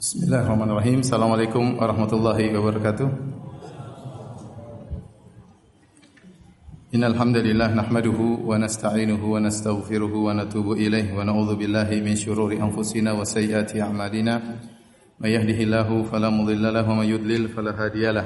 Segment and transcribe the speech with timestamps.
[0.00, 1.04] Bismillahirrahmanirrahim.
[1.04, 3.04] Assalamualaikum warahmatullahi wabarakatuh.
[6.96, 12.56] Innal hamdalillah nahmaduhu wa nasta'inuhu wa nastaghfiruhu wa natubu ilayh wa na'udzu billahi min shururi
[12.56, 14.40] anfusina wa sayyiati a'malina.
[15.20, 18.24] May yahdihillahu fala mudilla lahu wa may yudlil fala hadiyalah.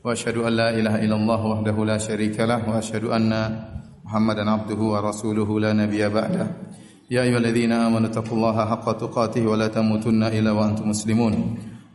[0.00, 3.68] Wa asyhadu an la ilaha illallah wahdahu la syarika lah wa asyhadu anna
[4.08, 6.79] Muhammadan abduhu wa rasuluhu la nabiyya ba'dah.
[7.09, 11.33] يا أيها الذين آمنوا اتقوا الله حق تقاته ولا تموتن إلا وأنتم مسلمون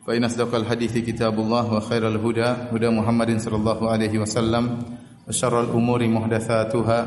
[0.06, 4.64] فإن أصدق الحديث كتاب الله وخير الهدى هدى محمد صلى الله عليه وسلم
[5.28, 6.98] وشر الأمور محدثاتها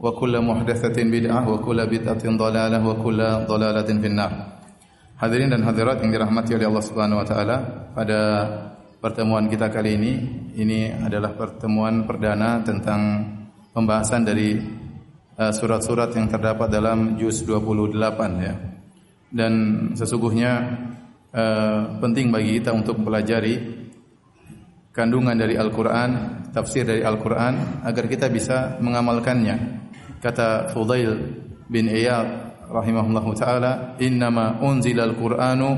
[0.00, 4.32] وكل محدثة بدعة وكل بدعة ضلالة وكل ضلالة في النار
[5.14, 7.56] Hadirin dan hadirat yang dirahmati oleh Allah Subhanahu wa taala,
[7.94, 8.20] pada
[8.98, 10.12] pertemuan kita kali ini
[10.58, 13.22] ini adalah pertemuan perdana tentang
[13.70, 14.77] pembahasan dari Eh,
[15.39, 17.95] surat-surat yang terdapat dalam juz 28
[18.43, 18.55] ya.
[19.31, 19.53] Dan
[19.95, 20.51] sesungguhnya
[21.31, 23.55] uh, penting bagi kita untuk mempelajari
[24.91, 29.79] kandungan dari Al-Qur'an, tafsir dari Al-Qur'an agar kita bisa mengamalkannya.
[30.19, 31.15] Kata Fudail
[31.71, 35.69] bin Iyad rahimahullahu taala, "Innama unzila al-Qur'anu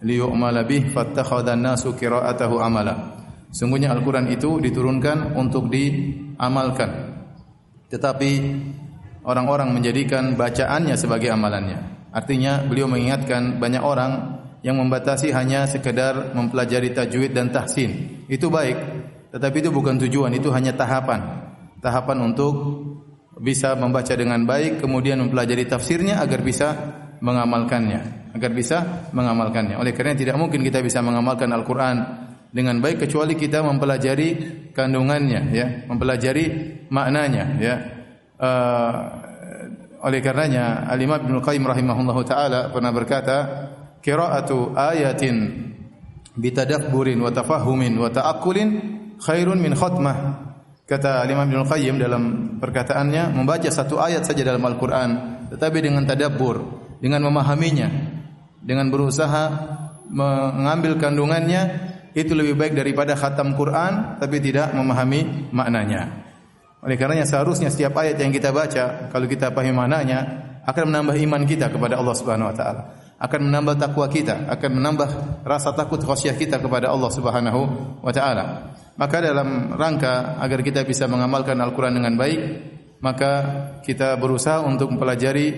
[0.00, 6.90] liyu'mala bih fattakhadha an-nasu qira'atahu amala." Sungguhnya Al-Qur'an itu diturunkan untuk diamalkan.
[7.90, 8.30] Tetapi
[9.24, 12.10] orang-orang menjadikan bacaannya sebagai amalannya.
[12.10, 18.24] Artinya beliau mengingatkan banyak orang yang membatasi hanya sekedar mempelajari tajwid dan tahsin.
[18.28, 18.76] Itu baik,
[19.32, 21.48] tetapi itu bukan tujuan, itu hanya tahapan.
[21.80, 22.54] Tahapan untuk
[23.40, 26.68] bisa membaca dengan baik kemudian mempelajari tafsirnya agar bisa
[27.24, 29.80] mengamalkannya, agar bisa mengamalkannya.
[29.80, 31.96] Oleh karena tidak mungkin kita bisa mengamalkan Al-Qur'an
[32.52, 34.28] dengan baik kecuali kita mempelajari
[34.76, 36.44] kandungannya ya, mempelajari
[36.90, 37.99] maknanya ya
[38.40, 38.94] uh,
[40.00, 43.36] oleh karenanya Al-Imam Ibnu Qayyim rahimahullahu taala pernah berkata
[44.00, 45.68] qira'atu ayatin
[46.32, 48.68] bitadabburin wa tafahumin wa ta'aqqulin
[49.20, 50.16] khairun min khatmah
[50.88, 52.22] kata Imam Ibnu Qayyim dalam
[52.56, 56.64] perkataannya membaca satu ayat saja dalam Al-Qur'an tetapi dengan tadabbur
[56.98, 57.88] dengan memahaminya
[58.64, 59.44] dengan berusaha
[60.10, 66.29] mengambil kandungannya itu lebih baik daripada khatam Quran tapi tidak memahami maknanya.
[66.80, 71.42] Oleh karenanya seharusnya setiap ayat yang kita baca kalau kita pahami maknanya akan menambah iman
[71.44, 72.82] kita kepada Allah Subhanahu wa taala,
[73.20, 75.08] akan menambah takwa kita, akan menambah
[75.44, 77.60] rasa takut khasyah kita kepada Allah Subhanahu
[78.00, 78.72] wa taala.
[78.96, 82.40] Maka dalam rangka agar kita bisa mengamalkan Al-Qur'an dengan baik,
[83.00, 83.32] maka
[83.84, 85.48] kita berusaha untuk mempelajari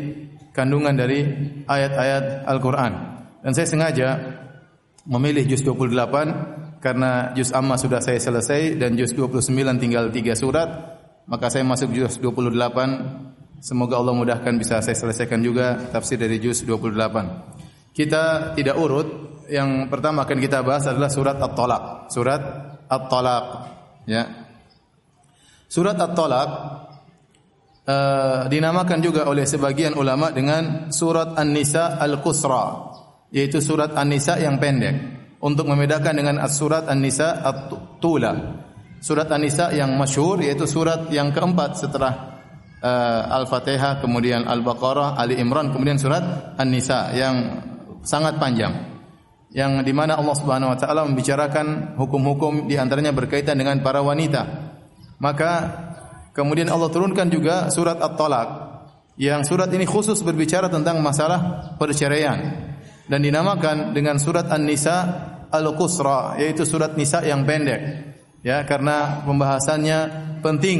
[0.54, 1.26] kandungan dari
[1.66, 2.92] ayat-ayat Al-Qur'an.
[3.42, 4.08] Dan saya sengaja
[5.06, 9.50] memilih juz 28 karena juz amma sudah saya selesai dan juz 29
[9.82, 10.68] tinggal 3 surat
[11.26, 13.62] maka saya masuk juz 28.
[13.62, 17.94] Semoga Allah mudahkan bisa saya selesaikan juga tafsir dari juz 28.
[17.94, 19.08] Kita tidak urut.
[19.52, 21.84] Yang pertama akan kita bahas adalah surat At-Talaq.
[22.08, 22.42] Surat
[22.88, 23.46] At-Talaq,
[24.08, 24.22] ya.
[25.68, 26.50] Surat At-Talaq
[27.86, 32.64] uh, dinamakan juga oleh sebagian ulama dengan surat An-Nisa Al-Qusra,
[33.34, 34.94] yaitu surat An-Nisa yang pendek
[35.42, 38.61] untuk membedakan dengan surat An-Nisa At-Tula
[39.02, 42.38] surat An-Nisa yang masyhur yaitu surat yang keempat setelah
[42.78, 47.34] uh, Al-Fatihah, kemudian Al-Baqarah, Ali Imran, kemudian surat An-Nisa yang
[48.06, 48.94] sangat panjang.
[49.52, 54.48] Yang di mana Allah Subhanahu wa taala membicarakan hukum-hukum di antaranya berkaitan dengan para wanita.
[55.20, 55.50] Maka
[56.32, 58.48] kemudian Allah turunkan juga surat At-Talaq
[59.20, 62.38] yang surat ini khusus berbicara tentang masalah perceraian
[63.10, 64.96] dan dinamakan dengan surat An-Nisa
[65.52, 68.11] Al-Qusra yaitu surat Nisa yang pendek
[68.42, 69.98] ya karena pembahasannya
[70.42, 70.78] penting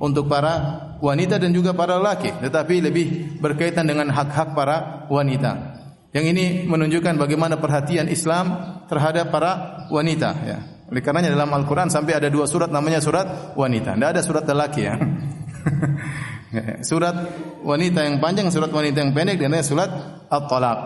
[0.00, 3.06] untuk para wanita dan juga para laki tetapi lebih
[3.38, 5.80] berkaitan dengan hak-hak para wanita.
[6.12, 10.58] Yang ini menunjukkan bagaimana perhatian Islam terhadap para wanita ya.
[10.92, 13.96] Oleh karenanya dalam Al-Qur'an sampai ada dua surat namanya surat wanita.
[13.96, 14.94] Tidak ada surat lelaki ya.
[16.84, 17.16] Surat
[17.64, 19.88] wanita yang panjang surat wanita yang pendek dan surat
[20.28, 20.78] At-Talaq.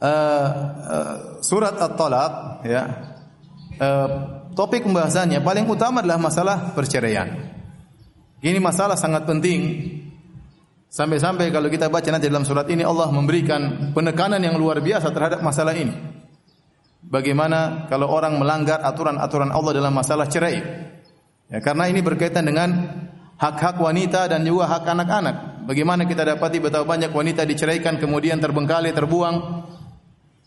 [0.00, 1.14] Uh, uh,
[1.44, 2.82] surat At-Talaq ya.
[3.76, 7.28] Uh, topik pembahasannya paling utama adalah masalah perceraian.
[8.42, 9.60] Ini masalah sangat penting.
[10.92, 15.40] Sampai-sampai kalau kita baca nanti dalam surat ini Allah memberikan penekanan yang luar biasa terhadap
[15.40, 15.94] masalah ini.
[17.02, 20.60] Bagaimana kalau orang melanggar aturan-aturan Allah dalam masalah cerai?
[21.48, 22.70] Ya, karena ini berkaitan dengan
[23.40, 25.66] hak-hak wanita dan juga hak anak-anak.
[25.66, 29.61] Bagaimana kita dapati betapa banyak wanita diceraikan kemudian terbengkalai, terbuang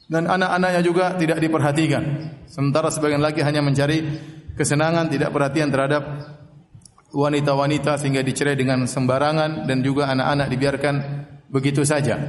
[0.05, 2.03] dan anak-anaknya juga tidak diperhatikan.
[2.45, 4.05] Sementara sebagian lagi hanya mencari
[4.53, 6.03] kesenangan, tidak perhatian terhadap
[7.15, 10.95] wanita-wanita sehingga dicerai dengan sembarangan dan juga anak-anak dibiarkan
[11.49, 12.19] begitu saja.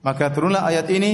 [0.00, 1.10] Maka turunlah ayat ini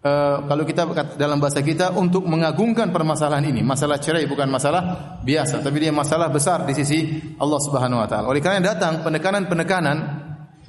[0.00, 3.60] uh, kalau kita dalam bahasa kita untuk mengagungkan permasalahan ini.
[3.60, 6.98] Masalah cerai bukan masalah biasa, tapi dia masalah besar di sisi
[7.36, 8.26] Allah Subhanahu wa taala.
[8.32, 9.96] Oleh karena datang penekanan-penekanan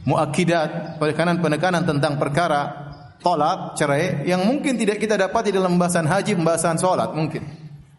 [0.06, 2.85] muakidat, penekanan-penekanan tentang perkara
[3.24, 7.44] tolak, cerai yang mungkin tidak kita dapati dalam pembahasan haji, pembahasan salat mungkin.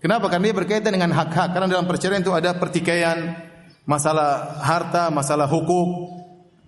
[0.00, 0.30] Kenapa?
[0.30, 1.56] Karena dia berkaitan dengan hak-hak.
[1.56, 3.36] Karena dalam perceraian itu ada pertikaian,
[3.88, 6.14] masalah harta, masalah hukuk,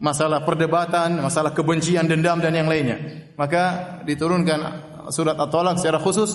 [0.00, 3.28] masalah perdebatan, masalah kebencian, dendam dan yang lainnya.
[3.38, 4.58] Maka diturunkan
[5.14, 6.34] surat At-Talaq secara khusus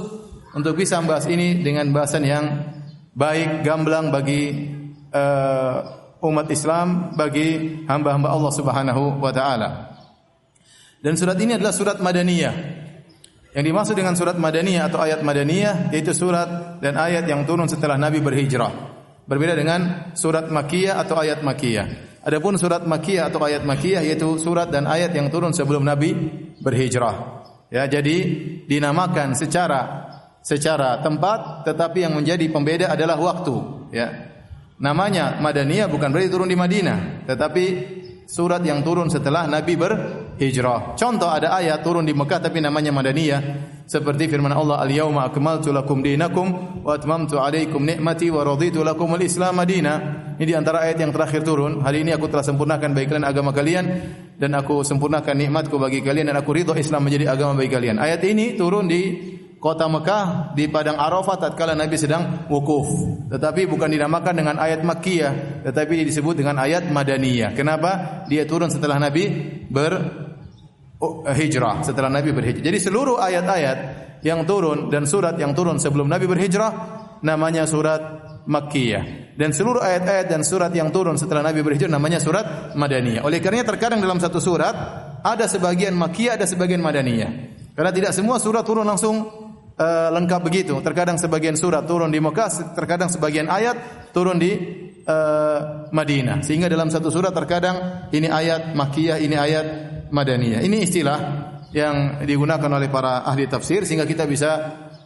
[0.54, 2.46] untuk bisa membahas ini dengan bahasan yang
[3.12, 4.70] baik, gamblang bagi
[5.12, 5.78] uh,
[6.24, 9.93] umat Islam, bagi hamba-hamba Allah Subhanahu wa taala.
[11.04, 12.56] Dan surat ini adalah surat Madaniyah.
[13.52, 18.00] Yang dimaksud dengan surat Madaniyah atau ayat Madaniyah yaitu surat dan ayat yang turun setelah
[18.00, 18.72] Nabi berhijrah.
[19.28, 22.16] Berbeda dengan surat Makkiyah atau ayat Makkiyah.
[22.24, 26.16] Adapun surat Makkiyah atau ayat Makkiyah yaitu surat dan ayat yang turun sebelum Nabi
[26.64, 27.44] berhijrah.
[27.68, 28.18] Ya, jadi
[28.64, 30.08] dinamakan secara
[30.40, 33.56] secara tempat tetapi yang menjadi pembeda adalah waktu,
[33.92, 34.08] ya.
[34.80, 37.66] Namanya Madaniyah bukan berarti turun di Madinah, tetapi
[38.34, 40.98] surat yang turun setelah Nabi berhijrah.
[40.98, 43.42] Contoh ada ayat turun di Mekah tapi namanya Madaniyah.
[43.86, 49.60] Seperti firman Allah al-yauma akmaltu lakum dinakum wa atmamtu alaikum ni'mati wa raditu lakum al-islam
[49.60, 51.86] madina ini di antara ayat yang terakhir turun.
[51.86, 53.86] Hari ini aku telah sempurnakan bagi kalian agama kalian
[54.42, 58.02] dan aku sempurnakan nikmatku bagi kalian dan aku ridho Islam menjadi agama bagi kalian.
[58.02, 59.33] Ayat ini turun di
[59.64, 62.92] kota Mekah di padang Arafah tatkala Nabi sedang wukuf
[63.32, 69.00] tetapi bukan dinamakan dengan ayat Makkiyah tetapi disebut dengan ayat Madaniyah kenapa dia turun setelah
[69.00, 69.24] Nabi
[69.72, 70.24] ber
[71.04, 71.28] Oh,
[71.84, 72.64] setelah Nabi berhijrah.
[72.64, 73.78] Jadi seluruh ayat-ayat
[74.24, 76.72] yang turun dan surat yang turun sebelum Nabi berhijrah
[77.28, 78.00] namanya surat
[78.48, 79.36] Makkiyah.
[79.36, 83.28] Dan seluruh ayat-ayat dan surat yang turun setelah Nabi berhijrah namanya surat Madaniyah.
[83.28, 84.76] Oleh karenanya terkadang dalam satu surat
[85.20, 87.52] ada sebagian Makkiyah, ada sebagian Madaniyah.
[87.76, 89.43] Karena tidak semua surat turun langsung
[89.78, 90.76] uh, lengkap begitu.
[90.82, 94.52] Terkadang sebagian surat turun di Mekah, terkadang sebagian ayat turun di
[95.06, 96.42] uh, Madinah.
[96.46, 99.66] Sehingga dalam satu surat terkadang ini ayat Makkiyah, ini ayat
[100.14, 100.62] Madaniyah.
[100.62, 101.20] Ini istilah
[101.74, 104.52] yang digunakan oleh para ahli tafsir sehingga kita bisa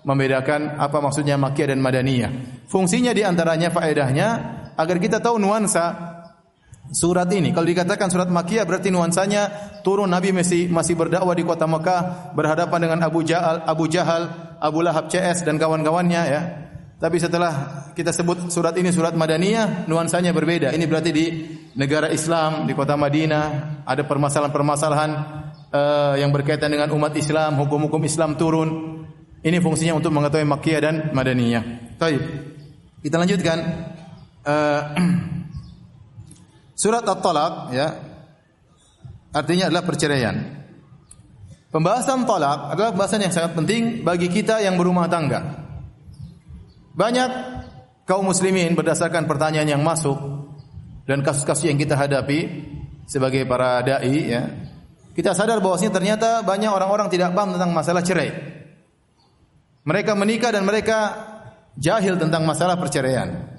[0.04, 2.32] membedakan apa maksudnya Makkiyah dan Madaniyah.
[2.68, 4.28] Fungsinya di antaranya faedahnya
[4.76, 6.17] agar kita tahu nuansa
[6.92, 7.52] surat ini.
[7.52, 9.50] Kalau dikatakan surat Makkiyah berarti nuansanya
[9.84, 14.80] turun Nabi masih masih berdakwah di kota Mekah berhadapan dengan Abu Jahal, Abu Jahal, Abu
[14.84, 16.42] Lahab CS dan kawan-kawannya ya.
[16.98, 17.54] Tapi setelah
[17.94, 20.74] kita sebut surat ini surat Madaniyah, nuansanya berbeda.
[20.74, 21.26] Ini berarti di
[21.78, 25.12] negara Islam, di kota Madinah, ada permasalahan-permasalahan
[25.70, 28.98] uh, yang berkaitan dengan umat Islam, hukum-hukum Islam turun.
[29.46, 31.94] Ini fungsinya untuk mengetahui Makkiyah dan Madaniyah.
[32.02, 32.22] Baik.
[33.06, 33.58] Kita lanjutkan.
[34.42, 34.82] Uh,
[36.78, 37.88] surat At-Talaq ya.
[39.34, 40.36] Artinya adalah perceraian.
[41.68, 45.68] Pembahasan talak adalah pembahasan yang sangat penting bagi kita yang berumah tangga.
[46.96, 47.30] Banyak
[48.08, 50.16] kaum muslimin berdasarkan pertanyaan yang masuk
[51.04, 52.64] dan kasus-kasus yang kita hadapi
[53.04, 54.48] sebagai para dai ya.
[55.12, 58.32] Kita sadar bahwasanya ternyata banyak orang-orang tidak paham tentang masalah cerai.
[59.84, 60.98] Mereka menikah dan mereka
[61.76, 63.57] jahil tentang masalah perceraian.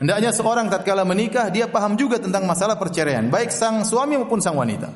[0.00, 4.56] Hendaknya seorang tatkala menikah dia paham juga tentang masalah perceraian, baik sang suami maupun sang
[4.56, 4.88] wanita.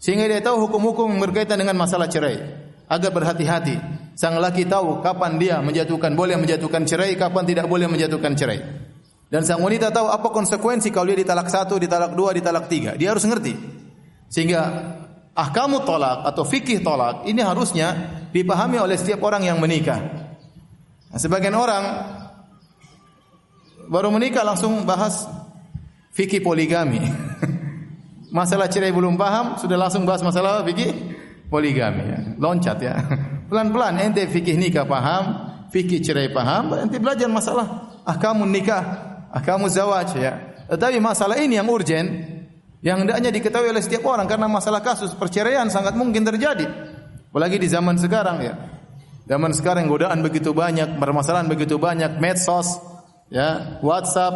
[0.00, 2.40] Sehingga dia tahu hukum-hukum berkaitan dengan masalah cerai
[2.88, 3.76] agar berhati-hati.
[4.16, 8.60] Sang laki tahu kapan dia menjatuhkan boleh menjatuhkan cerai, kapan tidak boleh menjatuhkan cerai.
[9.28, 12.96] Dan sang wanita tahu apa konsekuensi kalau dia ditalak satu, ditalak dua, ditalak tiga.
[12.96, 13.52] Dia harus ngerti.
[14.32, 14.60] Sehingga
[15.36, 17.96] ahkamu tolak atau fikih tolak ini harusnya
[18.32, 20.00] dipahami oleh setiap orang yang menikah.
[21.12, 21.84] Nah, sebagian orang
[23.92, 25.28] baru menikah langsung bahas
[26.16, 27.04] fikih poligami.
[28.38, 30.96] masalah cerai belum paham, sudah langsung bahas masalah fikih
[31.52, 32.18] poligami ya.
[32.40, 32.96] Loncat ya.
[33.52, 35.24] Pelan-pelan ente fikih nikah paham,
[35.68, 38.82] fikih cerai paham, ente belajar masalah ahkamun nikah,
[39.30, 40.32] ahkamu zawaj ya.
[40.72, 42.32] Tetapi masalah ini yang urgen
[42.82, 46.66] yang hendaknya diketahui oleh setiap orang karena masalah kasus perceraian sangat mungkin terjadi.
[47.28, 48.54] Apalagi di zaman sekarang ya.
[49.22, 52.74] Zaman sekarang godaan begitu banyak, permasalahan begitu banyak, medsos,
[53.32, 54.34] ya, WhatsApp,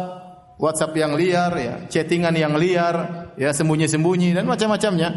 [0.57, 5.09] WhatsApp yang liar, ya, chattingan yang liar, ya, sembunyi-sembunyi dan macam-macamnya.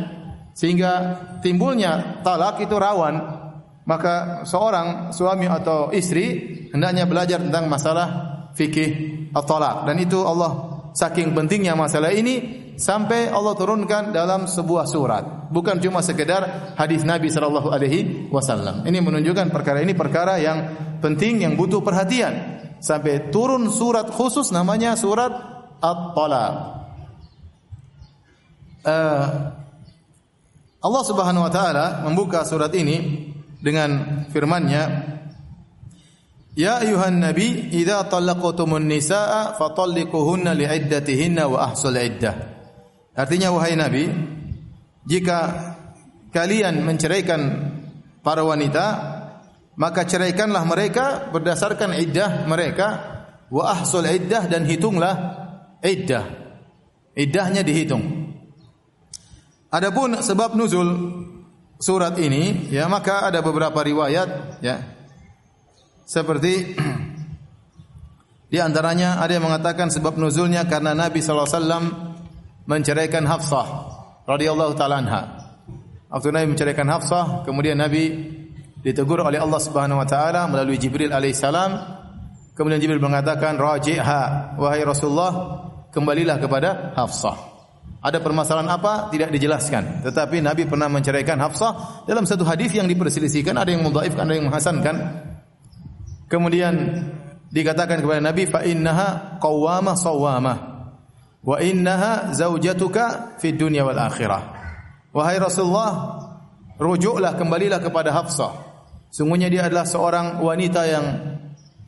[0.53, 0.93] Sehingga
[1.41, 3.41] timbulnya talak itu rawan.
[3.89, 8.09] Maka seorang suami atau istri hendaknya belajar tentang masalah
[8.55, 15.51] fikih at-talaq dan itu Allah saking pentingnya masalah ini sampai Allah turunkan dalam sebuah surat.
[15.51, 18.87] Bukan cuma sekedar hadis Nabi sallallahu alaihi wasallam.
[18.87, 20.59] Ini menunjukkan perkara ini perkara yang
[21.03, 25.31] penting yang butuh perhatian sampai turun surat khusus namanya surat
[25.81, 26.55] at-talaq
[28.89, 29.27] uh,
[30.81, 33.29] Allah Subhanahu wa taala membuka surat ini
[33.61, 34.85] dengan firman-Nya
[36.59, 42.35] Ya ayuhan nabi idza talaqtumun nisaa fatalliquhunna li'iddatihinna wa ahsul iddah.
[43.15, 44.11] Artinya wahai nabi,
[45.07, 45.39] jika
[46.35, 47.41] kalian menceraikan
[48.27, 48.87] para wanita,
[49.81, 52.89] maka ceraikanlah mereka berdasarkan iddah mereka
[53.49, 55.17] wa ahsul iddah dan hitunglah
[55.81, 56.37] iddah.
[57.17, 58.37] Iddahnya dihitung.
[59.73, 60.89] Adapun sebab nuzul
[61.81, 64.77] surat ini, ya maka ada beberapa riwayat, ya
[66.05, 66.77] seperti
[68.53, 71.85] di antaranya ada yang mengatakan sebab nuzulnya karena Nabi sallallahu alaihi wasallam
[72.69, 73.67] menceraikan Hafsah
[74.29, 75.23] radhiyallahu taala anha.
[76.11, 78.39] Waktu Nabi menceraikan Hafsah, kemudian Nabi
[78.81, 82.01] ditegur oleh Allah Subhanahu wa taala melalui Jibril alaihissalam.
[82.57, 85.33] Kemudian Jibril mengatakan, "Raji'ha wahai Rasulullah,
[85.93, 87.51] kembalilah kepada Hafsah."
[88.01, 89.13] Ada permasalahan apa?
[89.13, 90.01] Tidak dijelaskan.
[90.01, 94.49] Tetapi Nabi pernah menceraikan Hafsah dalam satu hadis yang diperselisihkan, ada yang mendhaifkan, ada yang
[94.49, 94.97] menghasankan.
[96.33, 96.75] Kemudian
[97.53, 100.57] dikatakan kepada Nabi fa innaha qawwamah sawwamah
[101.45, 104.49] wa innaha zaujatuka fid dunya wal akhirah.
[105.13, 105.93] Wahai Rasulullah,
[106.81, 108.70] rujuklah kembalilah kepada Hafsah.
[109.11, 111.07] Sungguhnya dia adalah seorang wanita yang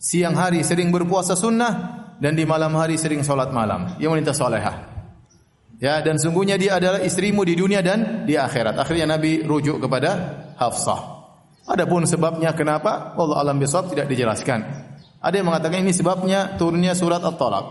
[0.02, 3.94] siang hari sering berpuasa sunnah dan di malam hari sering solat malam.
[3.98, 4.90] Dia wanita solehah.
[5.82, 8.78] Ya, dan sungguhnya dia adalah istrimu di dunia dan di akhirat.
[8.78, 10.10] Akhirnya Nabi rujuk kepada
[10.54, 11.26] Hafsah.
[11.66, 14.62] Adapun sebabnya kenapa, Allah alam bisawab tidak dijelaskan.
[15.22, 17.66] Ada yang mengatakan ini sebabnya turunnya surat At-Talaq.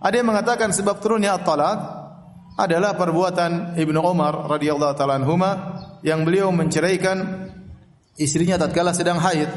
[0.00, 1.78] Ada yang mengatakan sebab turunnya At-Talaq
[2.60, 7.48] adalah perbuatan Ibnu Umar radhiyallahu taala anhuma yang beliau menceraikan
[8.20, 9.48] istrinya tatkala sedang haid.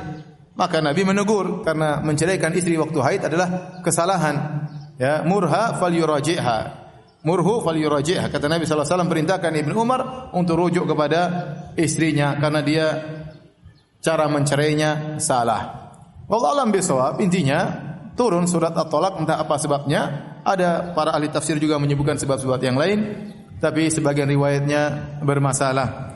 [0.54, 4.66] Maka Nabi menegur karena menceraikan istri waktu haid adalah kesalahan.
[5.02, 6.60] Ya, murha falyuraji'ha.
[7.26, 8.30] Murhu falyuraji'ha.
[8.30, 11.22] Kata Nabi sallallahu alaihi perintahkan Ibnu Umar untuk rujuk kepada
[11.74, 12.86] istrinya karena dia
[13.98, 15.92] cara mencerainya salah.
[16.30, 17.74] Wallahu alam bisawab intinya
[18.14, 20.02] turun surat At-Talaq entah apa sebabnya.
[20.44, 23.00] Ada para ahli tafsir juga menyebutkan sebab-sebab yang lain,
[23.64, 26.13] tapi sebagian riwayatnya bermasalah.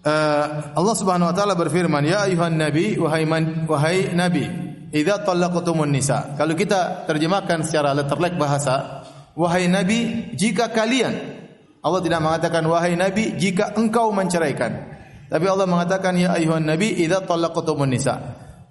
[0.00, 4.48] Uh, Allah Subhanahu wa taala berfirman, "Ya ayuhan nabi, wahai man, wahai nabi,
[4.88, 9.04] idza talaqtumun nisa." Kalau kita terjemahkan secara letterlek bahasa,
[9.36, 11.40] wahai nabi, jika kalian
[11.84, 14.88] Allah tidak mengatakan wahai nabi jika engkau menceraikan.
[15.28, 18.16] Tapi Allah mengatakan ya ayuhan nabi idza talaqtumun nisa.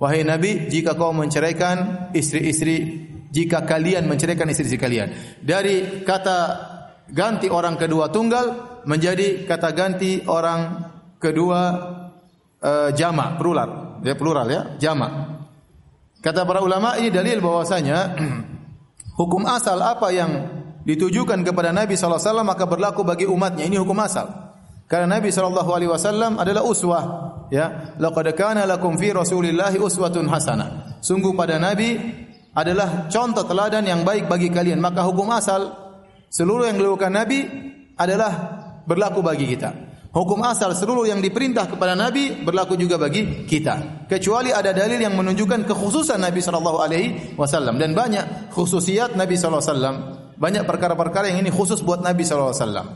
[0.01, 5.13] Wahai nabi, jika kau menceraikan istri-istri jika kalian menceraikan istri-istri kalian.
[5.45, 6.37] Dari kata
[7.09, 10.88] ganti orang kedua tunggal menjadi kata ganti orang
[11.19, 11.59] kedua
[12.63, 15.37] uh, jama plural, ya plural ya, jama.
[16.19, 18.15] Kata para ulama ini dalil bahwasanya
[19.19, 20.31] hukum asal apa yang
[20.83, 23.67] ditujukan kepada Nabi SAW maka berlaku bagi umatnya.
[23.67, 24.27] Ini hukum asal.
[24.89, 27.03] Karena Nabi wasallam adalah uswah,
[27.53, 27.93] ya.
[28.01, 30.97] Laqad kana lakum fi Rasulillahi uswatun hasanah.
[31.05, 31.93] Sungguh pada Nabi
[32.57, 34.81] adalah contoh teladan yang baik bagi kalian.
[34.81, 35.71] Maka hukum asal
[36.33, 37.45] seluruh yang dilakukan Nabi
[37.95, 38.31] adalah
[38.89, 39.88] berlaku bagi kita.
[40.09, 44.09] Hukum asal seluruh yang diperintah kepada Nabi berlaku juga bagi kita.
[44.09, 49.61] Kecuali ada dalil yang menunjukkan kekhususan Nabi sallallahu alaihi wasallam dan banyak khususiat Nabi sallallahu
[49.61, 49.95] alaihi wasallam.
[50.33, 52.87] Banyak perkara-perkara yang ini khusus buat Nabi sallallahu alaihi wasallam.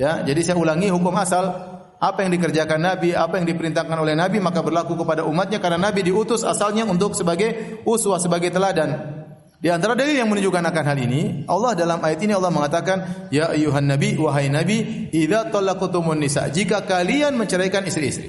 [0.00, 1.52] Ya, jadi saya ulangi hukum asal
[2.00, 6.00] apa yang dikerjakan Nabi, apa yang diperintahkan oleh Nabi maka berlaku kepada umatnya karena Nabi
[6.00, 9.23] diutus asalnya untuk sebagai uswah, sebagai teladan.
[9.64, 13.48] Di antara dalil yang menunjukkan akan hal ini, Allah dalam ayat ini Allah mengatakan, "Ya
[13.48, 18.28] ayuhan nabi, wahai nabi, idza talaqtumun nisa." Jika kalian menceraikan istri-istri.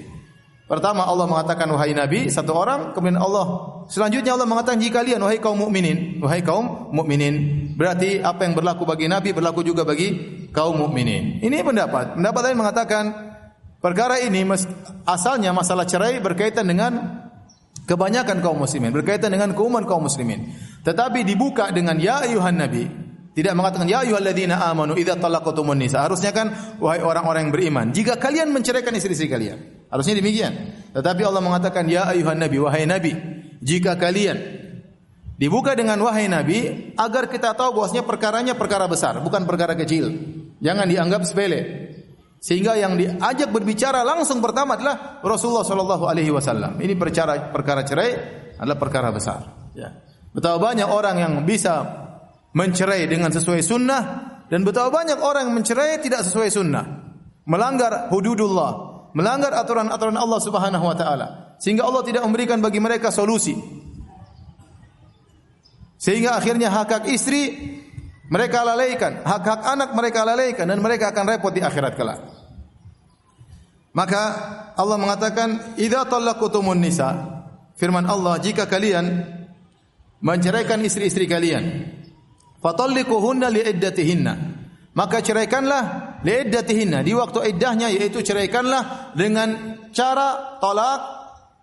[0.63, 3.45] Pertama Allah mengatakan wahai nabi satu orang, kemudian Allah
[3.91, 7.67] selanjutnya Allah mengatakan jika kalian wahai kaum mukminin, wahai kaum mukminin.
[7.75, 10.15] Berarti apa yang berlaku bagi nabi berlaku juga bagi
[10.55, 11.43] kaum mukminin.
[11.43, 12.15] Ini pendapat.
[12.15, 13.03] Pendapat lain mengatakan
[13.83, 14.47] perkara ini
[15.03, 17.24] asalnya masalah cerai berkaitan dengan
[17.85, 20.53] kebanyakan kaum muslimin, berkaitan dengan keumuman kaum muslimin.
[20.81, 22.85] Tetapi dibuka dengan ya ayuhan nabi,
[23.35, 26.01] tidak mengatakan ya ayyuhalladzina amanu idza talaqtumun nisa.
[26.03, 29.87] Harusnya kan wahai orang-orang yang beriman, jika kalian menceraikan istri-istri kalian.
[29.91, 30.53] Harusnya demikian.
[30.91, 33.15] Tetapi Allah mengatakan ya ayuhan nabi wahai nabi
[33.59, 34.39] jika kalian
[35.35, 40.11] dibuka dengan wahai nabi agar kita tahu bahwasanya perkaranya perkara besar bukan perkara kecil.
[40.63, 41.91] Jangan dianggap sepele.
[42.45, 46.77] Sehingga yang diajak berbicara langsung pertama adalah Rasulullah Shallallahu Alaihi Wasallam.
[46.77, 48.13] Ini perkara perkara cerai
[48.61, 49.73] adalah perkara besar.
[49.73, 49.89] Ya.
[50.29, 51.81] Betapa banyak orang yang bisa
[52.53, 54.01] mencerai dengan sesuai sunnah
[54.45, 56.85] dan betapa banyak orang yang mencerai tidak sesuai sunnah,
[57.49, 58.71] melanggar hududullah,
[59.17, 63.57] melanggar aturan-aturan Allah Subhanahu wa taala sehingga Allah tidak memberikan bagi mereka solusi.
[65.97, 67.57] Sehingga akhirnya hak-hak istri
[68.29, 72.34] mereka lalaikan, hak-hak anak mereka lalaikan dan mereka akan repot di akhirat kelak.
[73.95, 74.21] Maka
[74.75, 77.15] Allah mengatakan, "Idza talaqtumun nisa."
[77.79, 79.23] Firman Allah, jika kalian
[80.19, 81.63] menceraikan istri-istri kalian,
[82.59, 84.33] fatalliquhunna liiddatihinna.
[84.95, 85.83] Maka ceraikanlah
[86.23, 90.99] liiddatihinna di waktu iddahnya yaitu ceraikanlah dengan cara tolak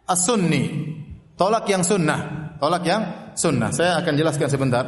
[0.08, 0.88] as-sunni.
[1.36, 3.72] Tolak yang sunnah, tolak yang sunnah.
[3.72, 4.84] Saya akan jelaskan sebentar.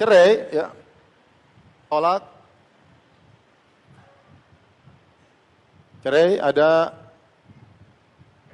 [0.00, 0.72] Cerai ya.
[1.92, 2.24] Tolak
[6.00, 6.96] Cerai ada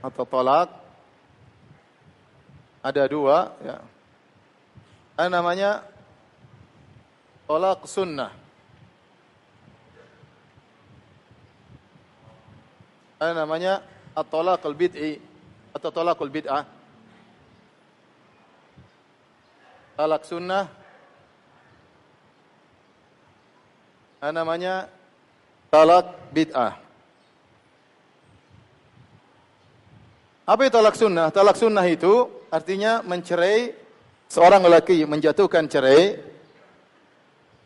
[0.02, 0.66] atau tolak
[2.82, 3.78] ada dua ya.
[5.14, 5.86] Ada namanya
[7.46, 8.34] tolak sunnah.
[13.22, 13.86] Ada namanya
[14.18, 15.22] at-talaq al-bid'i
[15.70, 16.66] atau talaqul bid'ah.
[19.94, 20.66] Talak sunnah.
[24.15, 24.88] Ada namanya
[25.70, 26.78] talak bid'ah.
[30.46, 31.26] Apa itu talak sunnah?
[31.34, 33.74] Talak sunnah itu artinya mencerai
[34.30, 36.22] seorang lelaki menjatuhkan cerai,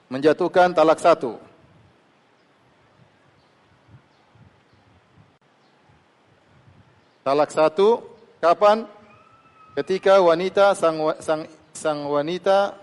[0.09, 1.37] menjatuhkan talak satu.
[7.21, 8.01] Talak satu
[8.41, 8.89] kapan?
[9.77, 12.75] Ketika wanita sang sang sang wanita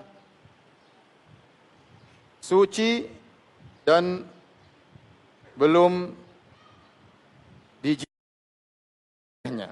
[2.40, 3.04] suci
[3.88, 4.28] dan
[5.56, 6.12] belum
[7.80, 9.72] dijihnya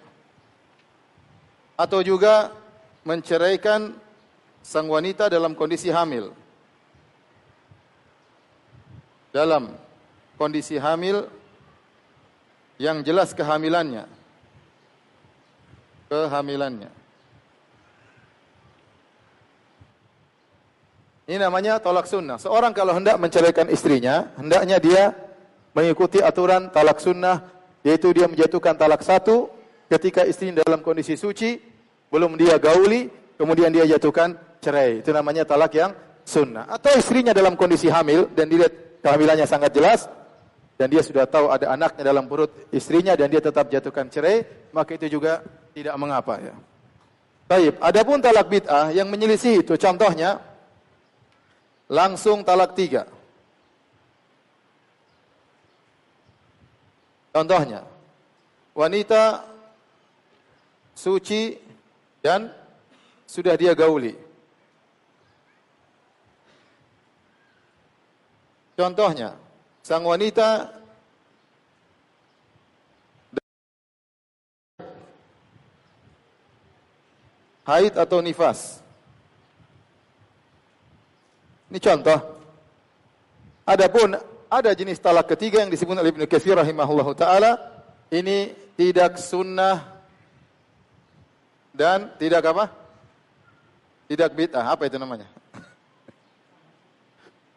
[1.75, 2.55] atau juga
[3.03, 3.91] menceraikan
[4.63, 6.31] sang wanita dalam kondisi hamil.
[9.35, 9.75] Dalam
[10.39, 11.27] kondisi hamil
[12.79, 14.07] yang jelas kehamilannya.
[16.07, 17.04] Kehamilannya.
[21.25, 22.37] Ini namanya tolak sunnah.
[22.37, 25.03] Seorang kalau hendak menceraikan istrinya, hendaknya dia
[25.73, 27.41] mengikuti aturan talak sunnah,
[27.81, 29.49] yaitu dia menjatuhkan talak satu
[29.89, 31.57] ketika istri dalam kondisi suci,
[32.13, 33.09] belum dia gauli,
[33.41, 35.01] kemudian dia jatuhkan cerai.
[35.01, 36.69] Itu namanya talak yang sunnah.
[36.69, 40.05] Atau istrinya dalam kondisi hamil dan dilihat kehamilannya sangat jelas
[40.77, 44.93] dan dia sudah tahu ada anaknya dalam perut istrinya dan dia tetap jatuhkan cerai, maka
[44.93, 45.41] itu juga
[45.73, 46.53] tidak mengapa ya.
[47.49, 50.41] Baik, adapun talak bid'ah yang menyelisih itu contohnya
[51.89, 53.05] langsung talak tiga.
[57.35, 57.83] Contohnya,
[58.71, 59.43] wanita
[60.95, 61.59] suci
[62.23, 62.47] dan
[63.27, 64.15] sudah dia gauli.
[68.79, 69.35] Contohnya,
[69.83, 70.71] sang wanita
[77.67, 78.84] haid atau nifas.
[81.75, 82.15] Ini contoh.
[83.67, 84.15] Adapun
[84.47, 87.59] ada jenis talak ketiga yang disebut oleh Ibnu Katsir rahimahullahu taala,
[88.15, 89.83] ini tidak sunnah
[91.75, 92.71] dan tidak apa?
[94.07, 94.71] Tidak bid'ah.
[94.71, 95.27] Apa itu namanya?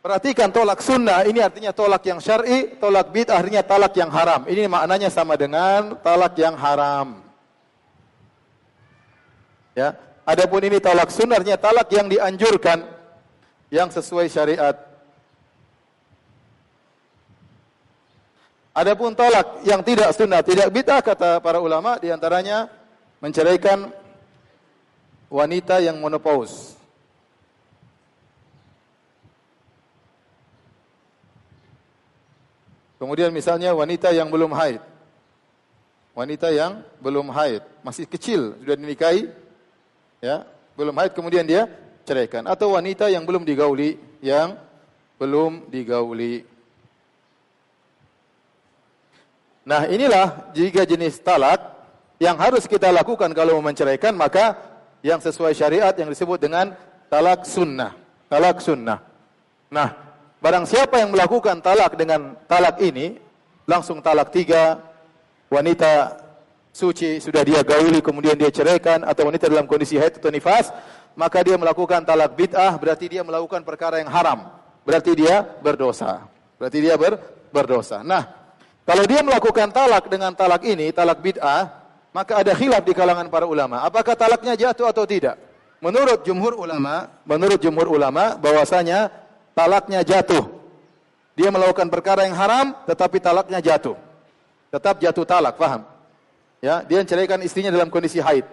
[0.02, 4.50] Perhatikan tolak sunnah ini artinya tolak yang syar'i, tolak bid'ah artinya talak yang haram.
[4.50, 7.22] Ini maknanya sama dengan talak yang haram.
[9.78, 9.94] Ya.
[10.26, 12.97] Adapun ini tolak sunnah artinya talak yang dianjurkan
[13.68, 14.76] yang sesuai syariat.
[18.72, 22.70] Adapun tolak yang tidak sunnah, tidak bid'ah kata para ulama di antaranya
[23.18, 23.90] menceraikan
[25.26, 26.78] wanita yang menopause.
[32.98, 34.83] Kemudian misalnya wanita yang belum haid.
[36.18, 39.31] Wanita yang belum haid, masih kecil, sudah dinikahi,
[40.18, 40.42] ya,
[40.74, 41.70] belum haid kemudian dia
[42.09, 44.57] ceraikan atau wanita yang belum digauli, yang
[45.21, 46.49] belum digauli.
[49.68, 51.61] Nah, inilah jika jenis talak
[52.16, 54.57] yang harus kita lakukan kalau menceraikan maka
[55.05, 56.73] yang sesuai syariat yang disebut dengan
[57.12, 57.92] talak sunnah.
[58.33, 59.05] Talak sunnah.
[59.68, 59.92] Nah,
[60.40, 63.21] barang siapa yang melakukan talak dengan talak ini,
[63.68, 64.81] langsung talak tiga,
[65.53, 66.16] wanita
[66.73, 70.73] suci sudah dia gauli kemudian dia ceraikan atau wanita dalam kondisi haid atau nifas,
[71.18, 74.46] maka dia melakukan talak bid'ah berarti dia melakukan perkara yang haram.
[74.87, 76.22] Berarti dia berdosa.
[76.62, 77.18] Berarti dia ber,
[77.50, 78.07] berdosa.
[78.07, 78.22] Nah,
[78.87, 81.74] kalau dia melakukan talak dengan talak ini, talak bid'ah,
[82.14, 83.83] maka ada khilaf di kalangan para ulama.
[83.83, 85.35] Apakah talaknya jatuh atau tidak?
[85.83, 89.11] Menurut jumhur ulama, menurut jumhur ulama bahwasanya
[89.59, 90.46] talaknya jatuh.
[91.35, 93.98] Dia melakukan perkara yang haram tetapi talaknya jatuh.
[94.70, 95.83] Tetap jatuh talak, paham?
[96.62, 98.46] Ya, dia menceraikan istrinya dalam kondisi haid.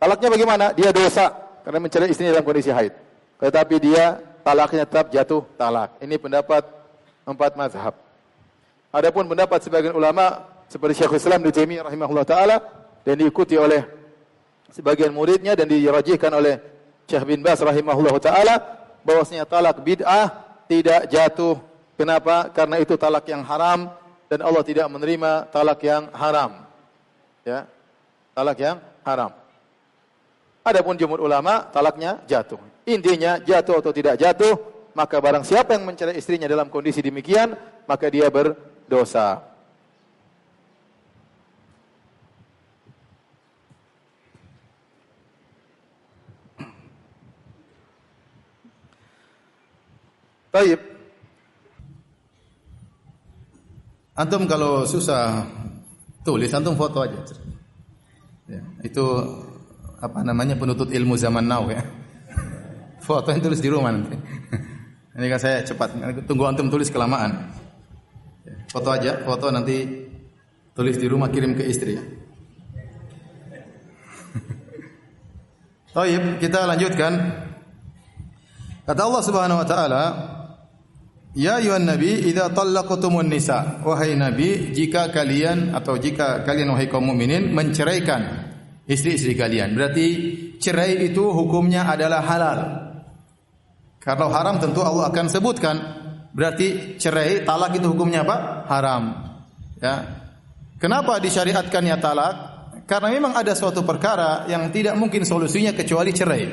[0.00, 0.66] Talaknya bagaimana?
[0.72, 2.92] Dia dosa karena mencerai istrinya dalam kondisi haid.
[3.40, 5.96] Tetapi dia talaknya tetap jatuh talak.
[5.98, 6.62] Ini pendapat
[7.24, 7.96] empat mazhab.
[8.94, 12.56] Adapun pendapat sebagian ulama seperti Syekhul Islam Ibnu Taimiyah rahimahullah taala
[13.02, 13.82] dan diikuti oleh
[14.70, 16.60] sebagian muridnya dan dirajihkan oleh
[17.10, 18.54] Syekh bin Bas rahimahullah taala
[19.02, 20.30] bahwasanya talak bid'ah
[20.70, 21.58] tidak jatuh.
[21.94, 22.50] Kenapa?
[22.50, 23.90] Karena itu talak yang haram
[24.26, 26.64] dan Allah tidak menerima talak yang haram.
[27.46, 27.68] Ya.
[28.34, 29.43] Talak yang haram.
[30.64, 32.56] Adapun jumhur ulama talaknya jatuh.
[32.88, 34.56] Intinya jatuh atau tidak jatuh,
[34.96, 37.52] maka barang siapa yang mencerai istrinya dalam kondisi demikian,
[37.84, 39.44] maka dia berdosa.
[50.48, 50.80] Taib.
[54.14, 55.42] Antum kalau susah
[56.22, 57.18] tulis, antum foto aja.
[58.46, 59.04] Ya, itu
[60.04, 61.80] apa namanya penuntut ilmu zaman now ya.
[63.00, 64.16] Foto yang tulis di rumah nanti.
[65.14, 65.94] Ini kan saya cepat,
[66.28, 67.54] tunggu antum tulis kelamaan.
[68.44, 69.86] Ya, foto aja, foto nanti
[70.74, 71.96] tulis di rumah kirim ke istri.
[75.94, 77.12] Taib, kita lanjutkan.
[78.84, 80.04] Kata Allah Subhanahu wa taala,
[81.34, 87.10] Ya ayuhan nabi idza talaqtumun nisa wahai nabi jika kalian atau jika kalian wahai kaum
[87.10, 88.53] mukminin menceraikan
[88.84, 89.72] istri-istri kalian.
[89.72, 90.06] Berarti
[90.60, 92.58] cerai itu hukumnya adalah halal.
[94.00, 95.76] Kalau haram tentu Allah akan sebutkan.
[96.34, 98.66] Berarti cerai talak itu hukumnya apa?
[98.66, 99.02] Haram.
[99.78, 99.94] Ya.
[100.82, 102.34] Kenapa disyariatkannya talak?
[102.84, 106.44] Karena memang ada suatu perkara yang tidak mungkin solusinya kecuali cerai.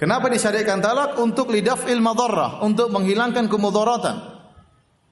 [0.00, 1.10] Kenapa disyariatkan talak?
[1.20, 4.16] Untuk lidaf'il madarrah, untuk menghilangkan kemudaratan.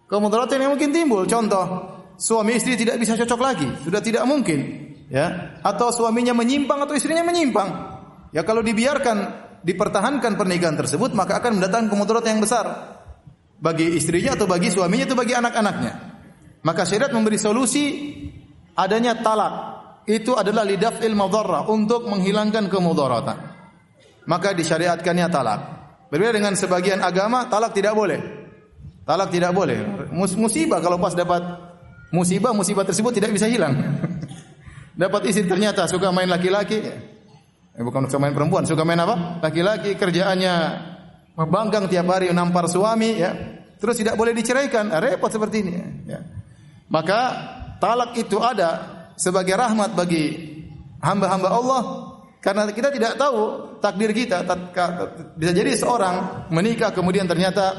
[0.08, 1.28] Kemudaratan yang mungkin timbul.
[1.28, 1.64] Contoh,
[2.16, 5.58] suami istri tidak bisa cocok lagi, sudah tidak mungkin, ya.
[5.64, 7.68] Atau suaminya menyimpang atau istrinya menyimpang.
[8.32, 12.66] Ya kalau dibiarkan dipertahankan pernikahan tersebut, maka akan mendatangkan kemudaratan yang besar
[13.58, 15.92] bagi istrinya atau bagi suaminya atau bagi anak-anaknya.
[16.62, 18.14] Maka syariat memberi solusi
[18.76, 19.76] adanya talak.
[20.08, 23.58] Itu adalah lidaf'il madarrah untuk menghilangkan kemudaratan
[24.28, 25.60] maka disyariatkannya talak.
[26.12, 28.20] Berbeda dengan sebagian agama, talak tidak boleh.
[29.08, 29.80] Talak tidak boleh.
[30.12, 31.40] Mus musibah kalau pas dapat
[32.12, 33.72] musibah, musibah tersebut tidak bisa hilang.
[34.98, 39.38] dapat istri ternyata suka main laki-laki, eh, bukan suka main perempuan, suka main apa?
[39.38, 40.54] Laki-laki kerjaannya
[41.38, 43.30] membanggang tiap hari nampar suami, ya.
[43.78, 45.72] Terus tidak boleh diceraikan, ah, repot seperti ini.
[46.10, 46.18] Ya.
[46.90, 47.20] Maka
[47.78, 50.34] talak itu ada sebagai rahmat bagi
[50.98, 51.82] hamba-hamba Allah
[52.42, 54.42] karena kita tidak tahu takdir kita.
[55.38, 57.70] Bisa jadi seorang menikah kemudian ternyata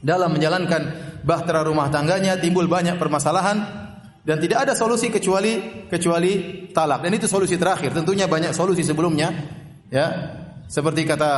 [0.00, 0.82] dalam menjalankan
[1.20, 3.85] bahtera rumah tangganya timbul banyak permasalahan
[4.26, 7.06] dan tidak ada solusi kecuali kecuali talak.
[7.06, 7.94] Dan itu solusi terakhir.
[7.94, 9.30] Tentunya banyak solusi sebelumnya.
[9.86, 10.06] Ya.
[10.66, 11.30] Seperti kata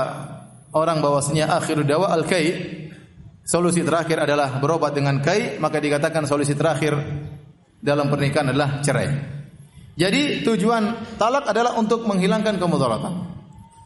[0.72, 2.48] orang bahwasanya akhiru dawa al kai
[3.44, 6.96] solusi terakhir adalah berobat dengan kai, maka dikatakan solusi terakhir
[7.76, 9.36] dalam pernikahan adalah cerai.
[10.00, 13.12] Jadi tujuan talak adalah untuk menghilangkan kemudaratan.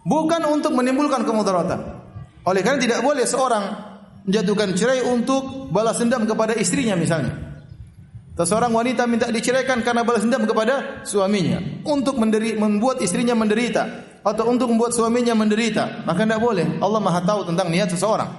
[0.07, 1.81] Bukan untuk menimbulkan kemudaratan.
[2.47, 3.65] Oleh karena tidak boleh seorang
[4.31, 7.52] menjatuhkan cerai untuk balas dendam kepada istrinya misalnya.
[8.33, 13.85] Seorang wanita minta diceraikan karena balas dendam kepada suaminya untuk menderi, membuat istrinya menderita
[14.25, 16.81] atau untuk membuat suaminya menderita, maka tidak boleh.
[16.81, 18.33] Allah Maha tahu tentang niat seseorang.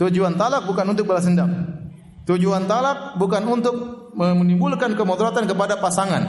[0.00, 1.50] Tujuan talak bukan untuk balas dendam.
[2.24, 3.76] Tujuan talak bukan untuk
[4.16, 6.22] menimbulkan kemudaratan kepada pasangan,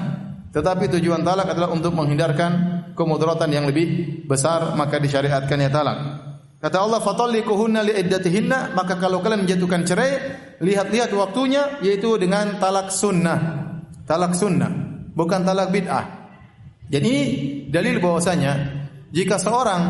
[0.52, 6.29] tetapi tujuan talak adalah untuk menghindarkan kemudaratan yang lebih besar, maka disyariatkannya talak.
[6.60, 10.12] Kata Allah, "Fatallikuhunna liiddatihinna", maka kalau kalian menjatuhkan cerai,
[10.60, 13.40] lihat-lihat waktunya yaitu dengan talak sunnah.
[14.04, 14.68] Talak sunnah,
[15.16, 16.06] bukan talak bid'ah.
[16.92, 17.14] Jadi
[17.72, 18.80] dalil bahwasanya
[19.16, 19.82] jika seorang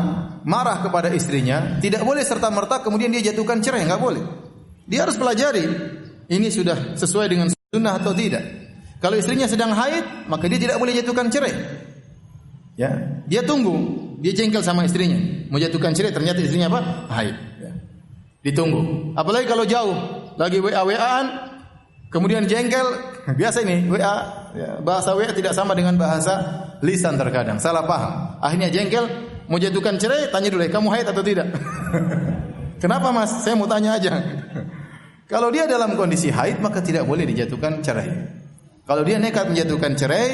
[0.46, 4.22] marah kepada istrinya, tidak boleh serta merta kemudian dia jatuhkan cerai, enggak boleh.
[4.86, 5.64] Dia harus pelajari
[6.30, 8.44] ini sudah sesuai dengan sunnah atau tidak.
[9.00, 11.52] Kalau istrinya sedang haid, maka dia tidak boleh jatuhkan cerai.
[12.76, 15.16] Ya, dia tunggu, dia jengkel sama istrinya,
[15.48, 16.80] mau jatuhkan cerai ternyata istrinya apa?
[17.08, 17.36] Haid.
[17.56, 17.72] Ya.
[18.44, 19.12] Ditunggu.
[19.16, 19.96] Apalagi kalau jauh,
[20.36, 21.26] lagi WA WA-an,
[22.12, 22.84] kemudian jengkel,
[23.32, 24.14] biasa ini WA
[24.52, 26.36] ya, bahasa WA tidak sama dengan bahasa
[26.84, 28.36] lisan terkadang, salah paham.
[28.44, 29.08] Akhirnya jengkel,
[29.48, 31.48] mau jatuhkan cerai, tanya dulu, kamu haid atau tidak?
[32.84, 33.40] Kenapa mas?
[33.40, 34.20] Saya mau tanya aja.
[35.32, 38.10] Kalau dia dalam kondisi haid, maka tidak boleh dijatuhkan cerai.
[38.84, 40.26] Kalau dia nekat menjatuhkan cerai,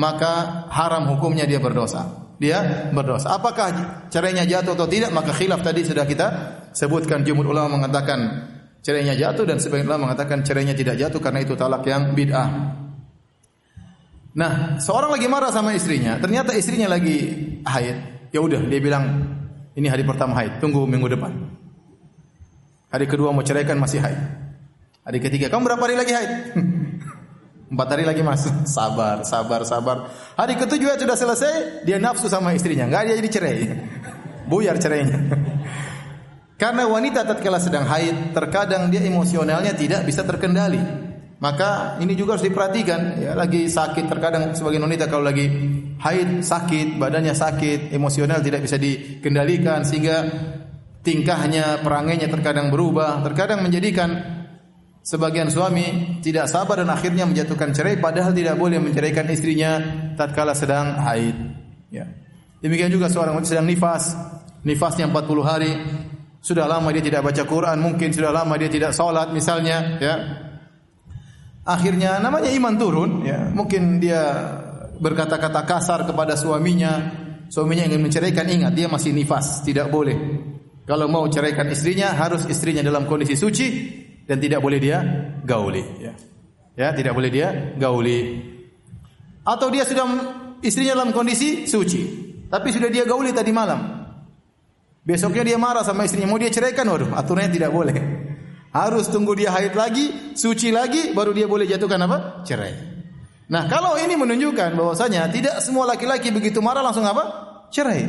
[0.00, 2.23] maka haram hukumnya dia berdosa.
[2.38, 3.38] Dia berdosa.
[3.38, 3.70] Apakah
[4.10, 5.14] cerainya jatuh atau tidak?
[5.14, 6.26] Maka khilaf tadi sudah kita
[6.74, 7.22] sebutkan.
[7.22, 8.50] Jumhur ulama mengatakan
[8.82, 12.48] cerainya jatuh dan sebagian ulama mengatakan cerainya tidak jatuh karena itu talak yang bid'ah.
[14.34, 17.30] Nah, seorang lagi marah sama istrinya, ternyata istrinya lagi
[17.62, 18.28] haid.
[18.34, 19.30] Ya udah, dia bilang
[19.78, 21.32] ini hari pertama haid, tunggu minggu depan.
[22.90, 24.20] Hari kedua mau ceraikan masih haid.
[25.06, 26.32] Hari ketiga, kamu berapa hari lagi haid?
[27.74, 28.46] Empat hari lagi mas,
[28.78, 29.96] sabar, sabar, sabar.
[30.38, 33.58] Hari ketujuh sudah selesai, dia nafsu sama istrinya, nggak dia jadi cerai,
[34.50, 35.18] buyar cerainya.
[36.62, 40.78] Karena wanita tatkala sedang haid, terkadang dia emosionalnya tidak bisa terkendali.
[41.42, 43.18] Maka ini juga harus diperhatikan.
[43.18, 45.50] Ya, lagi sakit terkadang sebagian wanita kalau lagi
[45.98, 50.30] haid sakit, badannya sakit, emosional tidak bisa dikendalikan sehingga
[51.02, 54.43] tingkahnya, perangainya terkadang berubah, terkadang menjadikan
[55.04, 59.76] sebagian suami tidak sabar dan akhirnya menjatuhkan cerai padahal tidak boleh menceraikan istrinya
[60.16, 61.36] tatkala sedang haid.
[61.92, 62.08] Ya.
[62.64, 64.16] Demikian juga seorang wanita sedang nifas,
[64.64, 65.72] nifasnya 40 hari,
[66.40, 70.14] sudah lama dia tidak baca Quran, mungkin sudah lama dia tidak salat misalnya, ya.
[71.68, 73.52] Akhirnya namanya iman turun, ya.
[73.52, 74.48] Mungkin dia
[74.96, 77.12] berkata-kata kasar kepada suaminya,
[77.52, 80.16] suaminya ingin menceraikan, ingat dia masih nifas, tidak boleh.
[80.88, 83.68] Kalau mau ceraikan istrinya, harus istrinya dalam kondisi suci
[84.24, 84.98] dan tidak boleh dia
[85.44, 86.12] gauli, ya.
[86.74, 88.42] Ya, tidak boleh dia gauli.
[89.46, 90.04] Atau dia sudah
[90.64, 92.02] istrinya dalam kondisi suci,
[92.48, 94.04] tapi sudah dia gauli tadi malam.
[95.04, 97.96] Besoknya dia marah sama istrinya, mau dia ceraikan, waduh, aturannya tidak boleh.
[98.72, 102.42] Harus tunggu dia haid lagi, suci lagi, baru dia boleh jatuhkan apa?
[102.42, 102.74] Cerai.
[103.52, 107.22] Nah, kalau ini menunjukkan bahwasanya tidak semua laki-laki begitu marah langsung apa?
[107.68, 108.08] Cerai.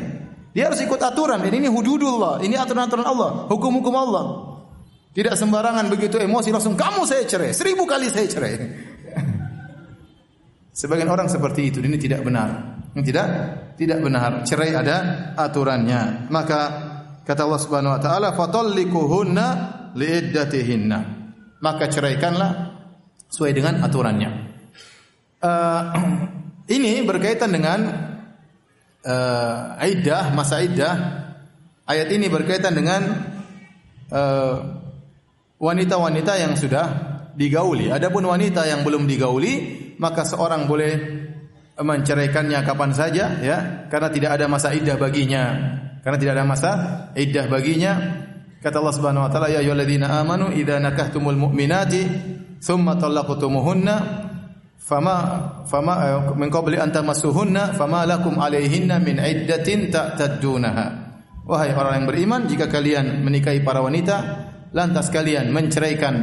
[0.55, 1.43] Dia harus ikut aturan.
[1.43, 4.54] Dan ini hududullah, ini aturan-aturan Allah, hukum-hukum Allah.
[5.15, 8.55] Tidak sembarangan begitu emosi langsung kamu saya cerai, seribu kali saya cerai.
[10.75, 12.83] Sebagian orang seperti itu, ini tidak benar.
[12.91, 13.27] Tidak
[13.79, 14.43] tidak benar.
[14.43, 16.27] Cerai ada aturannya.
[16.27, 16.59] Maka
[17.23, 19.47] kata Allah Subhanahu wa taala, "Fatallikuhunna
[19.95, 20.99] liiddatihinna."
[21.63, 22.51] Maka ceraikanlah
[23.31, 24.31] sesuai dengan aturannya.
[25.39, 25.83] Uh,
[26.75, 27.79] ini berkaitan dengan
[28.99, 31.23] uh, iddah, masa iddah.
[31.87, 33.01] Ayat ini berkaitan dengan
[34.11, 34.84] uh,
[35.65, 36.85] wanita-wanita yang sudah
[37.33, 37.89] digauli.
[37.89, 39.53] Adapun wanita yang belum digauli,
[39.97, 40.93] maka seorang boleh
[41.75, 43.57] menceraikannya kapan saja ya
[43.91, 45.43] karena tidak ada masa iddah baginya.
[46.05, 46.71] Karena tidak ada masa
[47.17, 47.93] iddah baginya.
[48.61, 52.01] Kata Allah Subhanahu wa taala ya ayyuhalladzina amanu idza nakahtumul mu'minati
[52.61, 53.95] thumma talaqtumuhunna
[54.77, 55.15] fama
[55.65, 60.85] fama eh, min qabli an tamassuhunna fama lakum alaihinna min iddatin ta'taddunaha.
[61.45, 66.15] Wahai orang yang beriman jika kalian menikahi para wanita lantas kalian menceraikan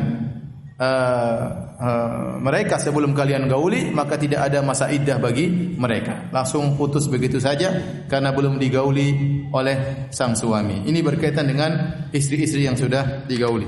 [0.81, 6.31] uh, Eh, mereka sebelum kalian gauli maka tidak ada masa iddah bagi mereka.
[6.31, 7.75] Langsung putus begitu saja
[8.07, 9.11] karena belum digauli
[9.51, 10.87] oleh sang suami.
[10.87, 13.67] Ini berkaitan dengan istri-istri yang sudah digauli.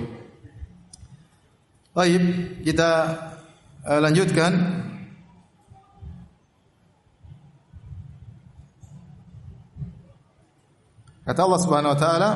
[1.91, 2.23] Baik
[2.63, 2.91] kita
[3.83, 4.53] uh, lanjutkan.
[11.27, 12.31] Kata Allah Subhanahu wa taala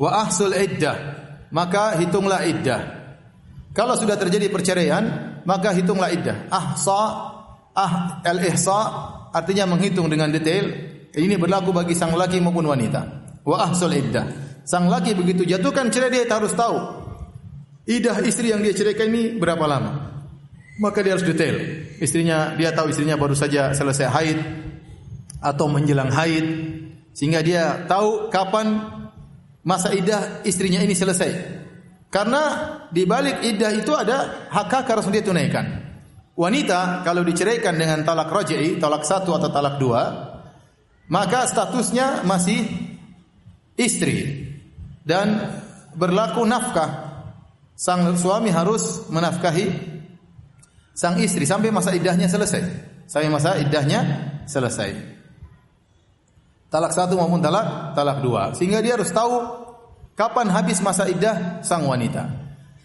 [0.00, 0.96] Wa ahsul iddah
[1.54, 3.04] maka hitunglah iddah
[3.74, 5.02] kalau sudah terjadi perceraian,
[5.42, 6.46] maka hitunglah iddah.
[6.46, 7.02] Ahsa,
[7.74, 8.80] ah al-ihsa
[9.34, 10.70] artinya menghitung dengan detail.
[11.10, 13.02] Ini berlaku bagi sang laki maupun wanita.
[13.42, 14.30] Wa ahsul iddah.
[14.62, 16.78] Sang laki begitu jatuhkan cerai dia harus tahu
[17.84, 20.22] idah istri yang dia ceraikan ini berapa lama.
[20.78, 21.58] Maka dia harus detail.
[21.98, 24.38] Istrinya dia tahu istrinya baru saja selesai haid
[25.42, 26.46] atau menjelang haid
[27.10, 29.02] sehingga dia tahu kapan
[29.64, 31.64] masa idah istrinya ini selesai.
[32.12, 32.42] Karena
[32.94, 35.82] di balik iddah itu ada hak-hak harus dia tunaikan.
[36.38, 40.02] Wanita kalau diceraikan dengan talak raj'i, talak satu atau talak dua,
[41.10, 42.62] maka statusnya masih
[43.74, 44.46] istri
[45.02, 45.58] dan
[45.98, 47.10] berlaku nafkah.
[47.74, 49.66] Sang suami harus menafkahi
[50.94, 52.62] sang istri sampai masa iddahnya selesai.
[53.10, 54.00] Sampai masa iddahnya
[54.46, 55.13] selesai.
[56.74, 58.50] Talak satu maupun talak talak dua.
[58.58, 59.62] Sehingga dia harus tahu
[60.14, 62.30] Kapan habis masa iddah sang wanita?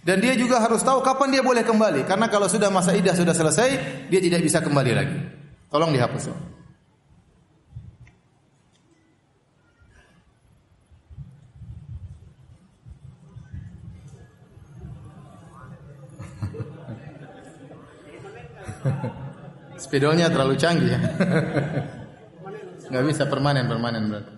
[0.01, 2.09] Dan dia juga harus tahu kapan dia boleh kembali.
[2.09, 3.69] Karena kalau sudah masa iddah sudah selesai,
[4.09, 5.13] dia tidak bisa kembali lagi.
[5.69, 6.33] Tolong dihapus.
[19.85, 20.97] Spidolnya terlalu canggih ya.
[22.89, 24.33] Nggak bisa permanen permanen berarti.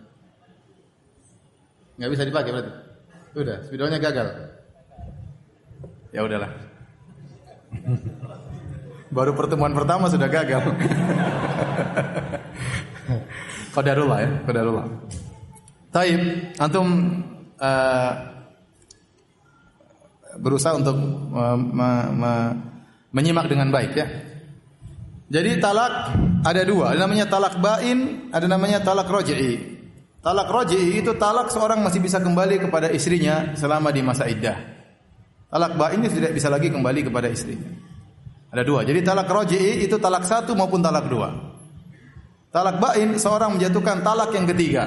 [1.98, 2.72] Nggak bisa dipakai berarti.
[3.32, 4.28] Udah, spidolnya gagal.
[6.12, 6.52] Ya udahlah.
[9.12, 10.76] Baru pertemuan pertama sudah gagal.
[13.72, 14.86] Qadarullah ya, qadarullah.
[15.92, 16.22] Taib,
[16.60, 16.88] antum
[17.60, 18.12] uh,
[20.40, 20.96] berusaha untuk
[21.36, 22.32] uh, me, me,
[23.16, 24.08] menyimak dengan baik ya.
[25.32, 26.12] Jadi talak
[26.44, 29.80] ada dua, ada namanya talak bain, ada namanya talak roj'i.
[30.22, 34.54] Talak roji itu talak seorang masih bisa kembali kepada istrinya selama di masa iddah.
[35.50, 37.66] Talak ba ini tidak bisa lagi kembali kepada istrinya.
[38.54, 38.86] Ada dua.
[38.86, 41.34] Jadi talak roji itu talak satu maupun talak dua.
[42.54, 44.84] Talak bain seorang menjatuhkan talak yang ketiga.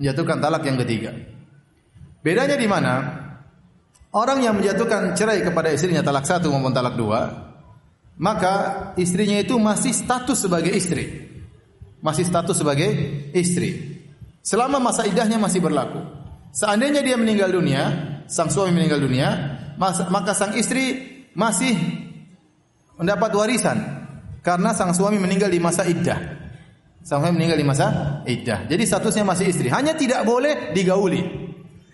[0.00, 1.12] Menjatuhkan talak yang ketiga.
[2.24, 2.94] Bedanya di mana?
[4.16, 7.47] Orang yang menjatuhkan cerai kepada istrinya talak satu maupun talak dua,
[8.18, 8.52] maka
[8.98, 11.30] istrinya itu masih status sebagai istri.
[12.02, 12.90] Masih status sebagai
[13.34, 14.02] istri.
[14.42, 16.02] Selama masa idahnya masih berlaku.
[16.50, 17.82] Seandainya dia meninggal dunia,
[18.26, 19.28] sang suami meninggal dunia,
[19.78, 20.98] maka sang istri
[21.38, 21.74] masih
[22.98, 23.78] mendapat warisan
[24.42, 26.18] karena sang suami meninggal di masa iddah.
[27.06, 27.86] Sang suami meninggal di masa
[28.26, 28.66] iddah.
[28.66, 29.70] Jadi statusnya masih istri.
[29.70, 31.22] Hanya tidak boleh digauli.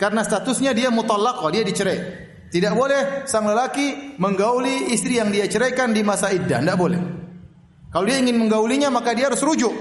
[0.01, 2.24] Karena statusnya dia mutallaq, dia dicerai.
[2.55, 7.03] Tidak boleh sang lelaki menggauli istri yang dia ceraikan di masa iddah, tidak boleh.
[7.91, 9.75] Kalau dia ingin menggaulinya maka dia harus rujuk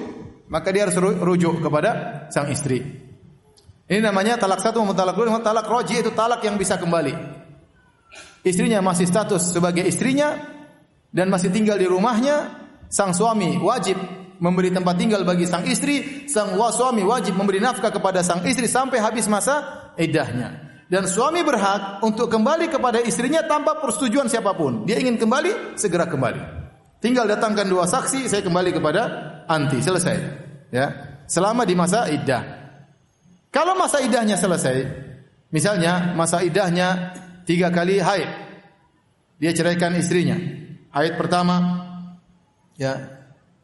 [0.54, 1.90] maka dia harus rujuk kepada
[2.30, 2.78] sang istri.
[3.90, 7.14] Ini namanya talak satu maupun talak dua, talak roji itu talak yang bisa kembali.
[8.46, 10.38] Istrinya masih status sebagai istrinya
[11.10, 12.54] dan masih tinggal di rumahnya,
[12.86, 13.98] sang suami wajib
[14.38, 19.02] memberi tempat tinggal bagi sang istri, sang suami wajib memberi nafkah kepada sang istri sampai
[19.02, 20.63] habis masa iddahnya.
[20.92, 24.84] Dan suami berhak untuk kembali kepada istrinya tanpa persetujuan siapa pun.
[24.84, 26.42] Dia ingin kembali, segera kembali.
[27.04, 29.02] Tinggal datangkan dua saksi, saya kembali kepada
[29.48, 30.44] anti, selesai
[30.74, 30.90] ya
[31.30, 32.42] selama di masa iddah.
[33.54, 34.82] Kalau masa iddahnya selesai,
[35.54, 37.14] misalnya masa iddahnya
[37.46, 38.30] tiga kali haid,
[39.38, 40.34] dia ceraikan istrinya.
[40.90, 41.62] Haid pertama,
[42.74, 42.98] ya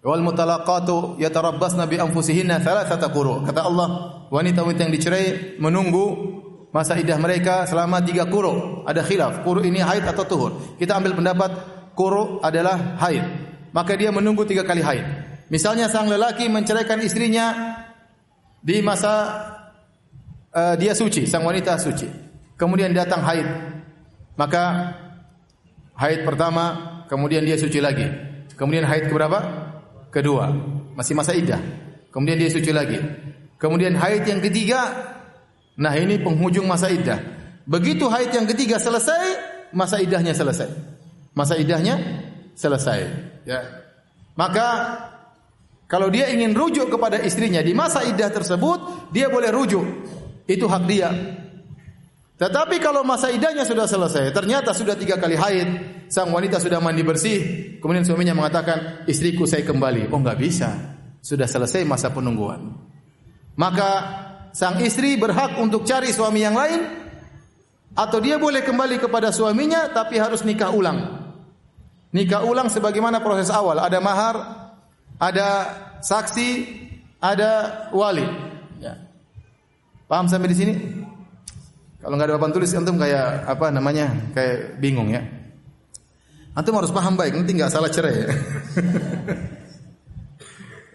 [0.05, 3.41] wal mutalaqatu yatarabbasna bi anfusihinna thalathata quru.
[3.41, 3.87] Kata Allah,
[4.29, 5.25] wanita-wanita yang dicerai
[5.57, 6.05] menunggu
[6.69, 8.85] masa iddah mereka selama tiga kuru.
[8.85, 10.51] Ada khilaf, kuru ini haid atau tuhur.
[10.77, 11.51] Kita ambil pendapat
[11.97, 13.23] kuru adalah haid.
[13.69, 15.05] Maka dia menunggu tiga kali haid.
[15.49, 17.77] Misalnya sang lelaki menceraikan istrinya
[18.61, 19.13] di masa
[20.53, 22.05] uh, dia suci, sang wanita suci.
[22.53, 23.47] Kemudian datang haid.
[24.37, 24.93] Maka
[25.97, 26.65] haid pertama,
[27.09, 28.05] kemudian dia suci lagi.
[28.55, 29.39] Kemudian haid keberapa?
[30.11, 30.51] Kedua.
[30.93, 31.59] Masih masa iddah.
[32.11, 32.99] Kemudian dia suci lagi.
[33.55, 34.81] Kemudian haid yang ketiga.
[35.79, 37.17] Nah, ini penghujung masa iddah.
[37.63, 39.39] Begitu haid yang ketiga selesai,
[39.71, 40.67] masa iddahnya selesai.
[41.31, 41.95] Masa iddahnya
[42.51, 42.99] selesai,
[43.47, 43.63] ya.
[44.35, 44.67] Maka
[45.87, 49.85] kalau dia ingin rujuk kepada istrinya di masa iddah tersebut, dia boleh rujuk.
[50.49, 51.09] Itu hak dia.
[52.39, 55.69] Tetapi kalau masa iddahnya sudah selesai, ternyata sudah tiga kali haid,
[56.07, 57.39] sang wanita sudah mandi bersih,
[57.79, 60.07] kemudian suaminya mengatakan, istriku saya kembali.
[60.11, 60.69] Oh nggak bisa,
[61.19, 62.79] sudah selesai masa penungguan.
[63.59, 63.91] Maka
[64.51, 66.81] sang istri berhak untuk cari suami yang lain,
[67.97, 71.19] atau dia boleh kembali kepada suaminya, tapi harus nikah ulang.
[72.09, 74.35] Nikah ulang sebagaimana proses awal, ada mahar,
[75.21, 75.47] ada
[76.01, 76.49] saksi,
[77.19, 78.25] ada wali.
[78.81, 78.97] Ya.
[80.07, 80.73] Paham sampai di sini?
[81.99, 84.09] Kalau nggak ada papan tulis antum kayak apa namanya?
[84.31, 85.21] Kayak bingung ya.
[86.55, 88.29] Antum harus paham baik, nanti nggak salah cerai ya.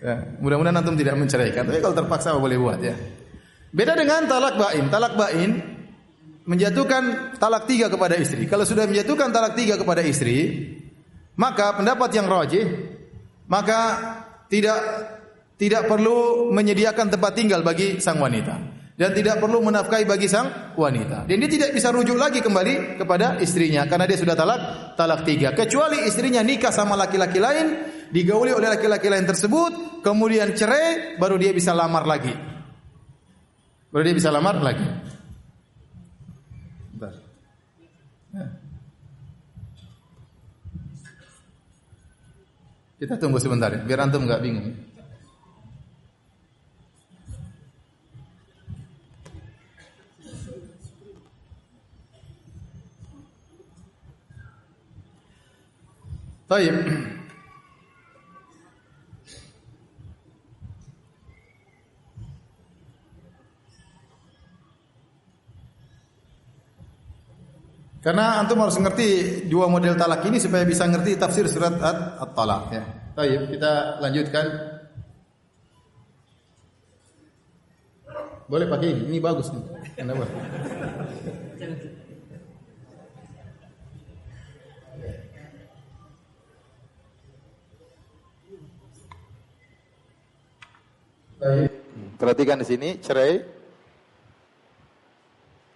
[0.09, 2.97] ya mudah-mudahan antum tidak menceraikan, tapi kalau terpaksa boleh buat ya.
[3.75, 4.87] Beda dengan talak bain.
[4.87, 5.51] Talak bain
[6.47, 8.47] menjatuhkan talak tiga kepada istri.
[8.47, 10.71] Kalau sudah menjatuhkan talak tiga kepada istri,
[11.35, 12.65] maka pendapat yang rajih
[13.51, 13.81] maka
[14.47, 14.79] tidak
[15.59, 18.55] tidak perlu menyediakan tempat tinggal bagi sang wanita
[18.95, 21.27] dan tidak perlu menafkahi bagi sang wanita.
[21.27, 24.61] Dan dia tidak bisa rujuk lagi kembali kepada istrinya karena dia sudah talak
[24.95, 25.51] talak tiga.
[25.51, 31.51] Kecuali istrinya nikah sama laki-laki lain, digauli oleh laki-laki lain tersebut, kemudian cerai, baru dia
[31.51, 32.54] bisa lamar lagi.
[33.95, 34.83] Baru dia bisa lamar lagi.
[38.35, 38.51] Ya.
[42.99, 44.75] Kita tunggu sebentar ya, biar antum nggak bingung.
[56.51, 57.24] Baik.
[68.05, 69.09] Karena antum harus ngerti
[69.49, 71.73] dua model talak ini supaya bisa ngerti tafsir surat
[72.21, 72.85] at-talak ya.
[73.17, 74.45] Baik, kita lanjutkan.
[78.45, 79.65] Boleh pakai ini, ini bagus nih.
[79.97, 80.29] Kenapa?
[92.21, 93.41] Perhatikan di sini cerai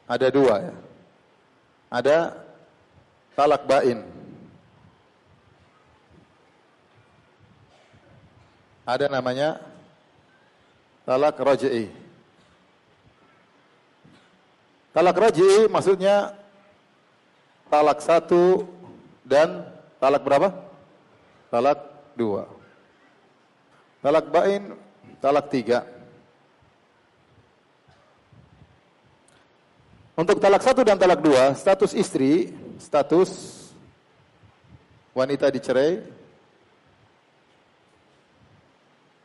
[0.08, 0.87] ada dua ya
[1.88, 2.36] ada
[3.32, 4.04] talak bain.
[8.88, 9.60] Ada namanya
[11.04, 11.92] talak raj'i.
[14.96, 16.32] Talak raj'i maksudnya
[17.68, 18.64] talak satu
[19.28, 19.68] dan
[20.00, 20.48] talak berapa?
[21.52, 21.80] Talak
[22.16, 22.48] dua.
[24.00, 24.72] Talak bain,
[25.20, 25.97] talak tiga.
[30.18, 32.50] Untuk talak satu dan talak dua, status istri,
[32.82, 33.30] status
[35.14, 36.02] wanita dicerai,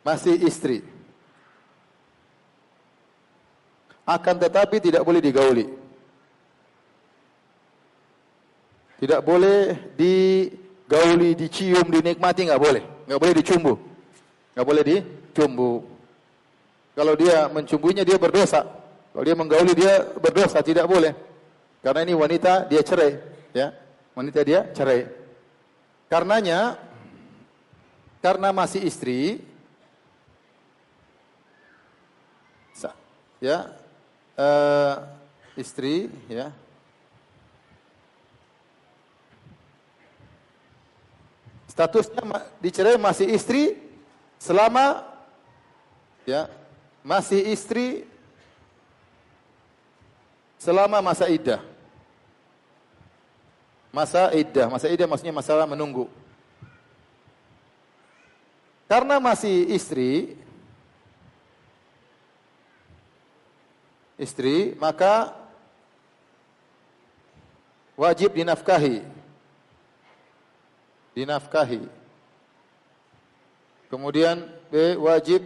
[0.06, 0.86] masih istri.
[4.06, 5.66] Akan tetapi tidak boleh digauli.
[9.02, 12.84] Tidak boleh digauli, dicium, dinikmati, nggak boleh.
[13.10, 13.74] Nggak boleh dicumbu.
[14.54, 15.72] Nggak boleh dicumbu.
[16.94, 18.83] Kalau dia mencumbunya dia berdosa.
[19.14, 21.14] Kalau dia menggauli dia berdosa, tidak boleh.
[21.86, 23.22] Karena ini wanita dia cerai,
[23.54, 23.70] ya.
[24.18, 25.06] Wanita dia cerai.
[26.10, 26.82] Karenanya
[28.22, 29.42] karena masih istri
[33.44, 33.76] ya
[34.40, 34.96] uh,
[35.60, 36.48] istri ya
[41.68, 42.24] statusnya
[42.64, 43.76] dicerai masih istri
[44.40, 45.04] selama
[46.24, 46.48] ya
[47.04, 48.08] masih istri
[50.64, 51.60] selama masa iddah.
[53.92, 56.08] Masa iddah, masa iddah maksudnya masalah menunggu.
[58.88, 60.34] Karena masih istri,
[64.18, 65.36] istri, maka
[68.00, 69.04] wajib dinafkahi.
[71.14, 71.86] Dinafkahi.
[73.94, 75.46] Kemudian B wajib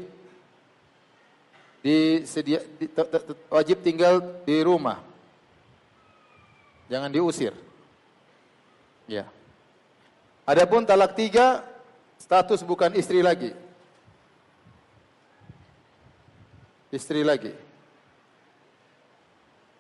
[1.88, 2.92] disedia di,
[3.48, 5.00] wajib tinggal di rumah.
[6.92, 7.56] Jangan diusir.
[9.08, 9.24] Ya.
[10.44, 11.64] Adapun talak tiga,
[12.20, 13.56] status bukan istri lagi.
[16.92, 17.52] Istri lagi.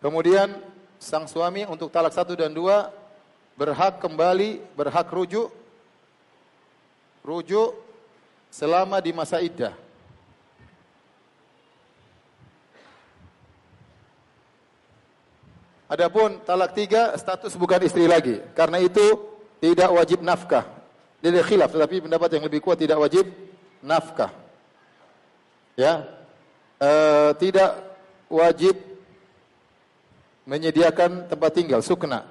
[0.04, 0.60] Kemudian
[1.00, 2.92] sang suami untuk talak satu dan dua
[3.56, 5.50] berhak kembali, berhak rujuk,
[7.24, 7.72] rujuk
[8.52, 9.87] selama di masa iddah.
[15.88, 18.44] Adapun talak tiga status bukan istri lagi.
[18.52, 19.04] Karena itu
[19.64, 20.68] tidak wajib nafkah.
[21.24, 23.26] Jadi khilaf, tetapi pendapat yang lebih kuat tidak wajib
[23.82, 24.30] nafkah.
[25.74, 26.06] Ya,
[26.78, 26.90] e,
[27.42, 27.72] tidak
[28.30, 28.76] wajib
[30.46, 32.28] menyediakan tempat tinggal sukna.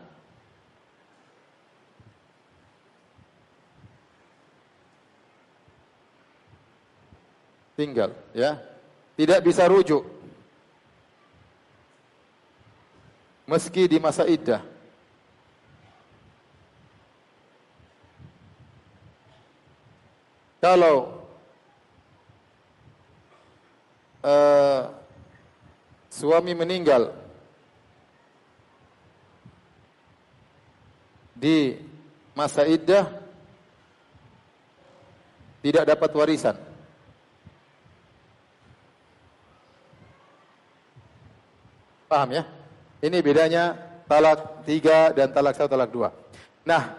[7.76, 8.56] Tinggal, ya.
[9.16, 10.00] Tidak bisa rujuk.
[13.46, 14.60] Meski di masa iddah.
[20.58, 21.22] Kalau
[24.26, 24.90] uh,
[26.10, 27.14] suami meninggal
[31.38, 31.78] di
[32.34, 33.06] masa iddah
[35.62, 36.56] tidak dapat warisan.
[42.10, 42.65] Paham ya?
[42.96, 43.76] Ini bedanya
[44.08, 46.08] talak tiga dan talak satu, talak dua.
[46.64, 46.96] Nah,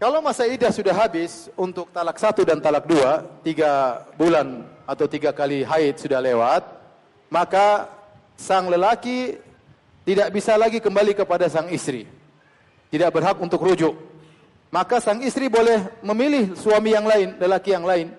[0.00, 5.36] kalau masa idah sudah habis untuk talak satu dan talak dua, tiga bulan atau tiga
[5.36, 6.64] kali haid sudah lewat,
[7.28, 7.92] maka
[8.40, 9.36] sang lelaki
[10.08, 12.08] tidak bisa lagi kembali kepada sang istri.
[12.88, 13.92] Tidak berhak untuk rujuk.
[14.72, 18.16] Maka sang istri boleh memilih suami yang lain, lelaki yang lain.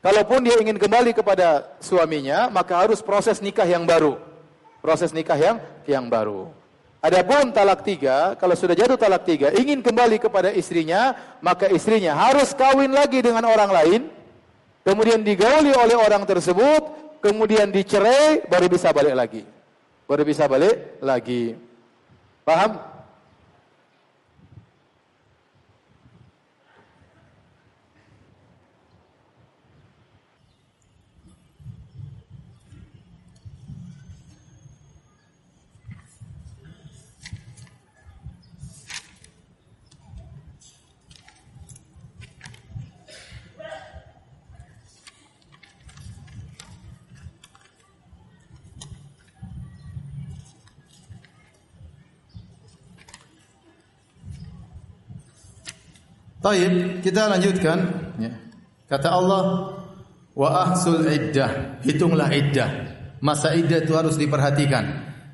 [0.00, 4.27] Kalaupun dia ingin kembali kepada suaminya, maka harus proses nikah yang baru
[4.82, 6.50] proses nikah yang yang baru.
[6.98, 12.50] Adapun talak tiga, kalau sudah jatuh talak tiga, ingin kembali kepada istrinya, maka istrinya harus
[12.50, 14.00] kawin lagi dengan orang lain,
[14.82, 16.82] kemudian digauli oleh orang tersebut,
[17.22, 19.42] kemudian dicerai, baru bisa balik lagi.
[20.10, 21.54] Baru bisa balik lagi.
[22.42, 22.97] Paham?
[56.38, 57.78] Baik, kita lanjutkan.
[58.22, 58.30] Ya.
[58.86, 59.74] Kata Allah,
[60.38, 62.70] wa ahsul iddah, hitunglah iddah.
[63.18, 64.84] Masa iddah itu harus diperhatikan,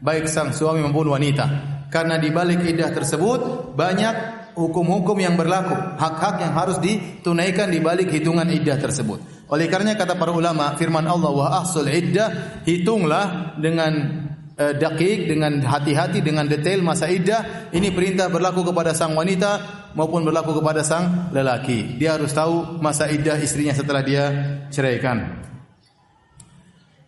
[0.00, 1.44] baik sang suami maupun wanita.
[1.92, 4.16] Karena di balik iddah tersebut banyak
[4.57, 9.20] hukum-hukum yang berlaku, hak-hak yang harus ditunaikan di balik hitungan iddah tersebut.
[9.52, 14.24] Oleh karenanya kata para ulama, firman Allah wa ahsul iddah, hitunglah dengan
[14.59, 17.70] uh, dakik, dengan hati-hati, dengan detail masa iddah.
[17.70, 21.98] Ini perintah berlaku kepada sang wanita maupun berlaku kepada sang lelaki.
[21.98, 24.24] Dia harus tahu masa iddah istrinya setelah dia
[24.70, 25.42] ceraikan.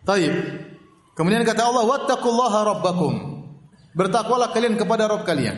[0.07, 0.35] Taib.
[1.17, 3.15] Kemudian kata Allah, "Wattaqullaha rabbakum."
[3.97, 5.57] Bertakwalah kalian kepada Rabb kalian.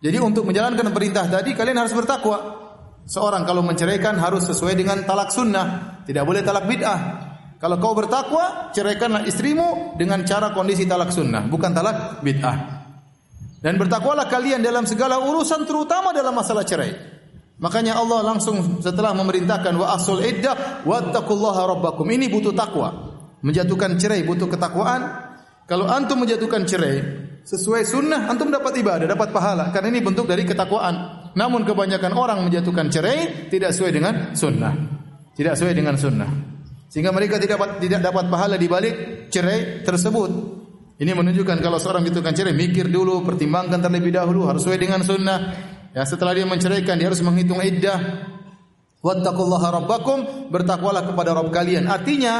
[0.00, 2.68] Jadi untuk menjalankan perintah tadi kalian harus bertakwa.
[3.08, 7.29] Seorang kalau menceraikan harus sesuai dengan talak sunnah, tidak boleh talak bid'ah.
[7.60, 12.80] Kalau kau bertakwa, ceraikanlah istrimu dengan cara kondisi talak sunnah, bukan talak bid'ah.
[13.60, 16.96] Dan bertakwalah kalian dalam segala urusan terutama dalam masalah cerai.
[17.60, 22.08] Makanya Allah langsung setelah memerintahkan wa asul iddah wattaqullaha rabbakum.
[22.08, 22.88] Ini butuh takwa.
[23.44, 25.28] Menjatuhkan cerai butuh ketakwaan.
[25.68, 27.04] Kalau antum menjatuhkan cerai
[27.44, 29.68] sesuai sunnah, antum dapat ibadah, dapat pahala.
[29.76, 31.28] Karena ini bentuk dari ketakwaan.
[31.36, 34.72] Namun kebanyakan orang menjatuhkan cerai tidak sesuai dengan sunnah.
[35.36, 36.59] Tidak sesuai dengan sunnah.
[36.90, 38.94] Sehingga mereka tidak dapat tidak dapat pahala di balik
[39.30, 40.58] cerai tersebut.
[41.00, 45.38] Ini menunjukkan kalau seorang menentukan cerai, mikir dulu, pertimbangkan terlebih dahulu, harus sesuai dengan sunnah.
[45.96, 48.28] Ya, setelah dia menceraikan, dia harus menghitung iddah.
[49.00, 51.88] Wattaqullaha rabbakum, bertakwalah kepada Rabb kalian.
[51.88, 52.34] Artinya,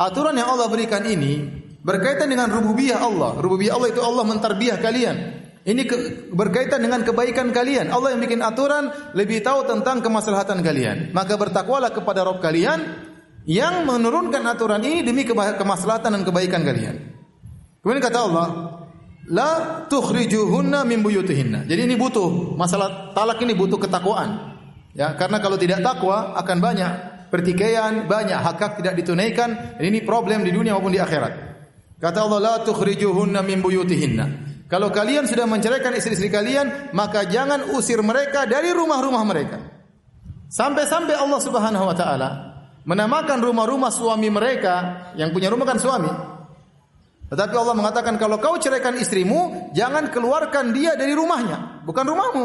[0.00, 1.44] aturan yang Allah berikan ini
[1.84, 3.36] berkaitan dengan rububiyah Allah.
[3.36, 5.16] Rububiyah Allah itu Allah mentarbiah kalian.
[5.66, 5.96] Ini ke,
[6.32, 7.92] berkaitan dengan kebaikan kalian.
[7.92, 11.12] Allah yang bikin aturan lebih tahu tentang kemaslahatan kalian.
[11.12, 13.05] Maka bertakwalah kepada Rabb kalian
[13.46, 17.14] yang menurunkan aturan ini demi kemaslahatan dan kebaikan kalian.
[17.78, 18.46] Kemudian kata Allah,
[19.30, 19.52] la
[19.86, 21.70] tukhrijuhunna min buyutihinna.
[21.70, 24.58] Jadi ini butuh masalah talak ini butuh ketakwaan.
[24.98, 26.90] Ya, karena kalau tidak takwa akan banyak
[27.30, 29.78] pertikaian, banyak hak-hak tidak ditunaikan.
[29.78, 31.32] Ini problem di dunia maupun di akhirat.
[32.02, 34.26] Kata Allah, la tukhrijuhunna min buyutihinna.
[34.66, 39.58] Kalau kalian sudah menceraikan istri-istri kalian, maka jangan usir mereka dari rumah-rumah mereka.
[40.50, 42.45] Sampai-sampai Allah Subhanahu wa taala
[42.86, 46.08] menamakan rumah-rumah suami mereka yang punya rumah kan suami.
[47.26, 52.44] Tetapi Allah mengatakan kalau kau ceraikan istrimu, jangan keluarkan dia dari rumahnya, bukan rumahmu.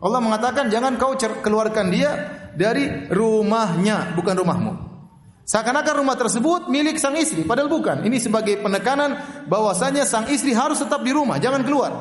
[0.00, 2.10] Allah mengatakan jangan kau keluarkan dia
[2.56, 4.72] dari rumahnya, bukan rumahmu.
[5.44, 8.00] Seakan-akan rumah tersebut milik sang istri, padahal bukan.
[8.06, 11.92] Ini sebagai penekanan bahwasanya sang istri harus tetap di rumah, jangan keluar.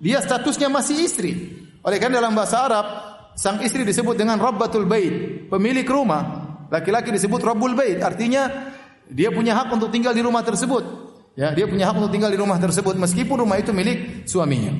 [0.00, 1.32] Dia statusnya masih istri.
[1.84, 2.86] Oleh karena dalam bahasa Arab,
[3.36, 6.35] sang istri disebut dengan Rabbatul Bait, pemilik rumah.
[6.68, 8.72] Laki-laki disebut Rabbul Bait, artinya
[9.06, 10.82] dia punya hak untuk tinggal di rumah tersebut.
[11.36, 14.72] Ya, dia punya hak untuk tinggal di rumah tersebut meskipun rumah itu milik suaminya.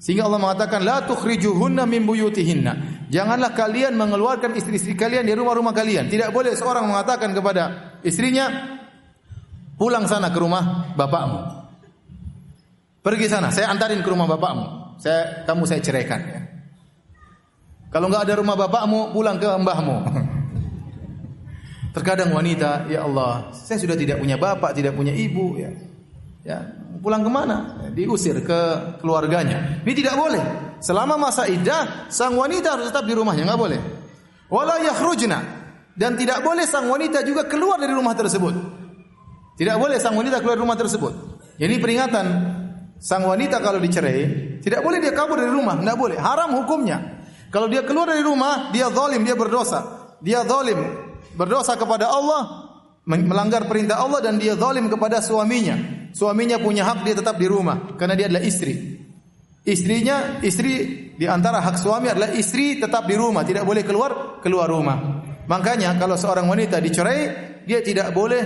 [0.00, 3.04] Sehingga Allah mengatakan la tukhrijuhunna min buyutihinna.
[3.12, 6.08] Janganlah kalian mengeluarkan istri-istri kalian dari rumah-rumah kalian.
[6.08, 8.48] Tidak boleh seorang mengatakan kepada istrinya,
[9.76, 11.40] "Pulang sana ke rumah bapakmu."
[13.04, 14.96] Pergi sana, saya antarin ke rumah bapakmu.
[14.96, 16.40] Saya kamu saya ceraikan ya.
[17.92, 19.96] Kalau enggak ada rumah bapakmu, pulang ke mbahmu.
[21.90, 25.70] Terkadang wanita, ya Allah, saya sudah tidak punya bapak, tidak punya ibu, ya.
[26.40, 26.58] Ya,
[27.02, 27.76] pulang ke mana?
[27.84, 28.60] Ya, diusir ke
[29.02, 29.82] keluarganya.
[29.82, 30.42] Ini tidak boleh.
[30.80, 33.80] Selama masa iddah, sang wanita harus tetap di rumahnya, nggak boleh.
[34.48, 35.60] Wala yakhrujna
[35.94, 38.54] dan tidak boleh sang wanita juga keluar dari rumah tersebut.
[39.60, 41.12] Tidak boleh sang wanita keluar dari rumah tersebut.
[41.60, 42.26] Ini peringatan
[42.96, 46.16] sang wanita kalau dicerai, tidak boleh dia kabur dari rumah, nggak boleh.
[46.16, 47.20] Haram hukumnya.
[47.52, 50.14] Kalau dia keluar dari rumah, dia zalim, dia berdosa.
[50.24, 50.78] Dia zalim,
[51.40, 52.68] berdosa kepada Allah,
[53.08, 56.04] melanggar perintah Allah dan dia zalim kepada suaminya.
[56.12, 59.00] Suaminya punya hak dia tetap di rumah karena dia adalah istri.
[59.64, 60.72] Istrinya, istri
[61.16, 65.24] di antara hak suami adalah istri tetap di rumah, tidak boleh keluar keluar rumah.
[65.48, 67.20] Makanya kalau seorang wanita dicerai,
[67.64, 68.42] dia tidak boleh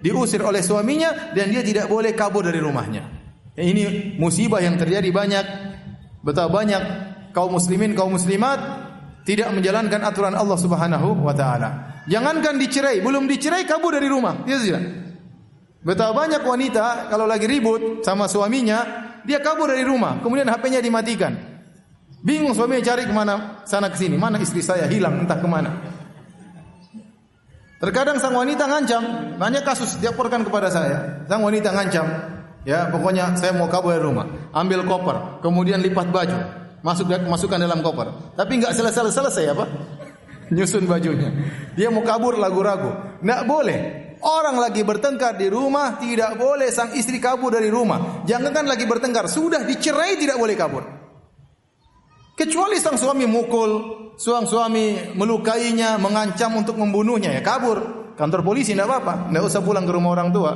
[0.00, 3.04] diusir oleh suaminya dan dia tidak boleh kabur dari rumahnya.
[3.58, 5.46] Ini musibah yang terjadi banyak.
[6.22, 6.82] Betapa banyak
[7.34, 8.87] kaum muslimin, kaum muslimat
[9.28, 12.00] tidak menjalankan aturan Allah Subhanahu wa taala.
[12.08, 14.48] Jangankan dicerai, belum dicerai kabur dari rumah.
[14.48, 14.82] Iya tidak?
[15.84, 21.36] Betapa banyak wanita kalau lagi ribut sama suaminya, dia kabur dari rumah, kemudian HP-nya dimatikan.
[22.24, 25.76] Bingung suaminya cari ke mana sana ke sini, mana istri saya hilang entah ke mana.
[27.84, 29.02] Terkadang sang wanita ngancam,
[29.36, 31.28] banyak kasus dilaporkan kepada saya.
[31.28, 32.06] Sang wanita ngancam,
[32.64, 34.24] ya pokoknya saya mau kabur dari rumah,
[34.56, 38.34] ambil koper, kemudian lipat baju, masuk masukkan dalam koper.
[38.34, 39.66] Tapi nggak selesai selesai apa?
[40.52, 41.30] nyusun bajunya.
[41.76, 43.20] Dia mau kabur lagu-ragu.
[43.20, 43.80] Tidak boleh.
[44.18, 48.26] Orang lagi bertengkar di rumah tidak boleh sang istri kabur dari rumah.
[48.26, 50.82] Jangankan lagi bertengkar, sudah dicerai tidak boleh kabur.
[52.34, 53.70] Kecuali sang suami mukul,
[54.18, 58.10] suang suami melukainya, mengancam untuk membunuhnya ya kabur.
[58.18, 60.50] Kantor polisi tidak apa-apa, tidak usah pulang ke rumah orang tua.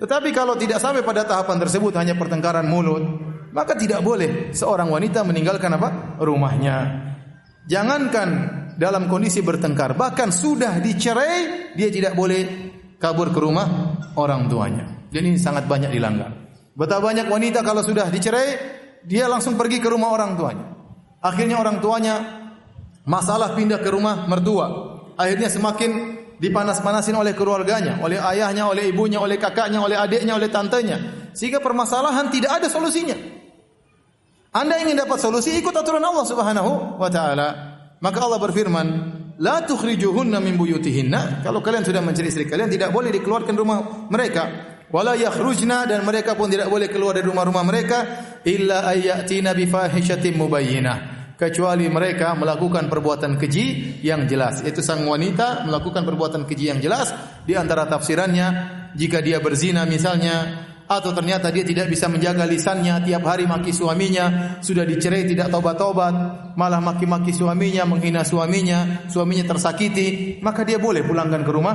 [0.00, 3.04] Tetapi kalau tidak sampai pada tahapan tersebut hanya pertengkaran mulut,
[3.50, 6.18] maka tidak boleh seorang wanita meninggalkan apa?
[6.22, 6.76] rumahnya.
[7.66, 8.28] Jangankan
[8.80, 13.66] dalam kondisi bertengkar, bahkan sudah dicerai, dia tidak boleh kabur ke rumah
[14.16, 15.06] orang tuanya.
[15.10, 16.30] Dan ini sangat banyak dilanggar.
[16.74, 18.48] Betapa banyak wanita kalau sudah dicerai,
[19.04, 20.66] dia langsung pergi ke rumah orang tuanya.
[21.20, 22.14] Akhirnya orang tuanya
[23.04, 24.66] masalah pindah ke rumah mertua.
[25.20, 31.28] Akhirnya semakin dipanas-panasin oleh keluarganya, oleh ayahnya, oleh ibunya, oleh kakaknya, oleh adiknya, oleh tantenya.
[31.36, 33.39] Sehingga permasalahan tidak ada solusinya.
[34.50, 37.48] Anda ingin dapat solusi, ikut aturan Allah Subhanahu wa taala.
[38.02, 38.86] Maka Allah berfirman,
[39.38, 44.74] "La tukhrijuhunna min buyutihinna." Kalau kalian sudah mencari istri kalian tidak boleh dikeluarkan rumah mereka.
[44.90, 47.98] Wala yakhrujna dan mereka pun tidak boleh keluar dari rumah-rumah mereka
[48.42, 54.66] illa ayyatina bi fahishatin mubayyinah kecuali mereka melakukan perbuatan keji yang jelas.
[54.66, 57.14] Itu sang wanita melakukan perbuatan keji yang jelas
[57.46, 58.48] di antara tafsirannya
[58.98, 64.58] jika dia berzina misalnya atau ternyata dia tidak bisa menjaga lisannya tiap hari maki suaminya
[64.58, 66.14] sudah dicerai tidak tobat-tobat
[66.58, 71.74] malah maki-maki suaminya menghina suaminya suaminya tersakiti maka dia boleh pulangkan ke rumah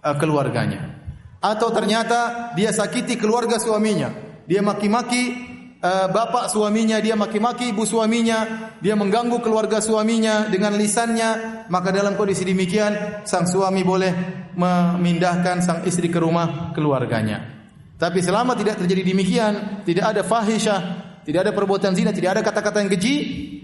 [0.00, 1.04] uh, keluarganya
[1.44, 4.08] atau ternyata dia sakiti keluarga suaminya
[4.48, 5.52] dia maki-maki
[5.84, 12.16] uh, bapak suaminya, dia maki-maki ibu suaminya, dia mengganggu keluarga suaminya dengan lisannya, maka dalam
[12.16, 14.12] kondisi demikian sang suami boleh
[14.56, 17.59] memindahkan sang istri ke rumah keluarganya.
[18.00, 20.80] Tapi selama tidak terjadi demikian, tidak ada fahisyah,
[21.28, 23.16] tidak ada perbuatan zina, tidak ada kata-kata yang keji,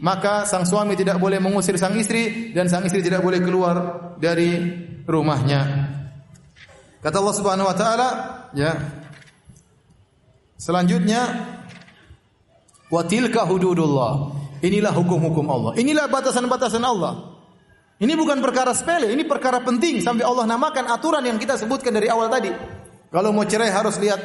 [0.04, 3.76] maka sang suami tidak boleh mengusir sang istri dan sang istri tidak boleh keluar
[4.20, 4.60] dari
[5.08, 5.88] rumahnya.
[7.00, 8.08] Kata Allah Subhanahu wa taala,
[8.52, 8.76] ya.
[10.60, 11.56] Selanjutnya
[12.86, 14.34] Wa tilka hududullah.
[14.62, 15.72] Inilah hukum-hukum Allah.
[15.78, 17.36] Inilah batasan-batasan Allah.
[17.96, 22.12] Ini bukan perkara sepele, ini perkara penting sampai Allah namakan aturan yang kita sebutkan dari
[22.12, 22.52] awal tadi.
[23.10, 24.18] Kalau mau cerai harus lihat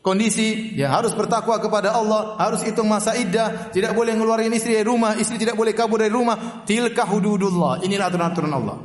[0.00, 4.86] kondisi, ya harus bertakwa kepada Allah, harus hitung masa iddah, tidak boleh ngeluarin istri dari
[4.86, 6.62] rumah, istri tidak boleh kabur dari rumah.
[6.62, 7.82] Tilka hududullah.
[7.82, 8.76] Inilah aturan-aturan Allah.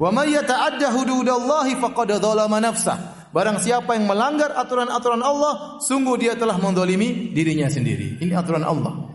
[0.00, 3.28] Wa may yata'adda hududallahi faqad dzalama nafsah.
[3.30, 8.18] Barang siapa yang melanggar aturan-aturan Allah, sungguh dia telah mendolimi dirinya sendiri.
[8.18, 9.06] Ini aturan Allah.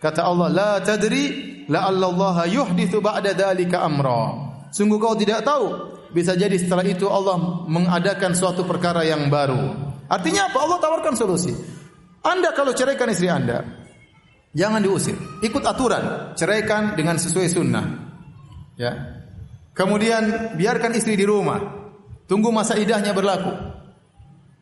[0.00, 4.46] Kata Allah, la tadri la Allah yuhdithu ba'da dalika amra.
[4.72, 7.36] Sungguh kau tidak tahu, bisa jadi setelah itu Allah
[7.68, 9.76] mengadakan suatu perkara yang baru.
[10.08, 10.64] Artinya apa?
[10.64, 11.52] Allah tawarkan solusi.
[12.24, 13.60] Anda kalau ceraikan istri Anda,
[14.56, 15.12] jangan diusir.
[15.44, 17.84] Ikut aturan, ceraikan dengan sesuai sunnah.
[18.80, 18.96] Ya.
[19.76, 21.60] Kemudian biarkan istri di rumah.
[22.24, 23.52] Tunggu masa idahnya berlaku.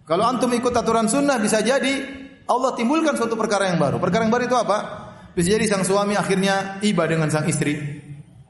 [0.05, 2.03] Kalau antum ikut aturan sunnah bisa jadi
[2.51, 4.03] Allah timbulkan suatu perkara yang baru.
[4.03, 4.79] Perkara yang baru itu apa?
[5.33, 7.79] Bisa jadi sang suami akhirnya iba dengan sang istri.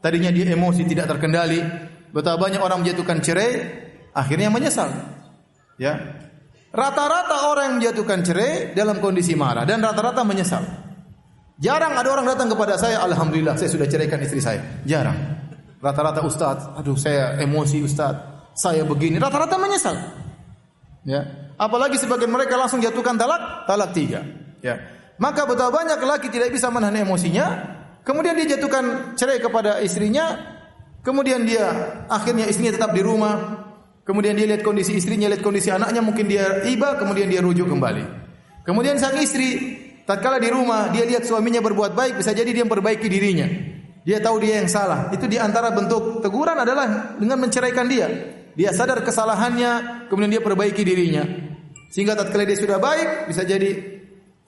[0.02, 1.92] Tadinya dia emosi tidak terkendali.
[2.14, 3.74] Betapa banyak orang menjatuhkan cerai,
[4.14, 4.86] akhirnya menyesal.
[5.82, 5.98] Ya.
[6.70, 10.62] Rata-rata orang yang menjatuhkan cerai dalam kondisi marah dan rata-rata menyesal.
[11.58, 14.62] Jarang ada orang datang kepada saya, alhamdulillah saya sudah ceraikan istri saya.
[14.86, 15.18] Jarang.
[15.82, 18.14] Rata-rata ustaz, aduh saya emosi ustaz
[18.54, 19.98] saya begini, rata-rata menyesal.
[21.02, 21.50] Ya.
[21.58, 24.22] Apalagi sebagian mereka langsung jatuhkan talak, talak tiga.
[24.62, 24.78] Ya.
[25.18, 27.46] Maka betapa banyak laki tidak bisa menahan emosinya,
[28.02, 30.53] kemudian dia jatuhkan cerai kepada istrinya,
[31.04, 31.68] kemudian dia
[32.08, 33.62] akhirnya istrinya tetap di rumah,
[34.08, 38.24] kemudian dia lihat kondisi istrinya, lihat kondisi anaknya, mungkin dia iba, kemudian dia rujuk kembali.
[38.64, 39.76] Kemudian sang istri
[40.08, 43.46] tatkala di rumah dia lihat suaminya berbuat baik, bisa jadi dia memperbaiki dirinya.
[44.04, 45.08] Dia tahu dia yang salah.
[45.12, 48.08] Itu di antara bentuk teguran adalah dengan menceraikan dia.
[48.52, 51.24] Dia sadar kesalahannya, kemudian dia perbaiki dirinya.
[51.88, 53.93] Sehingga tatkala dia sudah baik, bisa jadi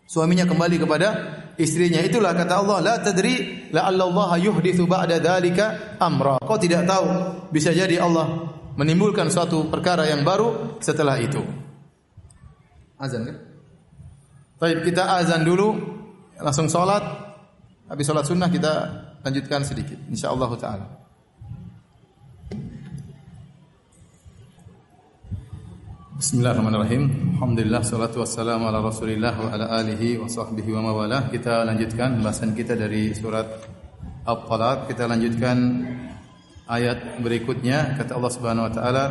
[0.07, 1.09] suaminya kembali kepada
[1.59, 2.01] istrinya.
[2.01, 6.39] Itulah kata Allah, la tadri la Allah yuhditsu ba'da dzalika amra.
[6.41, 7.07] Kau tidak tahu,
[7.51, 11.43] bisa jadi Allah menimbulkan suatu perkara yang baru setelah itu.
[12.97, 13.37] Azan kan?
[14.57, 15.77] Baik, kita azan dulu,
[16.41, 17.05] langsung sholat.
[17.87, 18.73] Habis sholat sunnah kita
[19.21, 21.06] lanjutkan sedikit, insyaallah taala.
[26.17, 27.37] Bismillahirrahmanirrahim.
[27.37, 31.29] Alhamdulillah salatu wassalamu ala Rasulillah wa ala alihi wa sahbihi wa mawalah.
[31.29, 33.45] Kita lanjutkan bahasan kita dari surat
[34.25, 34.89] Al-Talaq.
[34.89, 35.85] Kita lanjutkan
[36.73, 39.05] ayat berikutnya kata Allah Subhanahu wa taala,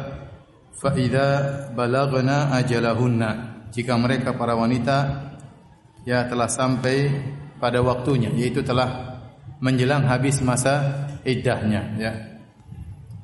[0.73, 1.29] "Fa idza
[1.77, 3.29] balagna ajalahunna."
[3.69, 5.29] Jika mereka para wanita
[6.09, 7.13] ya telah sampai
[7.61, 9.21] pada waktunya, yaitu telah
[9.61, 12.13] menjelang habis masa iddahnya ya.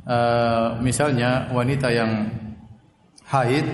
[0.05, 2.29] Uh, misalnya wanita yang
[3.31, 3.65] haid.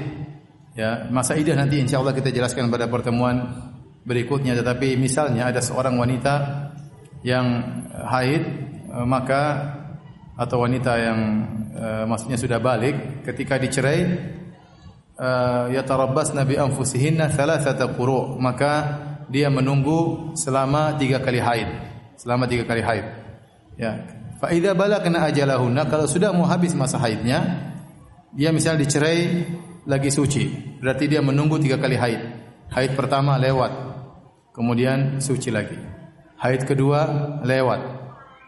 [0.78, 3.66] Ya masa idah nanti insya Allah kita jelaskan pada pertemuan
[4.06, 4.54] berikutnya.
[4.54, 6.34] Tetapi misalnya ada seorang wanita
[7.26, 7.46] yang
[7.92, 8.44] haid
[8.94, 9.74] eh, maka
[10.38, 11.20] atau wanita yang
[11.74, 14.06] uh, maksudnya sudah balik ketika dicerai
[15.18, 19.02] uh, yatarabbasna bi anfusihinna thalathata quru maka
[19.34, 21.70] dia menunggu selama tiga kali haid.
[22.22, 23.06] Selama tiga kali haid.
[23.82, 23.98] Ya.
[24.38, 27.67] Fa idza balagna ajalahunna kalau sudah mau habis masa haidnya
[28.38, 29.50] dia misalnya dicerai
[29.90, 30.78] lagi suci.
[30.78, 32.22] Berarti dia menunggu tiga kali haid.
[32.70, 33.74] Haid pertama lewat,
[34.54, 35.74] kemudian suci lagi.
[36.38, 37.02] Haid kedua
[37.42, 37.82] lewat,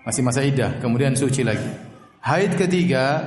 [0.06, 1.66] masih masa idah, kemudian suci lagi.
[2.22, 3.18] Haid ketiga,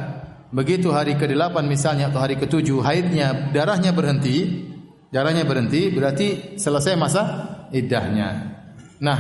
[0.55, 4.69] begitu hari ke-8 misalnya atau hari ke-7 haidnya darahnya berhenti,
[5.11, 7.23] darahnya berhenti berarti selesai masa
[7.75, 8.29] iddahnya.
[9.03, 9.19] Nah,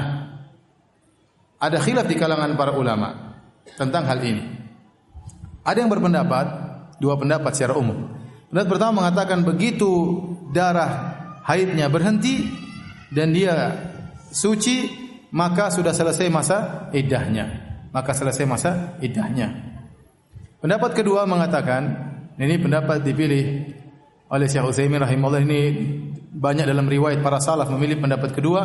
[1.59, 3.35] ada khilaf di kalangan para ulama
[3.75, 4.45] tentang hal ini.
[5.67, 6.47] Ada yang berpendapat,
[7.03, 8.15] dua pendapat secara umum.
[8.55, 9.91] Pendapat pertama mengatakan begitu
[10.55, 12.47] darah haidnya berhenti
[13.11, 13.75] dan dia
[14.31, 14.87] suci,
[15.35, 16.59] maka sudah selesai masa
[16.95, 17.75] iddahnya.
[17.91, 18.71] Maka selesai masa
[19.03, 19.51] iddahnya.
[20.63, 21.83] Pendapat kedua mengatakan,
[22.39, 23.45] ini pendapat dipilih
[24.33, 25.61] oleh Syekh Utsaimin rahimahullah ini
[26.33, 28.63] banyak dalam riwayat para salaf memilih pendapat kedua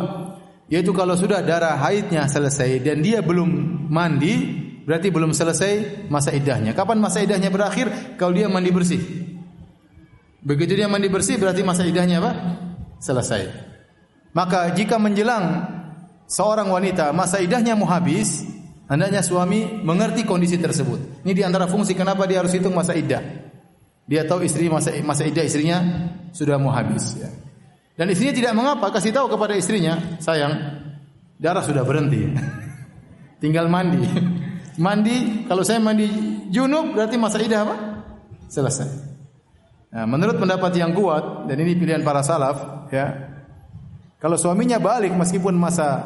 [0.68, 3.48] yaitu kalau sudah darah haidnya selesai dan dia belum
[3.88, 6.72] mandi, berarti belum selesai masa idahnya.
[6.72, 8.16] Kapan masa idahnya berakhir?
[8.16, 8.96] Kalau dia mandi bersih.
[10.40, 12.32] Begitu dia mandi bersih berarti masa idahnya apa?
[12.96, 13.52] Selesai.
[14.32, 15.68] Maka jika menjelang
[16.24, 18.48] seorang wanita masa idahnya mau habis,
[18.88, 21.20] hendaknya suami mengerti kondisi tersebut.
[21.20, 23.20] Ini di antara fungsi kenapa dia harus hitung masa idah.
[24.08, 25.84] Dia tahu istri masa masa idah istrinya
[26.32, 27.28] sudah mau habis ya.
[27.92, 30.54] Dan istrinya tidak mengapa, kasih tahu kepada istrinya, sayang,
[31.36, 32.30] darah sudah berhenti.
[33.42, 34.37] Tinggal mandi.
[34.78, 36.06] Mandi, kalau saya mandi
[36.48, 37.76] junub berarti masa idah apa?
[38.48, 38.88] Selesai.
[39.88, 43.34] Nah, menurut pendapat yang kuat dan ini pilihan para salaf, ya.
[44.18, 46.02] Kalau suaminya balik meskipun masa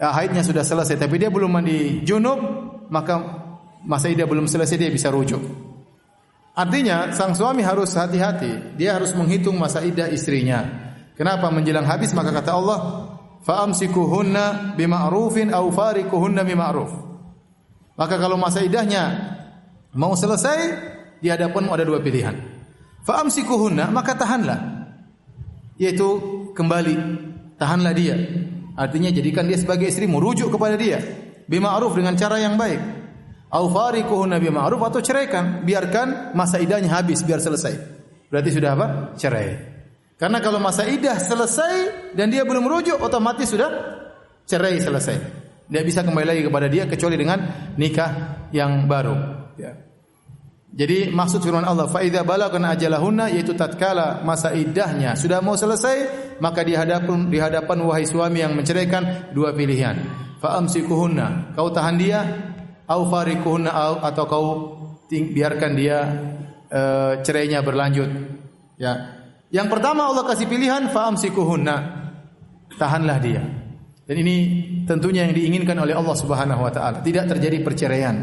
[0.00, 2.40] ya, haidnya sudah selesai tapi dia belum mandi junub,
[2.88, 3.20] maka
[3.84, 5.40] masa idah belum selesai dia bisa rujuk.
[6.56, 10.64] Artinya sang suami harus hati-hati, dia harus menghitung masa idah istrinya.
[11.14, 12.78] Kenapa menjelang habis maka kata Allah,
[13.44, 17.09] "Fa'amsikuhunna bima'rufin aw farikuhunna bima'ruf."
[17.98, 19.34] Maka kalau masa idahnya
[19.94, 20.58] mau selesai,
[21.20, 22.36] di hadapanmu ada dua pilihan.
[23.04, 24.60] Fa'amsikuhunna, maka tahanlah.
[25.80, 26.08] Yaitu
[26.52, 26.94] kembali,
[27.56, 28.16] tahanlah dia.
[28.76, 31.00] Artinya jadikan dia sebagai istri, rujuk kepada dia.
[31.48, 32.80] Bima'ruf dengan cara yang baik.
[33.50, 37.74] Au farikuhunna bima'ruf atau ceraikan, biarkan masa idahnya habis biar selesai.
[38.30, 38.86] Berarti sudah apa?
[39.18, 39.48] Cerai.
[40.14, 43.72] Karena kalau masa idah selesai dan dia belum merujuk, otomatis sudah
[44.46, 45.39] cerai selesai.
[45.70, 47.38] Dia bisa kembali lagi kepada dia kecuali dengan
[47.78, 49.16] nikah yang baru.
[49.54, 49.72] Ya.
[50.70, 56.10] Jadi maksud firman Allah, "Fa balagna ajalahunna" yaitu tatkala masa idahnya sudah mau selesai,
[56.42, 59.98] maka di hadapan di hadapan wahai suami yang menceraikan dua pilihan.
[60.42, 62.20] Fa amsikuhunna, kau tahan dia,
[62.90, 63.70] au farikuhunna
[64.02, 64.46] atau kau
[65.10, 65.98] biarkan dia
[66.70, 68.10] uh, cerainya berlanjut.
[68.78, 71.76] Ya, yang pertama Allah kasih pilihan faamsikuhunna.
[72.78, 73.42] Tahanlah dia.
[74.10, 74.36] Dan ini
[74.90, 76.98] tentunya yang diinginkan oleh Allah Subhanahu wa taala.
[76.98, 78.18] Tidak terjadi perceraian.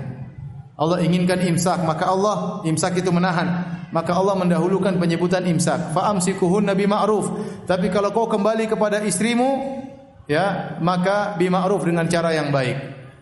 [0.75, 3.79] Allah inginkan imsak, maka Allah imsak itu menahan.
[3.95, 5.95] Maka Allah mendahulukan penyebutan imsak.
[5.95, 7.31] Faamsikuhunna bima'ruf.
[7.63, 9.79] Tapi kalau kau kembali kepada istrimu,
[10.27, 12.75] ya, maka bima'ruf dengan cara yang baik.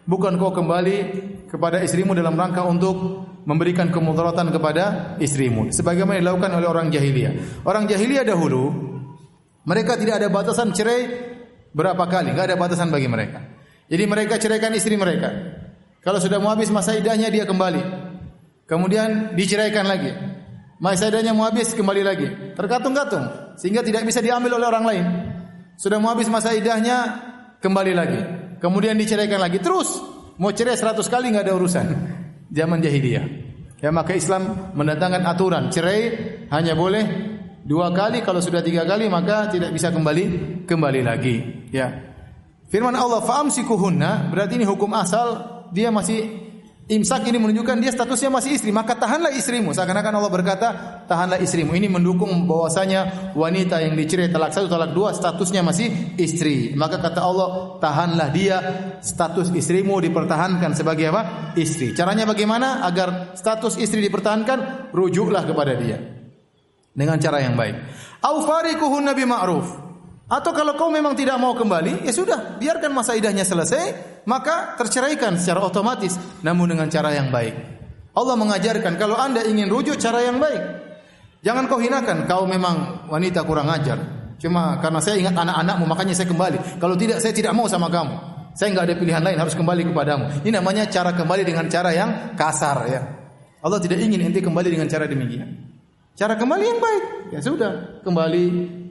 [0.10, 0.98] Bukan kau kembali
[1.46, 2.98] kepada istrimu dalam rangka untuk
[3.46, 7.62] memberikan kemudaratan kepada istrimu sebagaimana dilakukan oleh orang jahiliyah.
[7.62, 8.74] Orang jahiliyah dahulu
[9.70, 11.02] mereka tidak ada batasan cerai
[11.76, 13.44] berapa kali, enggak ada batasan bagi mereka.
[13.92, 15.30] Jadi mereka ceraikan istri mereka.
[16.00, 17.82] Kalau sudah mau habis masa idahnya dia kembali.
[18.66, 20.10] Kemudian diceraikan lagi.
[20.80, 22.28] Masa idahnya mau habis kembali lagi.
[22.58, 25.06] Terkatung-katung sehingga tidak bisa diambil oleh orang lain.
[25.76, 27.20] Sudah mau habis masa idahnya
[27.60, 28.22] kembali lagi.
[28.58, 30.00] Kemudian diceraikan lagi terus.
[30.40, 31.86] Mau cerai 100 kali enggak ada urusan
[32.58, 33.26] zaman jahiliyah.
[33.84, 36.02] Ya maka Islam mendatangkan aturan cerai
[36.50, 37.35] hanya boleh
[37.66, 40.24] dua kali kalau sudah tiga kali maka tidak bisa kembali
[40.70, 41.66] kembali lagi.
[41.74, 42.14] Ya.
[42.70, 45.42] Firman Allah faamsikuhunna berarti ini hukum asal
[45.74, 46.46] dia masih
[46.86, 49.74] Imsak ini menunjukkan dia statusnya masih istri, maka tahanlah istrimu.
[49.74, 50.68] Seakan-akan Allah berkata,
[51.10, 51.74] tahanlah istrimu.
[51.74, 56.78] Ini mendukung bahwasanya wanita yang dicerai talak satu, talak dua, statusnya masih istri.
[56.78, 58.58] Maka kata Allah, tahanlah dia,
[59.02, 61.22] status istrimu dipertahankan sebagai apa?
[61.58, 61.98] Istri.
[61.98, 62.86] Caranya bagaimana?
[62.86, 66.25] Agar status istri dipertahankan, rujuklah kepada dia.
[66.96, 67.76] Dengan cara yang baik.
[68.24, 68.40] Au
[69.04, 69.68] Nabi ma'ruf.
[70.26, 73.94] Atau kalau kau memang tidak mau kembali, ya sudah, biarkan masa idahnya selesai,
[74.26, 77.54] maka terceraikan secara otomatis, namun dengan cara yang baik.
[78.16, 80.64] Allah mengajarkan kalau Anda ingin rujuk cara yang baik.
[81.46, 84.02] Jangan kau hinakan, kau memang wanita kurang ajar.
[84.42, 86.82] Cuma karena saya ingat anak-anakmu makanya saya kembali.
[86.82, 88.16] Kalau tidak saya tidak mau sama kamu.
[88.56, 90.42] Saya nggak ada pilihan lain harus kembali kepadamu.
[90.42, 93.02] Ini namanya cara kembali dengan cara yang kasar ya.
[93.62, 95.65] Allah tidak ingin ente kembali dengan cara demikian.
[96.16, 97.04] Cara kembali yang baik.
[97.36, 98.44] Ya sudah, kembali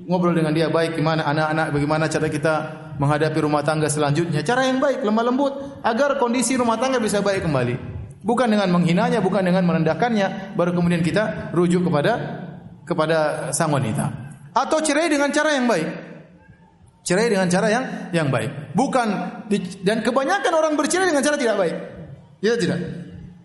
[0.05, 2.55] ngobrol dengan dia baik gimana anak-anak bagaimana cara kita
[3.01, 7.49] menghadapi rumah tangga selanjutnya cara yang baik lemah lembut agar kondisi rumah tangga bisa baik
[7.49, 7.75] kembali
[8.21, 12.45] bukan dengan menghinanya bukan dengan merendahkannya baru kemudian kita rujuk kepada
[12.85, 14.13] kepada sang wanita.
[14.55, 15.89] Atau cerai dengan cara yang baik.
[17.05, 18.77] Cerai dengan cara yang yang baik.
[18.77, 19.09] Bukan
[19.83, 21.77] dan kebanyakan orang bercerai dengan cara tidak baik.
[22.41, 22.81] Ya tidak.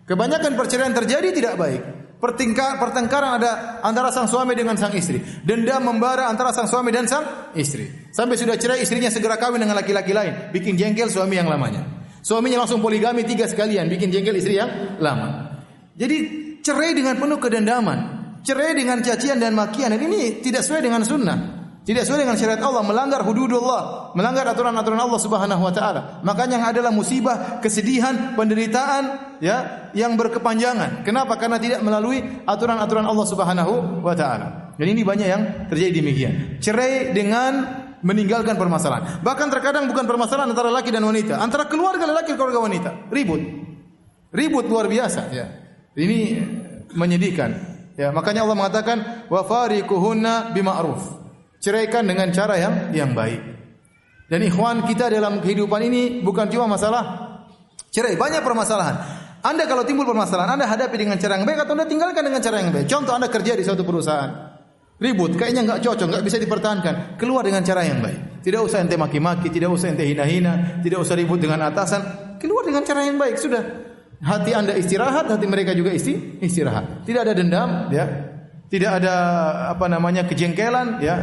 [0.06, 1.82] Kebanyakan perceraian terjadi tidak baik.
[2.20, 5.24] Pertingkar, pertengkaran ada antara sang suami dengan sang istri.
[5.40, 8.12] Dendam membara antara sang suami dan sang istri.
[8.12, 11.80] Sampai sudah cerai istrinya segera kawin dengan laki-laki lain, bikin jengkel suami yang lamanya.
[12.20, 15.48] Suaminya langsung poligami tiga sekalian, bikin jengkel istri yang lama.
[15.96, 16.16] Jadi
[16.60, 17.98] cerai dengan penuh kedendaman,
[18.44, 19.88] cerai dengan cacian dan makian.
[19.88, 21.59] Dan ini tidak sesuai dengan sunnah.
[21.80, 26.20] Tidak sesuai dengan syariat Allah, melanggar hududullah, melanggar aturan-aturan Allah Subhanahu wa taala.
[26.20, 31.00] Makanya yang adalah musibah, kesedihan, penderitaan ya yang berkepanjangan.
[31.08, 31.40] Kenapa?
[31.40, 34.76] Karena tidak melalui aturan-aturan Allah Subhanahu wa taala.
[34.76, 36.32] Dan ini banyak yang terjadi demikian.
[36.60, 39.24] Cerai dengan meninggalkan permasalahan.
[39.24, 42.90] Bahkan terkadang bukan permasalahan antara laki dan wanita, antara keluarga laki dan keluarga wanita.
[43.08, 43.40] Ribut.
[44.32, 45.46] Ribut luar biasa ya.
[45.96, 46.18] Ini
[46.92, 47.50] menyedihkan.
[48.00, 51.19] Ya, makanya Allah mengatakan wa fariquhunna bima'ruf.
[51.60, 53.60] Ceraikan dengan cara yang yang baik.
[54.32, 57.02] Dan ikhwan kita dalam kehidupan ini bukan cuma masalah
[57.92, 58.96] cerai, banyak permasalahan.
[59.44, 62.56] Anda kalau timbul permasalahan, Anda hadapi dengan cara yang baik atau Anda tinggalkan dengan cara
[62.64, 62.86] yang baik.
[62.88, 64.30] Contoh Anda kerja di suatu perusahaan.
[65.00, 66.94] Ribut, kayaknya nggak cocok, nggak bisa dipertahankan.
[67.16, 68.44] Keluar dengan cara yang baik.
[68.44, 72.36] Tidak usah ente maki-maki, tidak usah ente hina-hina, tidak usah ribut dengan atasan.
[72.36, 73.64] Keluar dengan cara yang baik, sudah.
[74.20, 77.08] Hati Anda istirahat, hati mereka juga isti istirahat.
[77.08, 78.04] Tidak ada dendam, ya.
[78.68, 79.14] Tidak ada
[79.72, 81.16] apa namanya kejengkelan, ya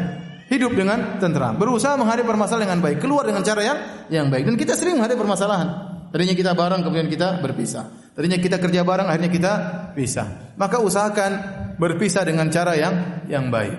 [0.48, 1.60] hidup dengan tenteram.
[1.60, 3.78] Berusaha menghadapi permasalahan dengan baik, keluar dengan cara yang
[4.08, 4.48] yang baik.
[4.48, 5.68] Dan kita sering menghadapi permasalahan.
[6.08, 8.16] Tadinya kita bareng kemudian kita berpisah.
[8.16, 9.54] Tadinya kita kerja bareng akhirnya kita
[9.94, 10.56] pisah.
[10.56, 11.32] Maka usahakan
[11.76, 13.76] berpisah dengan cara yang yang baik.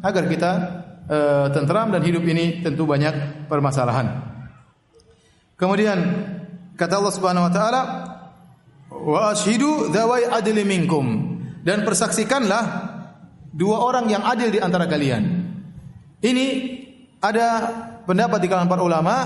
[0.00, 0.50] Agar kita
[1.06, 4.24] uh, tentram dan hidup ini tentu banyak permasalahan.
[5.60, 5.98] Kemudian
[6.78, 7.82] kata Allah Subhanahu wa taala
[8.88, 11.36] wa ashidu dzawai adli minkum
[11.66, 12.64] dan persaksikanlah
[13.52, 15.37] dua orang yang adil di antara kalian.
[16.18, 16.46] Ini
[17.22, 17.46] ada
[18.02, 19.16] pendapat di kalangan para ulama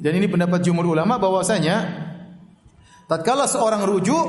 [0.00, 1.76] dan ini pendapat jumhur ulama bahwasanya
[3.08, 4.26] tatkala seorang rujuk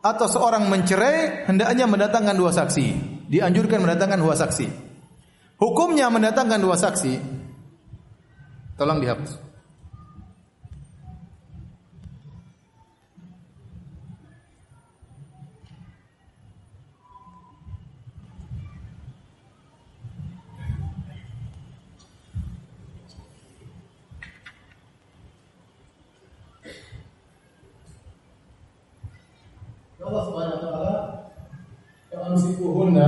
[0.00, 2.86] atau seorang mencerai hendaknya mendatangkan dua saksi.
[3.26, 4.66] Dianjurkan mendatangkan dua saksi.
[5.58, 7.14] Hukumnya mendatangkan dua saksi.
[8.76, 9.45] Tolong dihapus.
[30.06, 30.94] Allah Subhanahu wa taala
[32.14, 33.06] fa'amsikuhunna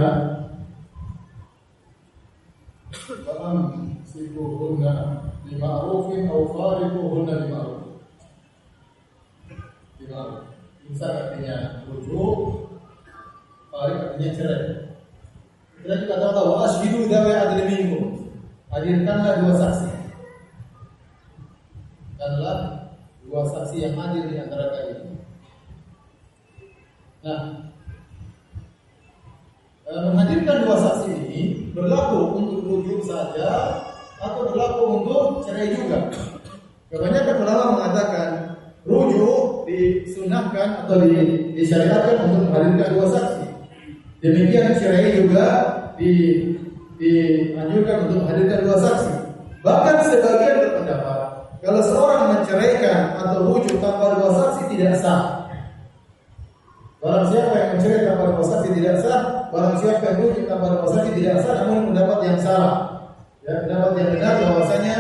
[3.23, 4.93] fa'amsikuhunna
[5.47, 8.03] bima'rufin aw fariquhunna bima'ruf.
[10.03, 10.43] Bima'ruf.
[10.89, 12.67] Imsak artinya rujuk
[13.69, 14.63] Farik artinya cerai.
[15.79, 18.01] Kita juga tahu tahu Ashidu dawa adil minggu
[18.75, 19.91] Hadirkanlah dua saksi.
[22.19, 22.59] Adalah
[23.23, 25.08] dua saksi yang hadir di antara kalian
[27.29, 27.45] Nah,
[29.85, 31.43] eh, menghadirkan dua saksi ini
[31.77, 33.85] berlaku untuk rujuk saja
[34.17, 36.09] atau berlaku untuk cerai juga.
[36.89, 38.29] Kebanyakan ulama mengatakan
[38.89, 43.45] rujuk disunahkan atau di, disyariatkan untuk menghadirkan dua saksi.
[44.25, 45.47] Demikian cerai juga
[46.01, 46.13] di,
[46.97, 49.13] dianjurkan untuk menghadirkan dua saksi.
[49.61, 51.21] Bahkan sebagian berpendapat
[51.61, 55.38] kalau seorang menceraikan atau rujuk tanpa dua saksi tidak sah.
[56.99, 59.21] Barang siapa yang mencerai tanpa saksi tidak sah,
[59.55, 62.75] barang siapa yang rujuk tanpa saksi tidak sah, namun pendapat yang salah.
[63.47, 64.95] Ya, pendapat yang benar bahwasanya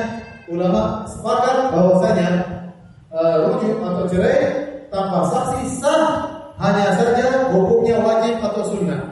[0.46, 2.28] ulama sepakat bahwasanya
[3.11, 4.38] uh, rujuk atau cerai
[4.94, 6.07] tanpa saksi sah
[6.62, 9.03] hanya saja hukumnya wajib atau sunnah.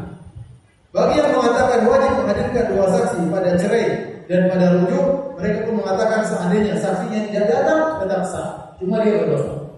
[0.95, 3.87] Bagi yang mengatakan wajib menghadirkan dua saksi pada cerai
[4.31, 5.07] dan pada rujuk,
[5.43, 9.75] mereka pun mengatakan seandainya saksinya tidak datang tetap sah, cuma dia berdosa.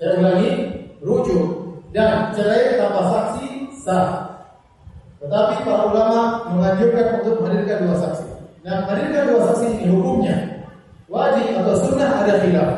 [0.00, 0.50] Saya ulangi,
[1.04, 1.63] rujuk
[1.94, 4.10] dan cerai tanpa saksi sah.
[5.22, 6.20] Tetapi para ulama
[6.52, 8.28] menganjurkan untuk menghadirkan dua saksi.
[8.66, 10.36] Nah, menghadirkan dua saksi ini hukumnya
[11.06, 12.70] wajib atau sunnah ada khilaf.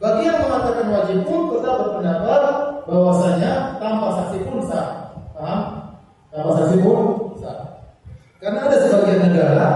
[0.00, 2.42] Bagi yang mengatakan wajib pun tetap berpendapat
[2.88, 4.88] bahwasanya tanpa saksi pun sah.
[5.36, 5.60] Paham?
[6.32, 6.98] Tanpa saksi pun
[7.38, 7.60] sah.
[8.40, 9.68] Karena ada sebagian negara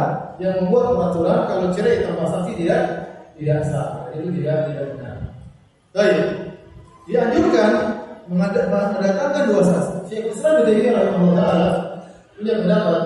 [0.43, 2.83] yang membuat peraturan kalau cerai tanpa saksi tidak
[3.37, 4.09] tidak sah.
[4.17, 5.17] Itu tidak tidak benar.
[5.93, 6.25] Baik.
[7.07, 7.96] Dianjurkan
[8.31, 9.95] mendatangkan dua saksi.
[10.11, 11.69] Syekh Islam Ibnu Taimiyah taala
[12.37, 13.03] punya pendapat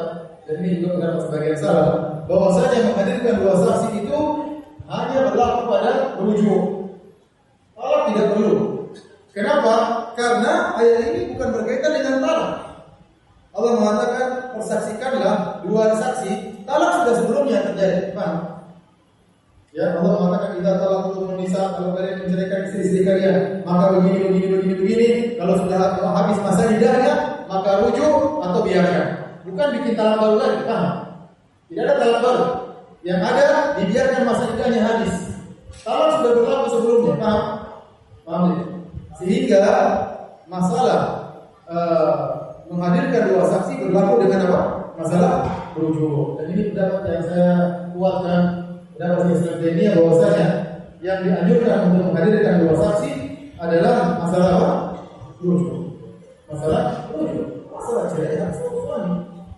[0.49, 1.89] dan ini juga pendapat sebagian salah
[2.27, 4.19] bahwasanya menghadirkan dua saksi itu
[4.91, 6.65] hanya berlaku pada rujuk.
[7.79, 8.55] Talak tidak perlu.
[9.31, 9.75] Kenapa?
[10.19, 12.51] Karena ayat ini bukan berkaitan dengan talak.
[13.51, 16.33] Allah mengatakan persaksikanlah dua saksi,
[16.67, 18.11] talak sudah sebelumnya terjadi.
[18.15, 18.50] Paham?
[19.71, 24.47] Ya, Allah mengatakan kita telah untuk nisa kalau kalian menceraikan istri-istri kalian, maka begini begini
[24.51, 25.09] begini begini.
[25.39, 27.15] Kalau sudah habis masa iddahnya,
[27.47, 29.07] maka rujuk atau biarkan.
[29.47, 30.91] Bukan bikin talak baru lagi, paham?
[31.71, 32.45] Tidak ada talak baru.
[33.07, 33.47] Yang ada
[33.79, 35.15] dibiarkan masa iddahnya habis.
[35.87, 37.43] Talak sudah berlaku sebelumnya, paham?
[38.27, 38.59] Paham ya?
[39.23, 39.63] Sehingga
[40.51, 41.01] masalah
[41.71, 42.19] uh,
[42.67, 44.61] menghadirkan dua saksi berlaku dengan apa?
[44.99, 45.47] Masalah
[45.79, 46.43] rujuk.
[46.43, 47.55] Dan ini pendapat yang saya
[47.95, 48.43] kuatkan
[49.01, 50.49] dalam Islam dunia bahwasanya
[51.01, 53.11] yang dianjurkan untuk menghadirkan dua saksi
[53.57, 54.73] adalah masalah apa?
[55.41, 55.81] Rujuk.
[56.53, 57.49] Masalah rujuk.
[57.73, 59.15] Masalah cerai hak suami.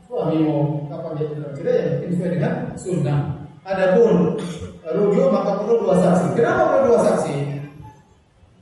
[0.07, 3.21] Suami mau kapan dia bilang cerai yang mungkin sesuai dengan sunnah.
[3.67, 4.39] Adapun
[4.87, 6.27] rujuk maka perlu dua saksi.
[6.39, 7.35] Kenapa perlu dua saksi?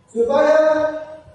[0.09, 0.57] Supaya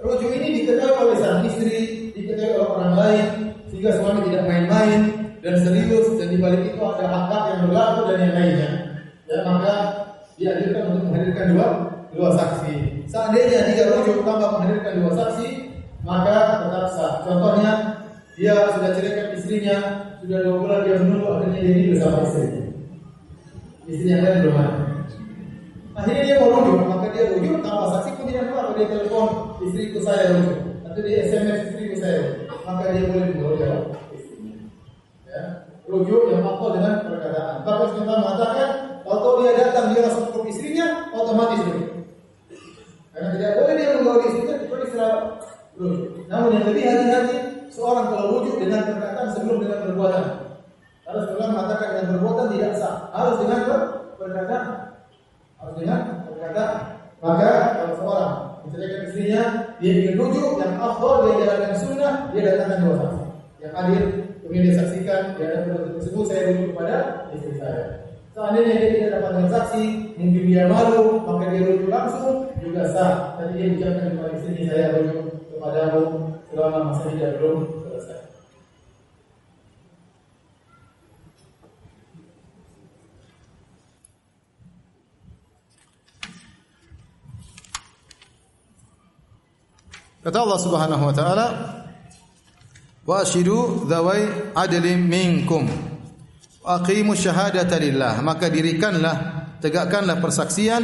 [0.02, 3.28] rujuk ini diketahui oleh sang istri, diketahui oleh orang lain,
[3.70, 5.00] sehingga suami tidak main-main
[5.46, 8.85] dan serius dan di balik itu ada hak-hak yang berlaku dan yang lainnya
[9.26, 9.73] ya maka
[10.36, 11.67] dianjurkan untuk menghadirkan dua
[12.15, 12.73] dua saksi.
[13.09, 15.47] Seandainya dia rujuk tanpa menghadirkan dua saksi,
[16.03, 17.13] maka tetap sah.
[17.23, 17.71] Contohnya
[18.36, 19.78] dia sudah ceraikan istrinya,
[20.19, 22.47] sudah dua bulan dia menunggu akhirnya dia ini bersama istri.
[23.86, 24.80] Istri yang lain belum ada.
[25.95, 29.28] Akhirnya dia mau rujuk, maka dia rujuk tanpa saksi pun tidak apa dia telepon
[29.63, 32.21] istriku saya rujuk, atau dia SMS istriku saya,
[32.67, 33.80] maka dia boleh mengeluarkan
[34.11, 34.55] istrinya.
[35.23, 35.43] Ya,
[35.88, 37.63] rujuk yang makul dengan perkataan.
[37.63, 38.69] Bahkan kita mengatakan
[39.06, 41.78] atau dia datang dia langsung ke istrinya, otomatis dia.
[43.14, 44.86] Karena tidak boleh dia membawa istrinya kecuali
[45.78, 46.10] rujuk.
[46.28, 47.38] Namun yang lebih hati-hati
[47.70, 50.26] seorang kalau rujuk dengan perkataan sebelum dengan perbuatan.
[51.06, 53.60] Harus setelah mengatakan dengan perbuatan tidak sah, harus dengan
[54.18, 54.66] perkataan.
[55.62, 56.78] Harus dengan perkataan.
[57.22, 58.34] Maka kalau seorang
[58.66, 59.43] menceraikan istrinya,
[59.78, 63.26] dia ingin rujuk yang afdal dia jalankan sunnah, dia datangkan dua saksi.
[63.62, 64.03] Yang hadir,
[64.45, 65.60] ingin dia saksikan, dia ada
[65.93, 66.95] tersebut saya rujuk kepada
[67.34, 68.05] istri saya.
[68.36, 69.84] Seandainya dia tidak dapat transaksi,
[70.20, 73.40] mungkin dia malu, maka dia rujuk langsung juga sah.
[73.40, 75.24] Tadi dia ucapkan kepada istri saya rujuk
[75.56, 76.04] kepadamu
[76.52, 78.20] selama masa tidak belum selesai.
[90.28, 91.48] Kata Allah Subhanahu wa taala,
[93.08, 95.95] "Wa ashidu dzawai adlin minkum."
[96.66, 98.20] Aqimu syahadata lillah.
[98.26, 100.82] Maka dirikanlah tegakkanlah persaksian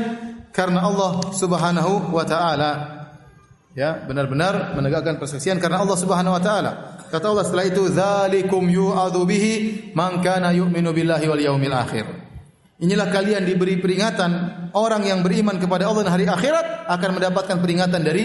[0.53, 2.71] karena Allah Subhanahu wa taala.
[3.71, 6.71] Ya benar-benar menegakkan persaksian karena Allah Subhanahu wa taala.
[7.11, 9.53] Kata Allah setelah itu zalikum yu'adzu bihi
[9.97, 12.05] man kana yu'minu billahi wal yaumil akhir.
[12.81, 14.31] Inilah kalian diberi peringatan
[14.73, 18.23] orang yang beriman kepada Allah dan hari akhirat akan mendapatkan peringatan dari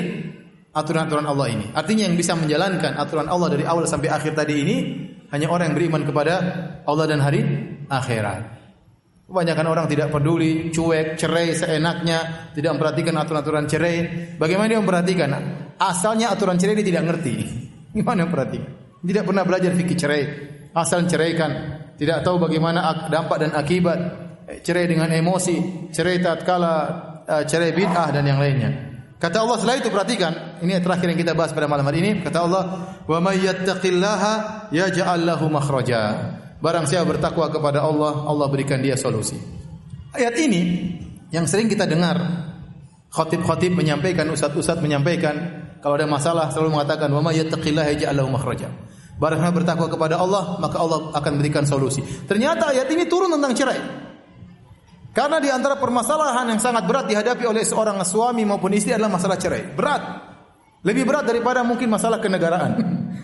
[0.73, 1.67] aturan-aturan Allah ini.
[1.77, 4.77] Artinya yang bisa menjalankan aturan Allah dari awal sampai akhir tadi ini
[5.33, 6.35] hanya orang yang beriman kepada
[6.87, 7.43] Allah dan hari
[7.91, 8.57] akhirat.
[9.27, 13.97] Kebanyakan orang tidak peduli, cuek, cerai seenaknya, tidak memperhatikan aturan-aturan cerai.
[14.39, 15.31] Bagaimana dia memperhatikan?
[15.83, 17.35] Asalnya aturan cerai dia tidak ngerti.
[17.97, 18.71] Gimana memperhatikan?
[19.03, 20.23] Tidak pernah belajar fikih cerai.
[20.77, 21.51] Asal ceraikan,
[21.97, 23.99] tidak tahu bagaimana dampak dan akibat
[24.63, 26.75] cerai dengan emosi, cerai tatkala
[27.27, 28.96] uh, cerai bid'ah dan yang lainnya.
[29.17, 32.11] Kata Allah setelah itu perhatikan, ini terakhir yang kita bahas pada malam hari ini.
[32.21, 32.63] Kata Allah,
[33.09, 34.33] "Wa may yattaqillaha
[34.77, 39.41] yaj'al lahu makhraja." Barang siapa bertakwa kepada Allah, Allah berikan dia solusi.
[40.13, 40.93] Ayat ini
[41.33, 42.17] yang sering kita dengar
[43.09, 48.69] khatib-khatib menyampaikan, ustaz-ustaz menyampaikan, kalau ada masalah selalu mengatakan, "Wa may yattaqillaha yaj'al lahu makhraja."
[49.17, 52.05] Barang siapa bertakwa kepada Allah, maka Allah akan berikan solusi.
[52.29, 53.81] Ternyata ayat ini turun tentang cerai.
[55.17, 59.41] Karena di antara permasalahan yang sangat berat dihadapi oleh seorang suami maupun istri adalah masalah
[59.41, 59.73] cerai.
[59.73, 60.03] Berat.
[60.85, 62.77] Lebih berat daripada mungkin masalah kenegaraan.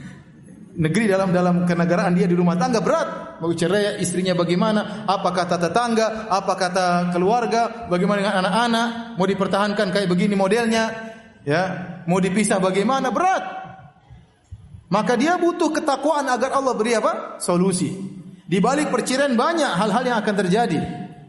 [0.88, 3.36] Negeri dalam dalam kenegaraan dia di rumah tangga berat.
[3.45, 5.05] Mau cerai istrinya bagaimana?
[5.05, 6.32] Apa kata tetangga?
[6.32, 7.84] Apa kata keluarga?
[7.93, 8.88] Bagaimana dengan anak-anak?
[9.20, 11.12] Mau dipertahankan kayak begini modelnya?
[11.45, 11.62] Ya,
[12.09, 13.12] mau dipisah bagaimana?
[13.12, 13.45] Berat.
[14.88, 17.36] Maka dia butuh ketakwaan agar Allah beri apa?
[17.36, 17.93] Solusi.
[18.49, 20.80] Di balik perceraian banyak hal-hal yang akan terjadi.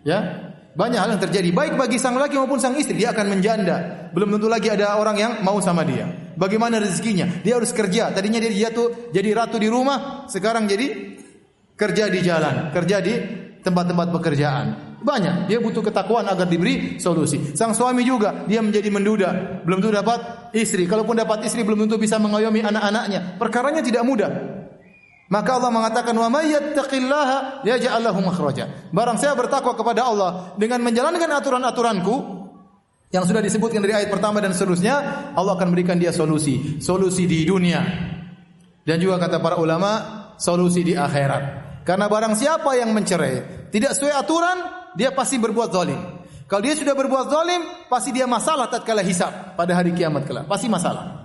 [0.08, 4.10] Ya, banyak hal yang terjadi baik bagi sang laki maupun sang istri dia akan menjanda.
[4.10, 6.34] Belum tentu lagi ada orang yang mau sama dia.
[6.34, 7.30] Bagaimana rezekinya?
[7.46, 8.10] Dia harus kerja.
[8.10, 11.14] Tadinya dia jatuh jadi ratu di rumah, sekarang jadi
[11.78, 13.14] kerja di jalan, kerja di
[13.62, 14.66] tempat-tempat pekerjaan.
[15.04, 15.52] Banyak.
[15.52, 17.54] Dia butuh ketakwaan agar diberi solusi.
[17.54, 19.30] Sang suami juga dia menjadi menduda,
[19.68, 20.90] belum tentu dapat istri.
[20.90, 23.38] Kalaupun dapat istri belum tentu bisa mengayomi anak-anaknya.
[23.38, 24.63] Perkaranya tidak mudah.
[25.34, 28.70] Maka Allah mengatakan wa may yattaqillaha yaj'al lahu makhraja.
[28.94, 32.46] Barang saya bertakwa kepada Allah dengan menjalankan aturan-aturanku
[33.10, 34.94] yang sudah disebutkan dari ayat pertama dan seterusnya,
[35.34, 37.82] Allah akan berikan dia solusi, solusi di dunia.
[38.86, 39.92] Dan juga kata para ulama,
[40.38, 41.66] solusi di akhirat.
[41.82, 44.58] Karena barang siapa yang mencerai tidak sesuai aturan,
[44.94, 45.98] dia pasti berbuat zalim.
[46.46, 50.46] Kalau dia sudah berbuat zalim, pasti dia masalah tatkala hisab pada hari kiamat kelak.
[50.46, 51.23] Pasti masalah.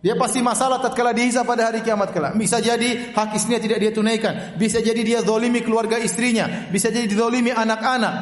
[0.00, 2.32] Dia pasti masalah tatkala dihisab pada hari kiamat kelak.
[2.32, 7.04] Bisa jadi hak istrinya tidak dia tunaikan, bisa jadi dia zalimi keluarga istrinya, bisa jadi
[7.04, 8.14] dizalimi anak-anak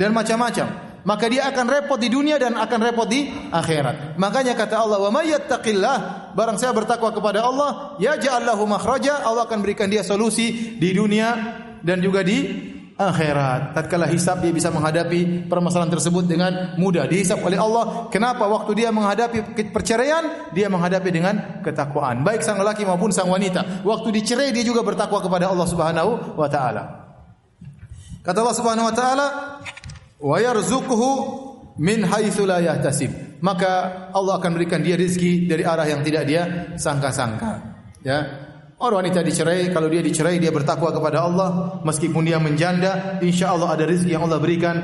[0.00, 0.96] dan macam-macam.
[1.04, 4.16] Maka dia akan repot di dunia dan akan repot di akhirat.
[4.16, 5.96] Makanya kata Allah, "Wa may yattaqillah",
[6.32, 11.60] barang saya bertakwa kepada Allah, ya ja'allahu makhraja, Allah akan berikan dia solusi di dunia
[11.84, 13.74] dan juga di akhirat.
[13.74, 17.10] Tatkala hisab dia bisa menghadapi permasalahan tersebut dengan mudah.
[17.10, 18.06] Dihisab oleh Allah.
[18.10, 21.34] Kenapa waktu dia menghadapi perceraian, dia menghadapi dengan
[21.66, 22.22] ketakwaan.
[22.22, 23.82] Baik sang lelaki maupun sang wanita.
[23.82, 26.82] Waktu dicerai dia juga bertakwa kepada Allah Subhanahu wa taala.
[28.24, 29.26] Kata Allah Subhanahu wa taala,
[30.22, 31.10] "Wa yarzuquhu
[31.82, 36.72] min haitsu la yahtasib." Maka Allah akan berikan dia rezeki dari arah yang tidak dia
[36.80, 37.76] sangka-sangka.
[38.00, 38.24] Ya,
[38.74, 43.78] Orang wanita dicerai, kalau dia dicerai dia bertakwa kepada Allah, meskipun dia menjanda, insya Allah
[43.78, 44.76] ada rezeki yang Allah berikan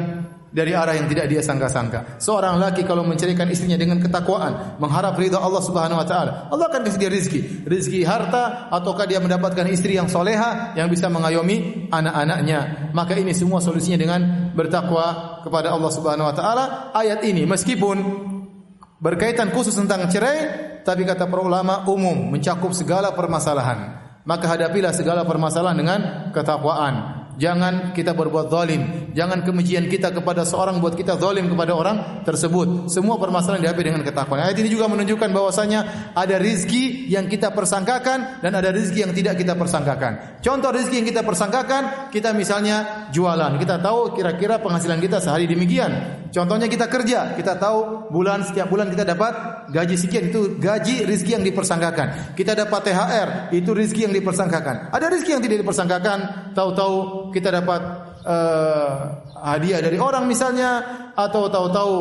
[0.51, 2.19] dari arah yang tidak dia sangka-sangka.
[2.19, 6.87] Seorang laki kalau menceraikan istrinya dengan ketakwaan, mengharap ridha Allah Subhanahu wa taala, Allah akan
[6.87, 12.91] kasih dia rezeki, rezeki harta ataukah dia mendapatkan istri yang soleha yang bisa mengayomi anak-anaknya.
[12.91, 16.65] Maka ini semua solusinya dengan bertakwa kepada Allah Subhanahu wa taala.
[16.95, 17.97] Ayat ini meskipun
[19.01, 20.39] berkaitan khusus tentang cerai,
[20.85, 23.99] tapi kata para ulama umum mencakup segala permasalahan.
[24.29, 27.20] Maka hadapilah segala permasalahan dengan ketakwaan.
[27.41, 29.09] Jangan kita berbuat zalim.
[29.17, 32.93] Jangan kebencian kita kepada seorang buat kita zalim kepada orang tersebut.
[32.93, 34.45] Semua permasalahan dihadapi dengan ketakwaan.
[34.45, 39.41] Ayat ini juga menunjukkan bahwasanya ada rizki yang kita persangkakan dan ada rizki yang tidak
[39.41, 40.45] kita persangkakan.
[40.45, 43.57] Contoh rizki yang kita persangkakan, kita misalnya jualan.
[43.57, 46.21] Kita tahu kira-kira penghasilan kita sehari demikian.
[46.31, 51.35] Contohnya kita kerja, kita tahu bulan setiap bulan kita dapat gaji sekian itu gaji rizki
[51.35, 52.39] yang dipersangkakan.
[52.39, 54.95] Kita dapat THR, itu rizki yang dipersangkakan.
[54.95, 57.81] Ada rizki yang tidak dipersangkakan, tahu-tahu kita dapat
[58.25, 58.95] uh,
[59.41, 60.85] hadiah dari orang misalnya
[61.17, 61.95] atau tahu-tahu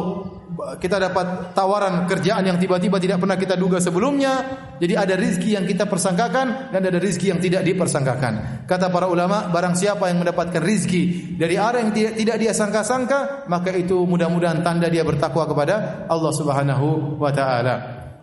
[0.60, 4.44] kita dapat tawaran kerjaan yang tiba-tiba tidak pernah kita duga sebelumnya.
[4.80, 8.66] Jadi ada rizki yang kita persangkakan dan ada rizki yang tidak dipersangkakan.
[8.68, 13.72] Kata para ulama, barang siapa yang mendapatkan rizki dari arah yang tidak, dia sangka-sangka, maka
[13.72, 17.76] itu mudah-mudahan tanda dia bertakwa kepada Allah Subhanahu wa taala.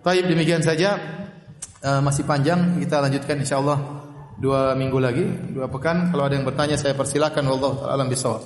[0.04, 0.96] Baik, demikian saja.
[1.80, 4.05] Uh, masih panjang, kita lanjutkan insyaallah
[4.36, 6.12] dua minggu lagi, dua pekan.
[6.12, 7.48] Kalau ada yang bertanya saya persilakan.
[7.48, 8.44] Wallahu taala alam bisawab.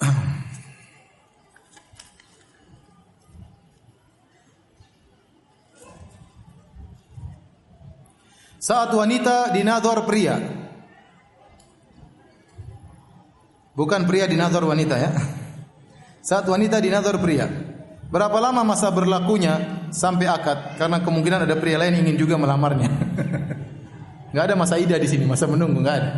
[8.62, 10.38] Saat wanita dinador pria.
[13.76, 15.12] Bukan pria dinador wanita ya.
[16.24, 17.75] Saat wanita dinador pria.
[18.16, 20.80] Berapa lama masa berlakunya sampai akad?
[20.80, 22.88] Karena kemungkinan ada pria lain ingin juga melamarnya.
[24.32, 26.12] Enggak ada masa idah di sini, masa menunggu enggak ada.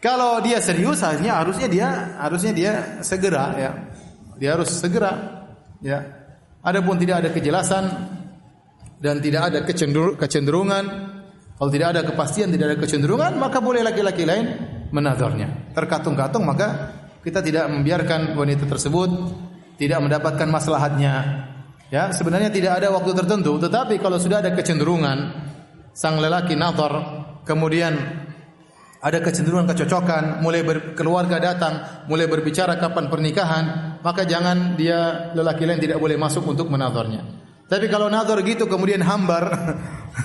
[0.00, 2.72] Kalau dia serius harusnya harusnya dia harusnya dia
[3.04, 3.70] segera ya.
[4.40, 5.12] Dia harus segera
[5.84, 6.08] ya.
[6.64, 7.84] Adapun tidak ada kejelasan
[8.96, 9.58] dan tidak ada
[10.16, 10.84] kecenderungan,
[11.60, 14.56] kalau tidak ada kepastian, tidak ada kecenderungan, maka boleh laki-laki lain
[14.88, 15.72] menazarnya.
[15.76, 19.10] Terkatung-katung maka kita tidak membiarkan wanita tersebut
[19.78, 21.14] tidak mendapatkan maslahatnya.
[21.88, 25.32] Ya, sebenarnya tidak ada waktu tertentu, tetapi kalau sudah ada kecenderungan
[25.96, 26.92] sang lelaki nazar,
[27.48, 27.96] kemudian
[28.98, 33.64] ada kecenderungan kecocokan, mulai berkeluarga datang, mulai berbicara kapan pernikahan,
[34.04, 37.24] maka jangan dia lelaki lain tidak boleh masuk untuk menazarnya.
[37.70, 39.48] Tapi kalau nazar gitu kemudian hambar,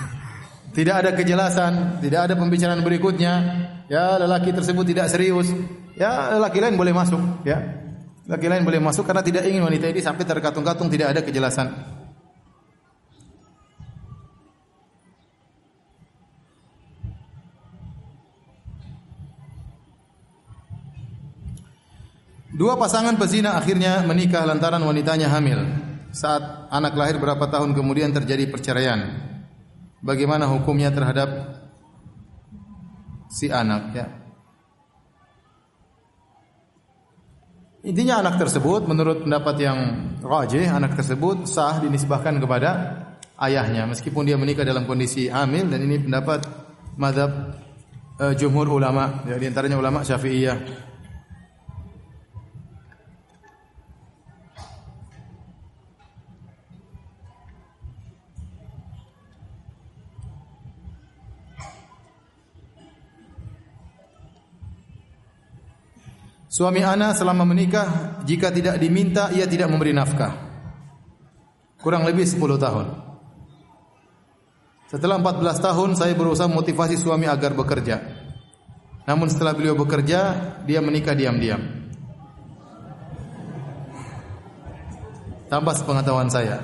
[0.76, 3.34] tidak ada kejelasan, tidak ada pembicaraan berikutnya,
[3.88, 5.48] ya lelaki tersebut tidak serius,
[5.96, 7.83] ya lelaki lain boleh masuk, ya.
[8.24, 11.68] Laki lain boleh masuk karena tidak ingin wanita ini sampai terkatung-katung tidak ada kejelasan.
[22.54, 25.60] Dua pasangan pezina akhirnya menikah lantaran wanitanya hamil.
[26.14, 29.20] Saat anak lahir berapa tahun kemudian terjadi perceraian.
[30.00, 31.60] Bagaimana hukumnya terhadap
[33.28, 34.23] si anak ya?
[37.84, 39.78] Intinya anak tersebut menurut pendapat yang
[40.24, 42.70] rajih anak tersebut sah dinisbahkan kepada
[43.36, 43.84] ayahnya.
[43.84, 46.48] Meskipun dia menikah dalam kondisi hamil dan ini pendapat
[46.96, 47.60] madhab
[48.16, 50.56] uh, jumhur ulama ya, di antaranya ulama Syafi'iyah
[66.54, 70.38] Suami ana selama menikah jika tidak diminta ia tidak memberi nafkah.
[71.82, 72.86] Kurang lebih 10 tahun.
[74.86, 77.98] Setelah 14 tahun saya berusaha motivasi suami agar bekerja.
[79.02, 80.20] Namun setelah beliau bekerja,
[80.62, 81.58] dia menikah diam-diam.
[85.50, 86.62] Tanpa sepengetahuan saya.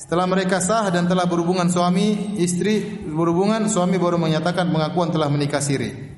[0.00, 5.60] Setelah mereka sah dan telah berhubungan suami, istri berhubungan, suami baru menyatakan pengakuan telah menikah
[5.60, 6.11] siri.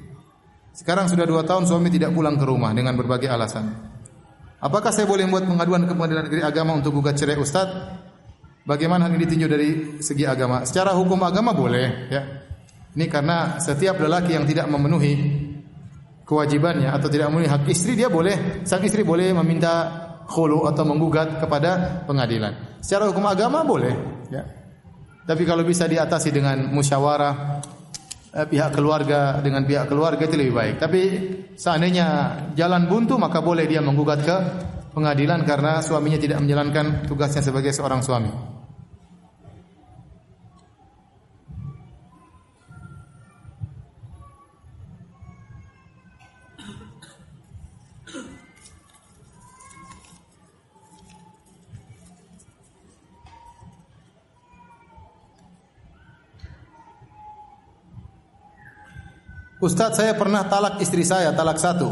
[0.75, 3.71] Sekarang sudah dua tahun suami tidak pulang ke rumah dengan berbagai alasan.
[4.59, 7.71] Apakah saya boleh membuat pengaduan ke pengadilan negeri agama untuk gugat cerai Ustaz?
[8.67, 9.71] Bagaimana hal ini ditinjau dari
[10.03, 10.67] segi agama?
[10.67, 12.23] Secara hukum agama boleh, ya.
[12.97, 15.15] Ini karena setiap lelaki yang tidak memenuhi
[16.25, 19.93] kewajibannya atau tidak memenuhi hak istri dia boleh, sang istri boleh meminta
[20.27, 22.81] khulu atau menggugat kepada pengadilan.
[22.81, 23.95] Secara hukum agama boleh,
[24.33, 24.43] ya.
[25.29, 27.61] Tapi kalau bisa diatasi dengan musyawarah
[28.35, 30.75] eh, pihak keluarga dengan pihak keluarga itu lebih baik.
[30.83, 31.03] Tapi
[31.55, 32.07] seandainya
[32.59, 34.37] jalan buntu maka boleh dia menggugat ke
[34.95, 38.54] pengadilan karena suaminya tidak menjalankan tugasnya sebagai seorang suami.
[59.65, 61.89] Ustadz saya pernah talak istri saya, talak satu.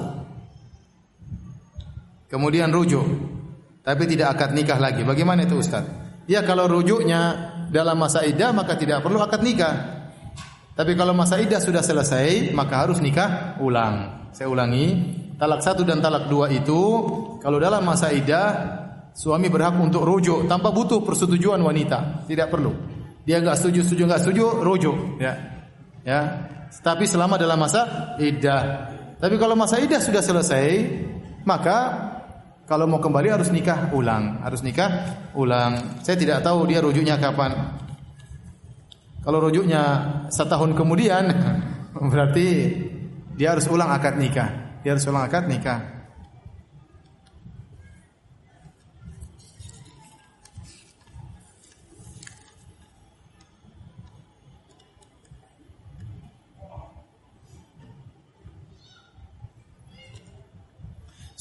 [2.29, 3.05] Kemudian rujuk.
[3.81, 5.03] Tapi tidak akad nikah lagi.
[5.09, 6.29] Bagaimana itu Ustadz?
[6.29, 10.05] Ya kalau rujuknya dalam masa idah maka tidak perlu akad nikah.
[10.77, 14.29] Tapi kalau masa idah sudah selesai maka harus nikah ulang.
[14.37, 16.81] Saya ulangi, talak satu dan talak dua itu
[17.41, 18.81] kalau dalam masa idah
[19.13, 22.73] suami berhak untuk rujuk tanpa butuh persetujuan wanita, tidak perlu.
[23.29, 24.97] Dia nggak setuju, setuju nggak setuju, rujuk.
[25.21, 25.33] Ya,
[26.07, 26.21] ya.
[26.81, 28.89] Tapi selama dalam masa iddah.
[29.21, 30.67] Tapi kalau masa iddah sudah selesai,
[31.45, 31.79] maka
[32.65, 34.89] kalau mau kembali harus nikah ulang, harus nikah
[35.37, 36.01] ulang.
[36.01, 37.53] Saya tidak tahu dia rujuknya kapan.
[39.21, 39.83] Kalau rujuknya
[40.33, 41.29] setahun kemudian,
[42.11, 42.47] berarti
[43.37, 44.81] dia harus ulang akad nikah.
[44.81, 45.92] Dia harus ulang akad nikah.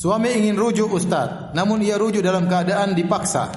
[0.02, 3.54] Suami ingin rujuk Ustaz, namun ia rujuk dalam keadaan dipaksa.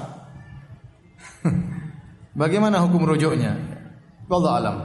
[2.37, 3.57] Bagaimana hukum rujuknya?
[4.29, 4.77] Wallahu alam.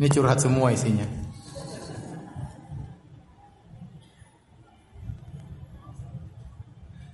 [0.00, 1.19] Ini curhat semua isinya.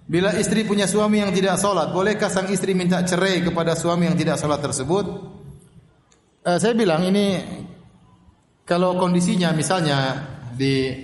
[0.06, 4.14] Bila istri punya suami yang tidak sholat, bolehkah sang istri minta cerai kepada suami yang
[4.14, 5.04] tidak sholat tersebut?
[6.46, 7.42] Uh, saya bilang ini
[8.62, 10.14] kalau kondisinya misalnya
[10.54, 10.94] di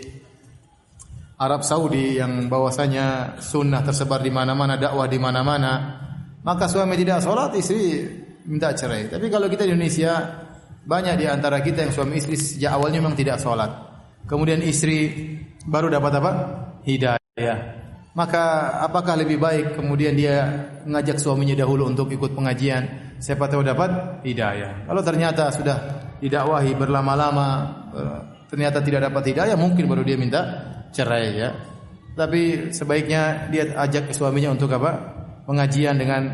[1.35, 5.99] Arab Saudi yang bahwasanya sunnah tersebar di mana-mana, dakwah di mana-mana,
[6.47, 8.07] maka suami tidak sholat, istri
[8.47, 9.11] minta cerai.
[9.11, 10.31] Tapi kalau kita di Indonesia,
[10.87, 13.71] banyak di antara kita yang suami istri sejak awalnya memang tidak sholat.
[14.31, 15.11] Kemudian istri
[15.67, 16.33] baru dapat apa?
[16.87, 17.82] Hidayah.
[18.13, 20.45] Maka apakah lebih baik kemudian dia
[20.85, 24.85] mengajak suaminya dahulu untuk ikut pengajian, siapa tahu dapat hidayah.
[24.85, 25.77] Kalau ternyata sudah
[26.21, 27.49] didakwahi berlama-lama
[27.97, 28.21] eh,
[28.53, 30.45] ternyata tidak dapat hidayah, mungkin baru dia minta
[30.93, 31.57] cerai ya.
[32.13, 34.93] Tapi sebaiknya dia ajak suaminya untuk apa?
[35.49, 36.29] Pengajian dengan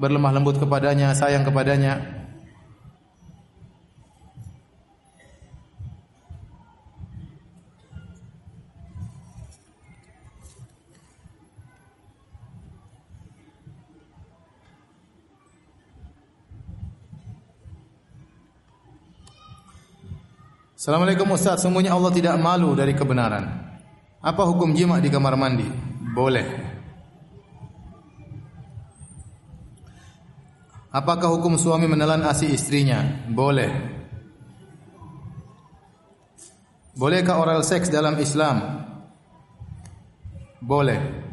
[0.00, 2.17] berlemah lembut kepadanya, sayang kepadanya,
[20.78, 23.50] Assalamualaikum Ustaz, semuanya Allah tidak malu dari kebenaran.
[24.22, 25.66] Apa hukum jima di kamar mandi?
[26.14, 26.46] Boleh.
[30.94, 33.02] Apakah hukum suami menelan asi istrinya?
[33.26, 33.74] Boleh.
[36.94, 38.86] Bolehkah oral seks dalam Islam?
[40.62, 41.27] Boleh.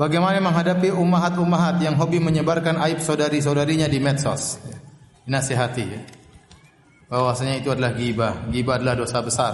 [0.00, 4.56] Bagaimana menghadapi ummahat-ummahat yang hobi menyebarkan aib saudari-saudarinya di medsos?
[5.28, 6.00] Nasihati ya.
[7.12, 8.48] Bahwasanya itu adalah ghibah.
[8.48, 9.52] Ghibah adalah dosa besar.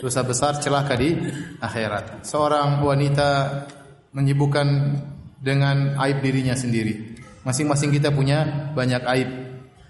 [0.00, 1.12] Dosa besar celaka di
[1.60, 2.24] akhirat.
[2.24, 3.28] Seorang wanita
[4.16, 4.66] menyibukkan
[5.44, 7.20] dengan aib dirinya sendiri.
[7.44, 9.28] Masing-masing kita punya banyak aib.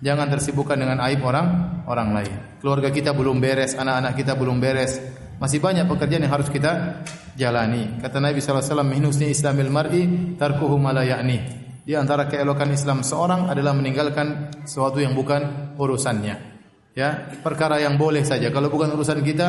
[0.02, 1.46] Jangan tersibukkan dengan aib orang
[1.86, 2.34] orang lain.
[2.58, 4.98] Keluarga kita belum beres, anak-anak kita belum beres.
[5.44, 7.04] Masih banyak pekerjaan yang harus kita
[7.36, 8.00] jalani.
[8.00, 10.08] Kata Nabi wasallam, "Minusni islamil mar'i
[10.40, 11.36] tarkuhu ma la ya'ni."
[11.84, 16.56] Di antara keelokan Islam seorang adalah meninggalkan sesuatu yang bukan urusannya.
[16.96, 18.48] Ya, perkara yang boleh saja.
[18.48, 19.48] Kalau bukan urusan kita,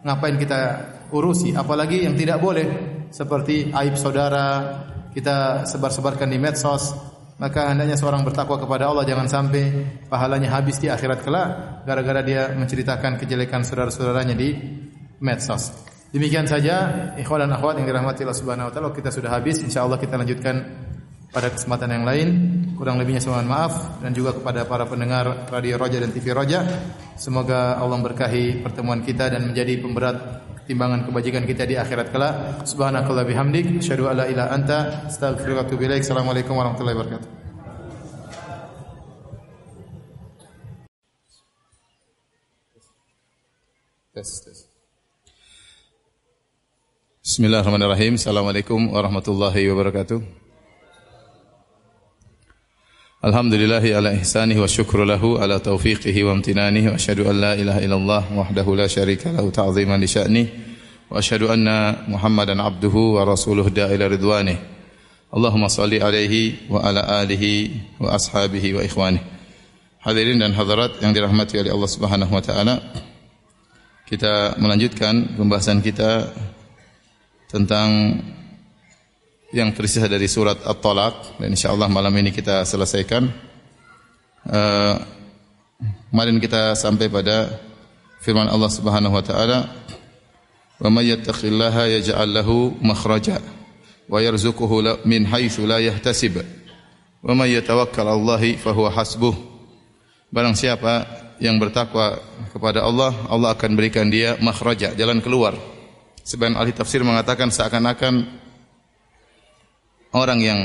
[0.00, 0.60] ngapain kita
[1.12, 1.52] urusi?
[1.52, 2.64] Apalagi yang tidak boleh
[3.12, 4.72] seperti aib saudara
[5.12, 6.96] kita sebar-sebarkan di medsos.
[7.36, 11.48] Maka hendaknya seorang bertakwa kepada Allah jangan sampai pahalanya habis di akhirat kelak
[11.84, 14.56] gara-gara dia menceritakan kejelekan saudara-saudaranya di
[15.20, 15.72] medsos.
[16.14, 20.00] Demikian saja ikhwan dan akhwat yang dirahmati Allah Subhanahu wa taala kita sudah habis insyaallah
[20.00, 20.64] kita lanjutkan
[21.34, 22.28] pada kesempatan yang lain.
[22.76, 26.64] Kurang lebihnya saya mohon maaf dan juga kepada para pendengar Radio Roja dan TV Roja.
[27.20, 30.16] Semoga Allah berkahi pertemuan kita dan menjadi pemberat
[30.68, 32.34] timbangan kebajikan kita di akhirat kelak.
[32.68, 34.78] Subhanakallah bihamdik, asyhadu alla ilaha anta,
[35.08, 35.84] astaghfiruka wa atubu.
[35.92, 37.30] Assalamualaikum warahmatullahi wabarakatuh.
[44.16, 44.65] Tes, tes.
[47.26, 48.14] Bismillahirrahmanirrahim.
[48.14, 50.22] Assalamualaikum warahmatullahi wabarakatuh.
[53.18, 57.82] Alhamdulillahi ala ihsanihi wa syukru lahu ala taufiqihi wa amtinanihi wa asyhadu an la ilaha
[57.82, 60.44] illallah wahdahu la syarika lahu ta'ziman li sya'ni
[61.10, 64.62] wa asyhadu anna Muhammadan abduhu wa rasuluhu da'ila ridwanih.
[65.34, 69.22] Allahumma salli alaihi wa ala alihi wa ashabihi wa ikhwanih.
[69.98, 72.78] Hadirin dan hadirat yang dirahmati oleh Allah Subhanahu wa taala.
[74.06, 76.30] Kita melanjutkan pembahasan kita
[77.46, 78.18] tentang
[79.54, 83.30] yang tersisa dari surat At-Talaq dan insyaallah malam ini kita selesaikan.
[84.46, 84.94] Uh,
[86.10, 87.50] kemarin kita sampai pada
[88.22, 89.70] firman Allah Subhanahu wa taala,
[90.82, 93.38] "Wa may yattaqillaha yaj'al lahu makhraja
[94.10, 96.42] wa yarzuquhu min haitsu la yahtasib.
[97.22, 99.34] Wa may yatawakkal 'ala Allah fa huwa hasbuh."
[100.30, 101.06] Barang siapa
[101.38, 102.18] yang bertakwa
[102.50, 105.75] kepada Allah, Allah akan berikan dia makhraja, jalan keluar.
[106.26, 108.26] Sebagian ahli tafsir mengatakan seakan-akan
[110.10, 110.60] orang yang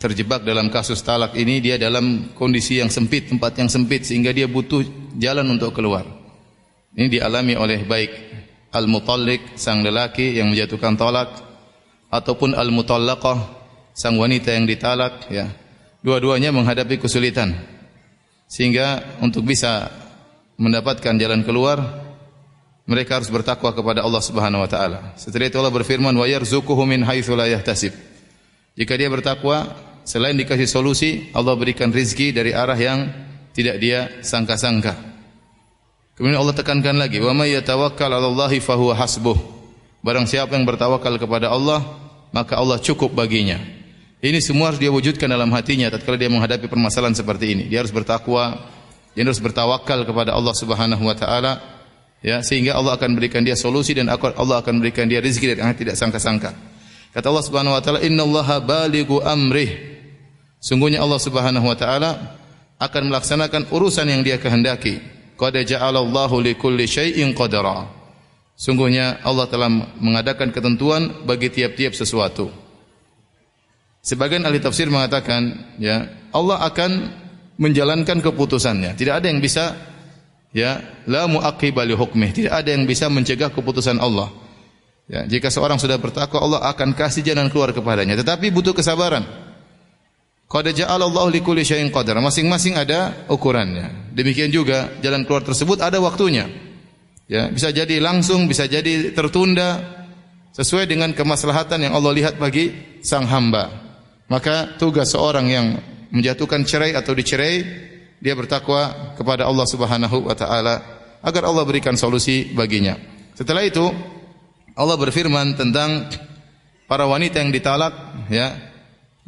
[0.00, 4.48] terjebak dalam kasus talak ini dia dalam kondisi yang sempit, tempat yang sempit sehingga dia
[4.48, 4.80] butuh
[5.20, 6.08] jalan untuk keluar.
[6.96, 8.10] Ini dialami oleh baik
[8.72, 11.36] al-mutallik sang lelaki yang menjatuhkan talak
[12.08, 13.38] ataupun al-mutallaqah
[13.92, 15.52] sang wanita yang ditalak ya.
[16.00, 17.52] Dua-duanya menghadapi kesulitan.
[18.48, 19.92] Sehingga untuk bisa
[20.56, 22.07] mendapatkan jalan keluar
[22.88, 25.12] mereka harus bertakwa kepada Allah Subhanahu wa taala.
[25.20, 27.92] Setelah itu Allah berfirman wa yarzuquhu min haitsu la yahtasib.
[28.72, 29.76] Jika dia bertakwa,
[30.08, 33.12] selain dikasih solusi, Allah berikan rizki dari arah yang
[33.52, 34.96] tidak dia sangka-sangka.
[36.16, 39.36] Kemudian Allah tekankan lagi, "Wa may yatawakkal 'ala Allahi fahuwa hasbuh."
[40.00, 41.84] Barang siapa yang bertawakal kepada Allah,
[42.32, 43.60] maka Allah cukup baginya.
[44.18, 47.64] Ini semua harus dia wujudkan dalam hatinya tatkala dia menghadapi permasalahan seperti ini.
[47.68, 48.64] Dia harus bertakwa,
[49.12, 51.77] dia harus bertawakal kepada Allah Subhanahu wa taala
[52.22, 55.76] ya sehingga Allah akan berikan dia solusi dan Allah akan berikan dia rezeki dari yang
[55.76, 56.50] tidak sangka-sangka.
[57.14, 59.98] Kata Allah Subhanahu wa taala, "Innallaha balighu amrih."
[60.58, 62.38] Sungguhnya Allah Subhanahu wa taala
[62.78, 64.98] akan melaksanakan urusan yang dia kehendaki.
[65.38, 67.86] Qad ja'alallahu likulli syai'in qadara.
[68.58, 69.70] Sungguhnya Allah telah
[70.02, 72.50] mengadakan ketentuan bagi tiap-tiap sesuatu.
[74.02, 76.90] Sebagian ahli tafsir mengatakan, ya, Allah akan
[77.54, 78.98] menjalankan keputusannya.
[78.98, 79.78] Tidak ada yang bisa
[80.52, 82.30] ya, la muaqiba li hukmih.
[82.32, 84.30] Tidak ada yang bisa mencegah keputusan Allah.
[85.08, 88.12] Ya, jika seorang sudah bertakwa, Allah akan kasih jalan keluar kepadanya.
[88.20, 89.24] Tetapi butuh kesabaran.
[90.48, 92.20] Qad ja'alallahu likulli syai'in qadar.
[92.20, 94.12] Masing-masing ada ukurannya.
[94.12, 96.48] Demikian juga jalan keluar tersebut ada waktunya.
[97.28, 99.80] Ya, bisa jadi langsung, bisa jadi tertunda
[100.56, 102.72] sesuai dengan kemaslahatan yang Allah lihat bagi
[103.04, 103.68] sang hamba.
[104.28, 105.66] Maka tugas seorang yang
[106.12, 107.64] menjatuhkan cerai atau dicerai,
[108.18, 110.82] dia bertakwa kepada Allah Subhanahu wa taala
[111.22, 112.98] agar Allah berikan solusi baginya.
[113.34, 113.86] Setelah itu
[114.78, 116.10] Allah berfirman tentang
[116.90, 117.94] para wanita yang ditalak
[118.30, 118.54] ya.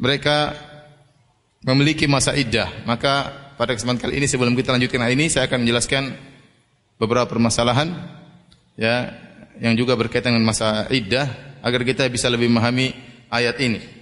[0.01, 0.37] Mereka
[1.67, 2.67] memiliki masa iddah.
[2.89, 6.03] Maka pada kesempatan kali ini sebelum kita lanjutkan hal ini saya akan menjelaskan
[6.97, 7.93] beberapa permasalahan
[8.73, 9.13] ya
[9.61, 11.29] yang juga berkaitan dengan masa iddah
[11.61, 12.97] agar kita bisa lebih memahami
[13.29, 14.00] ayat ini.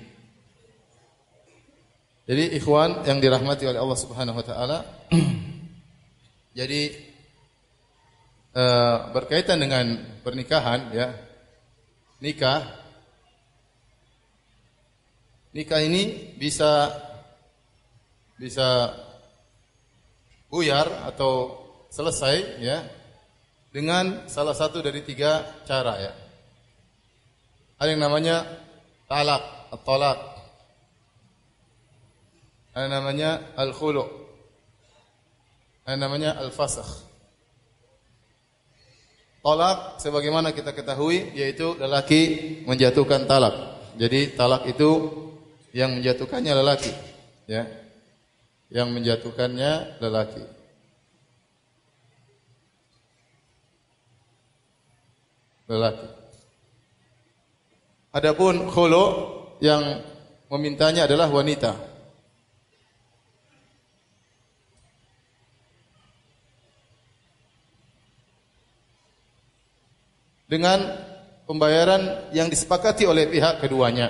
[2.30, 4.77] Jadi ikhwan yang dirahmati oleh Allah Subhanahu wa taala
[6.60, 6.93] jadi
[8.53, 11.10] uh, berkaitan dengan pernikahan ya
[12.22, 12.69] nikah
[15.57, 16.93] nikah ini bisa
[18.38, 18.93] bisa
[20.53, 22.85] buyar atau selesai ya
[23.69, 26.14] dengan salah satu dari tiga cara ya.
[27.80, 28.45] Ada yang namanya
[29.10, 30.28] talak, tolak.
[32.80, 34.07] Ada namanya al-khulu.
[35.84, 37.11] Ada namanya al-fasakh.
[39.43, 43.84] Tolak sebagaimana kita ketahui yaitu lelaki menjatuhkan talak.
[43.99, 45.11] Jadi talak itu
[45.76, 46.95] yang menjatuhkannya lelaki,
[47.51, 47.68] ya.
[48.72, 50.43] Yang menjatuhkannya lelaki.
[55.68, 56.07] Lelaki.
[58.15, 59.03] Adapun khulu
[59.60, 59.84] yang
[60.47, 61.89] memintanya adalah wanita.
[70.50, 70.82] Dengan
[71.46, 74.10] pembayaran yang disepakati oleh pihak keduanya.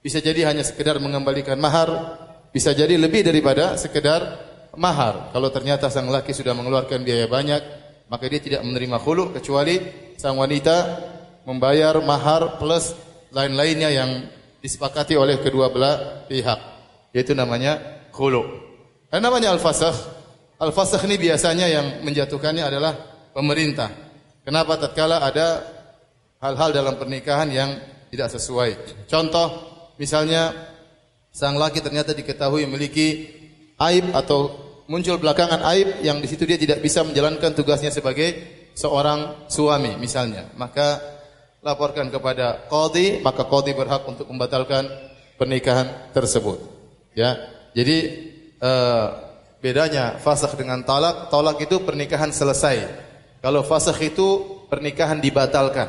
[0.00, 2.16] Bisa jadi hanya sekedar mengembalikan mahar,
[2.48, 4.40] bisa jadi lebih daripada sekedar
[4.72, 5.28] mahar.
[5.36, 7.62] Kalau ternyata sang laki sudah mengeluarkan biaya banyak,
[8.08, 9.76] maka dia tidak menerima khulu kecuali
[10.16, 11.04] sang wanita
[11.44, 12.96] membayar mahar plus
[13.28, 14.10] lain-lainnya yang
[14.64, 16.60] disepakati oleh kedua belah pihak.
[17.12, 17.76] Yaitu namanya
[18.12, 18.44] khulu.
[19.12, 20.16] Dan namanya al-fasakh.
[20.60, 22.92] Al-fasakh ini biasanya yang menjatuhkannya adalah
[23.32, 24.07] pemerintah.
[24.48, 25.60] Kenapa tatkala ada
[26.40, 27.70] hal-hal dalam pernikahan yang
[28.08, 29.04] tidak sesuai.
[29.04, 29.48] Contoh,
[30.00, 30.56] misalnya
[31.28, 33.28] sang laki ternyata diketahui memiliki
[33.76, 34.56] aib atau
[34.88, 38.34] muncul belakangan aib yang di situ dia tidak bisa menjalankan tugasnya sebagai
[38.72, 40.48] seorang suami misalnya.
[40.56, 40.96] Maka
[41.60, 44.88] laporkan kepada qadhi, maka qadhi berhak untuk membatalkan
[45.36, 46.56] pernikahan tersebut.
[47.12, 47.36] Ya.
[47.76, 47.96] Jadi
[48.56, 49.06] eh,
[49.60, 53.07] bedanya fasakh dengan talak, talak itu pernikahan selesai.
[53.38, 55.88] Kalau fasakh itu pernikahan dibatalkan.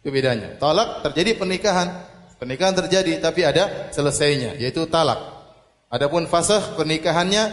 [0.00, 0.60] Itu bedanya.
[0.60, 1.88] Talak terjadi pernikahan,
[2.36, 5.18] pernikahan terjadi tapi ada selesainya yaitu talak.
[5.88, 7.48] Adapun fasakh pernikahannya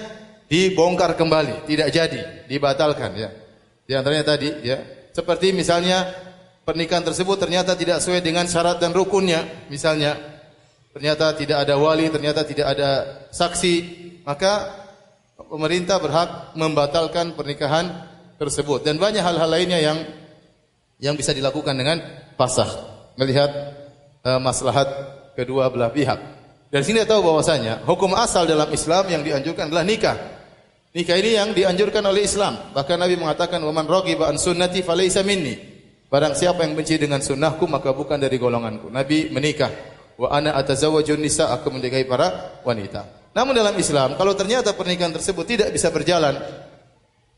[0.51, 3.29] dibongkar kembali, tidak jadi, dibatalkan ya.
[3.85, 4.77] Di antaranya tadi ya,
[5.15, 6.05] seperti misalnya
[6.67, 10.17] pernikahan tersebut ternyata tidak sesuai dengan syarat dan rukunnya, misalnya
[10.91, 12.89] ternyata tidak ada wali, ternyata tidak ada
[13.31, 13.75] saksi,
[14.27, 14.83] maka
[15.37, 19.97] pemerintah berhak membatalkan pernikahan tersebut dan banyak hal-hal lainnya yang
[20.99, 21.99] yang bisa dilakukan dengan
[22.39, 22.71] fasakh
[23.19, 23.51] melihat
[24.23, 24.87] uh, maslahat
[25.35, 26.19] kedua belah pihak.
[26.71, 30.17] Dari sini tahu bahwasanya hukum asal dalam Islam yang dianjurkan adalah nikah.
[30.95, 32.71] Nikah ini yang dianjurkan oleh Islam.
[32.71, 35.55] Bahkan Nabi mengatakan, "Wa man raghiba an sunnati falaysa minni."
[36.07, 38.87] Barang siapa yang benci dengan sunnahku maka bukan dari golonganku.
[38.87, 39.71] Nabi menikah.
[40.15, 43.31] Wa ana atazawwajun nisa aku menikahi para wanita.
[43.35, 46.39] Namun dalam Islam kalau ternyata pernikahan tersebut tidak bisa berjalan,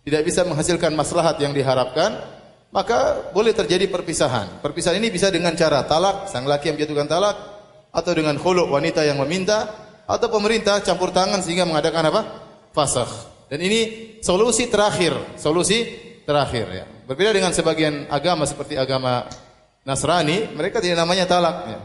[0.07, 2.15] tidak bisa menghasilkan maslahat yang diharapkan,
[2.71, 4.63] maka boleh terjadi perpisahan.
[4.63, 7.35] Perpisahan ini bisa dengan cara talak, sang laki yang menjatuhkan talak,
[7.91, 9.67] atau dengan khulu wanita yang meminta,
[10.07, 12.21] atau pemerintah campur tangan sehingga mengadakan apa?
[12.71, 13.11] Fasakh.
[13.51, 15.83] Dan ini solusi terakhir, solusi
[16.23, 16.85] terakhir ya.
[17.03, 19.27] Berbeda dengan sebagian agama seperti agama
[19.83, 21.79] Nasrani, mereka tidak namanya talak ya.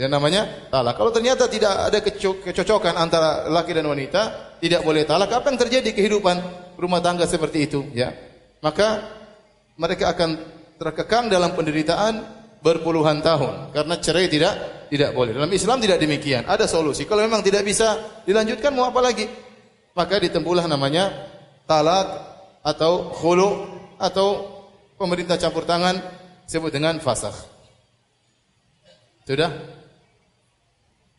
[0.00, 0.96] Tidak namanya talak.
[0.96, 1.98] Kalau ternyata tidak ada
[2.40, 5.32] kecocokan antara laki dan wanita, tidak boleh talak.
[5.32, 6.36] Apa yang terjadi kehidupan
[6.76, 8.12] rumah tangga seperti itu ya?
[8.60, 9.08] Maka
[9.80, 10.36] mereka akan
[10.76, 12.20] terkekang dalam penderitaan
[12.60, 14.54] berpuluhan tahun karena cerai tidak
[14.92, 15.32] tidak boleh.
[15.32, 16.44] Dalam Islam tidak demikian.
[16.44, 17.08] Ada solusi.
[17.08, 17.96] Kalau memang tidak bisa
[18.28, 19.24] dilanjutkan mau apa lagi?
[19.94, 21.10] maka ditempuhlah namanya
[21.66, 22.06] talak
[22.62, 23.66] atau khulu
[23.98, 24.48] atau
[24.96, 25.98] pemerintah campur tangan
[26.46, 27.36] disebut dengan fasakh.
[29.28, 29.50] Sudah?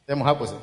[0.04, 0.58] Saya mau hapus.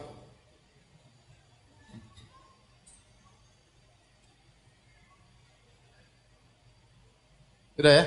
[7.78, 8.04] Sudah ya?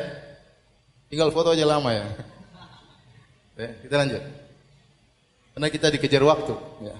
[1.07, 2.03] Tinggal foto aja lama ya.
[3.55, 4.19] ya kita lanjut.
[5.55, 6.51] Karena kita dikejar waktu.
[6.83, 6.95] Ya.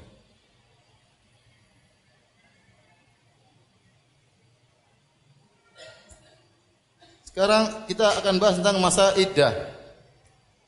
[7.27, 9.51] Sekarang kita akan bahas tentang masa iddah.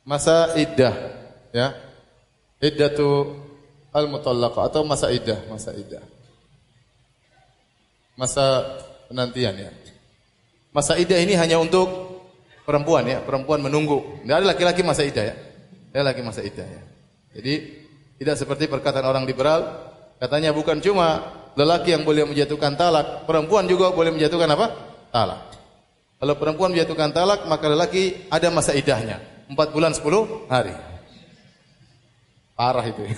[0.04, 0.96] Masa iddah,
[1.56, 1.72] ya.
[2.60, 3.40] Iddatu
[3.96, 6.04] al-mutallaqa atau masa iddah, masa iddah.
[8.20, 8.76] Masa
[9.08, 9.83] penantian ya.
[10.74, 11.86] Masa iddah ini hanya untuk
[12.66, 14.26] perempuan ya, perempuan menunggu.
[14.26, 15.36] Tidak ada laki-laki masa iddah ya.
[15.94, 16.82] Ada laki masa iddah ya.
[17.38, 17.54] Jadi
[18.18, 19.62] tidak seperti perkataan orang liberal,
[20.18, 21.22] katanya bukan cuma
[21.54, 24.68] lelaki yang boleh menjatuhkan talak, perempuan juga boleh menjatuhkan apa?
[25.14, 25.42] Talak.
[26.18, 29.22] Kalau perempuan menjatuhkan talak, maka lelaki ada masa idahnya.
[29.46, 30.74] Empat bulan sepuluh hari.
[32.58, 33.04] Parah itu.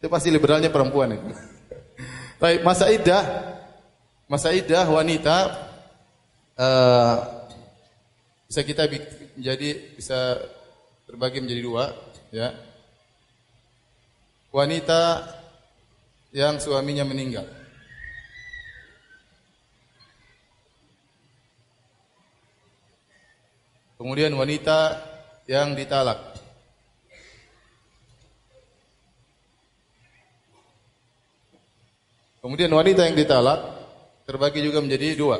[0.00, 1.30] Itu pasti liberalnya perempuan itu.
[2.42, 3.51] Baik, masa idah,
[4.28, 5.36] masa idah wanita
[6.58, 7.16] uh,
[8.52, 8.84] bisa kita
[9.40, 10.36] menjadi bisa
[11.08, 11.88] terbagi menjadi dua,
[12.28, 12.52] ya.
[14.52, 15.24] wanita
[16.36, 17.48] yang suaminya meninggal.
[23.96, 25.00] Kemudian wanita
[25.48, 26.20] yang ditalak.
[32.44, 33.71] Kemudian wanita yang ditalak
[34.26, 35.38] terbagi juga menjadi dua.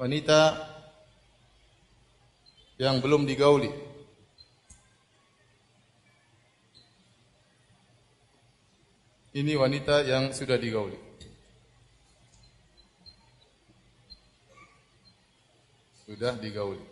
[0.00, 0.56] Wanita
[2.80, 3.68] yang belum digauli.
[9.30, 10.98] Ini wanita yang sudah digauli.
[16.02, 16.82] Sudah digauli.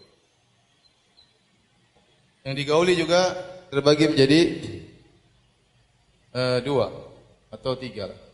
[2.47, 3.35] Yang digauli juga
[3.73, 4.41] terbagi menjadi
[6.37, 6.87] uh, dua
[7.51, 8.28] atau tiga.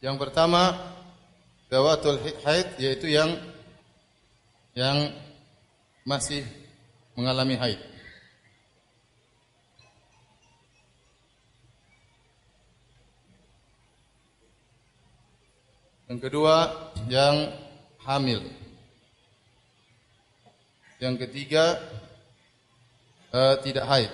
[0.00, 0.80] Yang pertama
[1.68, 3.36] dawatul haid yaitu yang
[4.72, 5.12] yang
[6.08, 6.40] masih
[7.12, 7.80] mengalami haid.
[16.08, 16.56] Yang kedua
[17.06, 17.52] yang
[18.00, 18.40] hamil.
[20.96, 21.76] Yang ketiga
[23.36, 24.12] uh, tidak haid.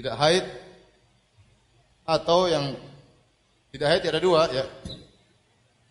[0.00, 0.69] Tidak haid
[2.10, 2.74] atau yang
[3.70, 4.66] tidak haid ada dua ya.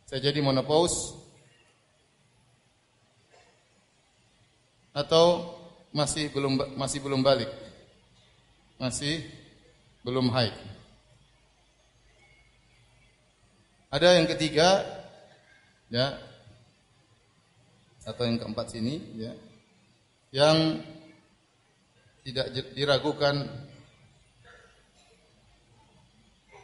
[0.03, 1.15] Saya jadi menopause
[4.91, 5.55] atau
[5.95, 7.47] masih belum masih belum balik.
[8.75, 9.23] Masih
[10.03, 10.51] belum haid.
[13.89, 14.83] Ada yang ketiga
[15.87, 16.19] ya
[18.03, 19.33] atau yang keempat sini ya
[20.29, 20.83] yang
[22.21, 23.68] tidak diragukan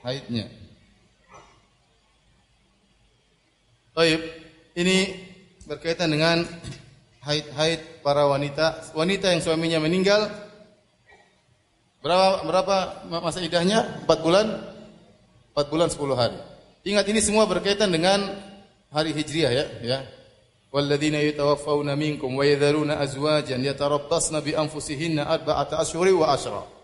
[0.05, 0.45] haidnya.
[3.97, 4.21] Baik,
[4.77, 4.97] ini
[5.65, 6.45] berkaitan dengan
[7.25, 10.29] haid-haid para wanita, wanita yang suaminya meninggal.
[12.05, 12.75] Berapa berapa
[13.17, 14.05] masa idahnya?
[14.05, 14.45] 4 bulan?
[15.57, 16.37] 4 bulan 10 hari.
[16.85, 18.21] Ingat ini semua berkaitan dengan
[18.93, 19.99] hari Hijriah ya, ya.
[20.69, 20.83] Wa
[22.45, 26.74] yadharuna azwajan yatarabbasna bi anfusihinna arba'ata ashhuri wa ashra.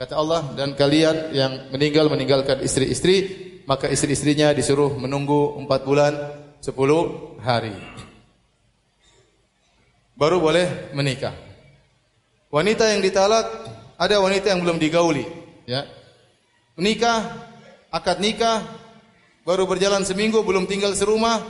[0.00, 3.36] Kata Allah dan kalian yang meninggal meninggalkan istri-istri
[3.68, 6.16] maka istri-istrinya disuruh menunggu empat bulan
[6.64, 7.76] sepuluh hari.
[10.16, 11.36] Baru boleh menikah.
[12.48, 13.44] Wanita yang ditalak
[14.00, 15.28] ada wanita yang belum digauli,
[15.68, 15.84] ya.
[16.80, 17.20] Menikah,
[17.92, 18.64] akad nikah,
[19.44, 21.44] baru berjalan seminggu, belum tinggal serumah,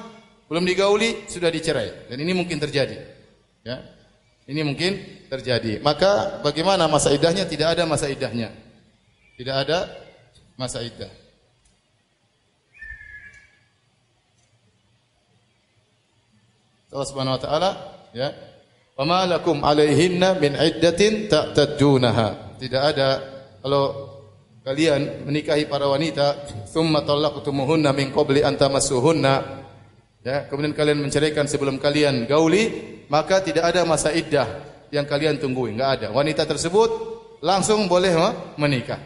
[0.51, 2.11] belum digauli, sudah dicerai.
[2.11, 2.99] Dan ini mungkin terjadi.
[3.63, 4.00] Ya.
[4.51, 4.99] Ini mungkin
[5.31, 5.79] terjadi.
[5.79, 7.47] Maka bagaimana masa idahnya?
[7.47, 8.51] Tidak ada masa idahnya.
[9.39, 9.87] Tidak ada
[10.59, 11.07] masa idah.
[16.91, 17.71] Allah Subhanahu wa taala
[18.11, 18.35] ya.
[18.99, 22.59] Wa ma lakum alaihinna min iddatin ta'taddunaha.
[22.59, 23.09] Tidak ada
[23.63, 24.11] kalau
[24.67, 26.43] kalian menikahi para wanita
[26.75, 29.60] thumma talaqtumuhunna min qabli an tamassuhunna
[30.21, 35.79] ya kemudian kalian menceraikan sebelum kalian gauli maka tidak ada masa iddah yang kalian tungguin,
[35.79, 36.09] enggak ada.
[36.11, 36.91] Wanita tersebut
[37.41, 38.15] langsung boleh
[38.59, 38.99] menikah.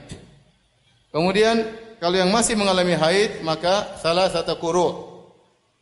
[1.13, 1.61] Kemudian
[2.01, 4.89] kalau yang masih mengalami haid maka salah satu quru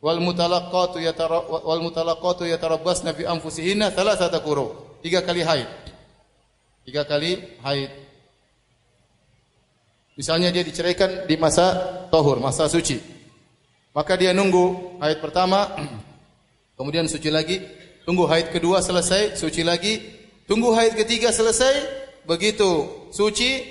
[0.03, 4.67] wal mutalaqatu yatara wal mutalaqatu yatarabbasna bi anfusihinna salah satu quru.
[5.03, 5.67] Tiga kali haid.
[6.87, 7.91] Tiga kali haid.
[10.13, 11.73] Misalnya dia diceraikan di masa
[12.13, 13.12] tohur, masa suci.
[13.93, 15.69] Maka dia nunggu haid pertama,
[16.73, 17.61] kemudian suci lagi,
[18.03, 20.03] Tunggu haid kedua selesai, suci lagi.
[20.43, 21.87] Tunggu haid ketiga selesai,
[22.27, 23.63] begitu suci,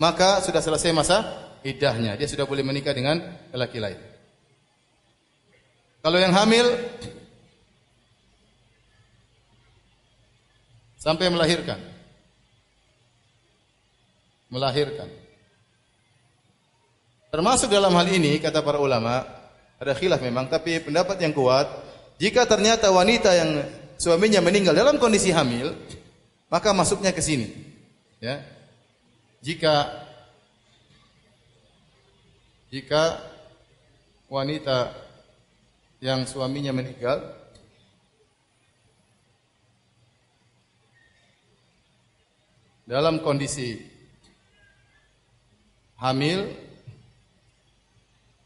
[0.00, 1.20] maka sudah selesai masa
[1.60, 2.16] iddahnya.
[2.16, 3.20] Dia sudah boleh menikah dengan
[3.52, 4.00] lelaki lain.
[6.00, 6.64] Kalau yang hamil
[10.96, 11.80] sampai melahirkan.
[14.48, 15.08] Melahirkan.
[17.28, 19.43] Termasuk dalam hal ini kata para ulama,
[19.84, 21.68] ada khilaf memang, tapi pendapat yang kuat
[22.16, 23.50] jika ternyata wanita yang
[24.00, 25.76] suaminya meninggal dalam kondisi hamil,
[26.48, 27.50] maka masuknya ke sini.
[28.22, 28.40] Ya.
[29.44, 29.92] Jika
[32.72, 33.20] jika
[34.32, 34.96] wanita
[36.00, 37.20] yang suaminya meninggal
[42.88, 43.78] dalam kondisi
[46.00, 46.50] hamil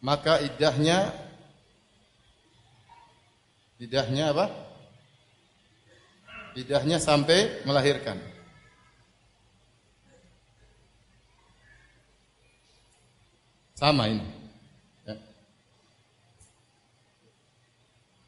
[0.02, 1.27] maka iddahnya
[3.78, 4.46] Lidahnya apa?
[6.59, 8.18] Lidahnya sampai melahirkan.
[13.78, 14.26] Sama ini.
[15.06, 15.14] Ya.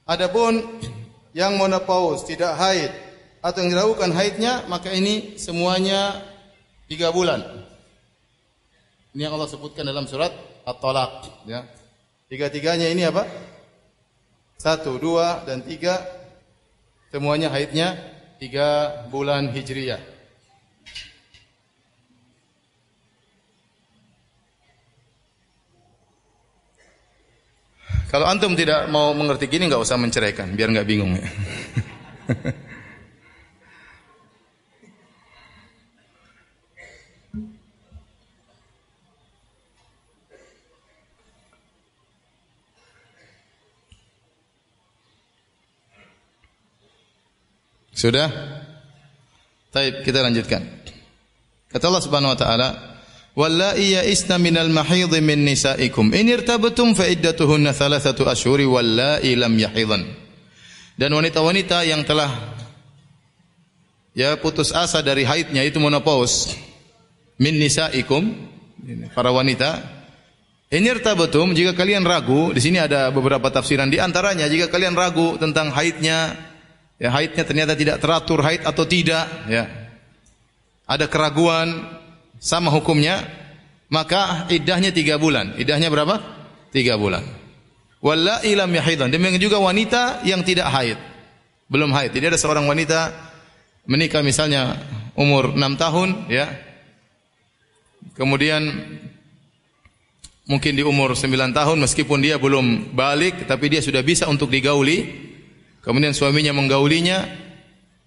[0.07, 0.63] Adapun
[1.35, 2.95] yang menopause tidak haid
[3.43, 6.23] atau yang dilakukan haidnya maka ini semuanya
[6.87, 7.43] tiga bulan.
[9.11, 10.31] Ini yang Allah sebutkan dalam surat
[10.63, 11.43] At-Talaq.
[11.51, 11.67] Ya.
[12.31, 13.27] Tiga-tiganya ini apa?
[14.61, 16.05] Satu, dua, dan tiga.
[17.09, 17.97] Semuanya haidnya
[18.37, 19.97] tiga bulan hijriyah.
[28.13, 31.25] Kalau antum tidak mau mengerti gini nggak usah menceraikan, biar nggak bingung ya.
[48.01, 48.33] Sudah?
[49.77, 50.65] Baik, kita lanjutkan.
[51.69, 52.69] Kata Allah Subhanahu wa taala,
[53.37, 60.03] Wallahi ya'isna minal mahidh min nisaikum in irtabtum fa iddatuhunna thalathatu ashhuri wallahi lam yahidhan.
[60.99, 62.57] Dan wanita-wanita yang telah
[64.19, 66.59] ya putus asa dari haidnya itu menopause
[67.39, 68.35] min nisaikum
[69.15, 69.79] para wanita
[70.75, 75.39] in irtabtum jika kalian ragu di sini ada beberapa tafsiran di antaranya jika kalian ragu
[75.39, 76.50] tentang haidnya
[77.01, 79.81] ya haidnya ternyata tidak teratur haid atau tidak ya
[80.91, 81.87] ada keraguan
[82.43, 83.23] sama hukumnya,
[83.87, 85.55] maka idahnya tiga bulan.
[85.55, 86.19] Idahnya berapa?
[86.75, 87.23] Tiga bulan.
[88.03, 89.07] Walla ilam yahidan.
[89.07, 90.99] Demikian juga wanita yang tidak haid.
[91.71, 92.11] Belum haid.
[92.11, 93.15] Jadi ada seorang wanita
[93.87, 94.83] menikah misalnya
[95.15, 96.51] umur enam tahun, ya.
[98.19, 98.67] Kemudian
[100.51, 105.30] mungkin di umur sembilan tahun meskipun dia belum balik tapi dia sudah bisa untuk digauli.
[105.81, 107.25] Kemudian suaminya menggaulinya.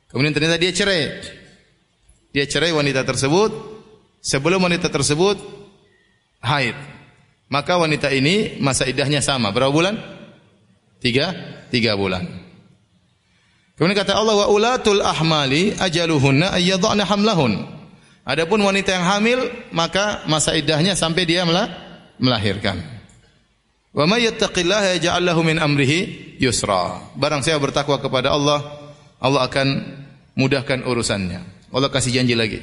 [0.09, 1.09] Kemudian ternyata dia cerai.
[2.33, 3.51] Dia cerai wanita tersebut
[4.21, 5.37] sebelum wanita tersebut
[6.41, 6.77] haid.
[7.49, 9.53] Maka wanita ini masa idahnya sama.
[9.53, 9.95] Berapa bulan?
[10.97, 11.33] Tiga,
[11.69, 12.25] tiga bulan.
[13.73, 17.65] Kemudian kata Allah wa ulatul ahmali ajaluhunna ayyadhana hamlahun.
[18.23, 19.39] Adapun wanita yang hamil
[19.73, 21.43] maka masa idahnya sampai dia
[22.21, 22.92] melahirkan.
[23.93, 27.13] Wa may yattaqillaha yaj'al lahu min amrihi yusra.
[27.13, 28.59] Barang siapa bertakwa kepada Allah,
[29.21, 29.67] Allah akan
[30.33, 31.69] mudahkan urusannya.
[31.69, 32.61] Allah kasih janji lagi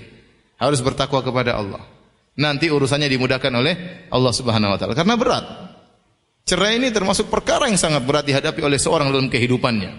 [0.60, 1.80] harus bertakwa kepada Allah.
[2.36, 5.44] Nanti urusannya dimudahkan oleh Allah Subhanahu wa taala karena berat.
[6.44, 9.90] Cerai ini termasuk perkara yang sangat berat dihadapi oleh seorang dalam kehidupannya.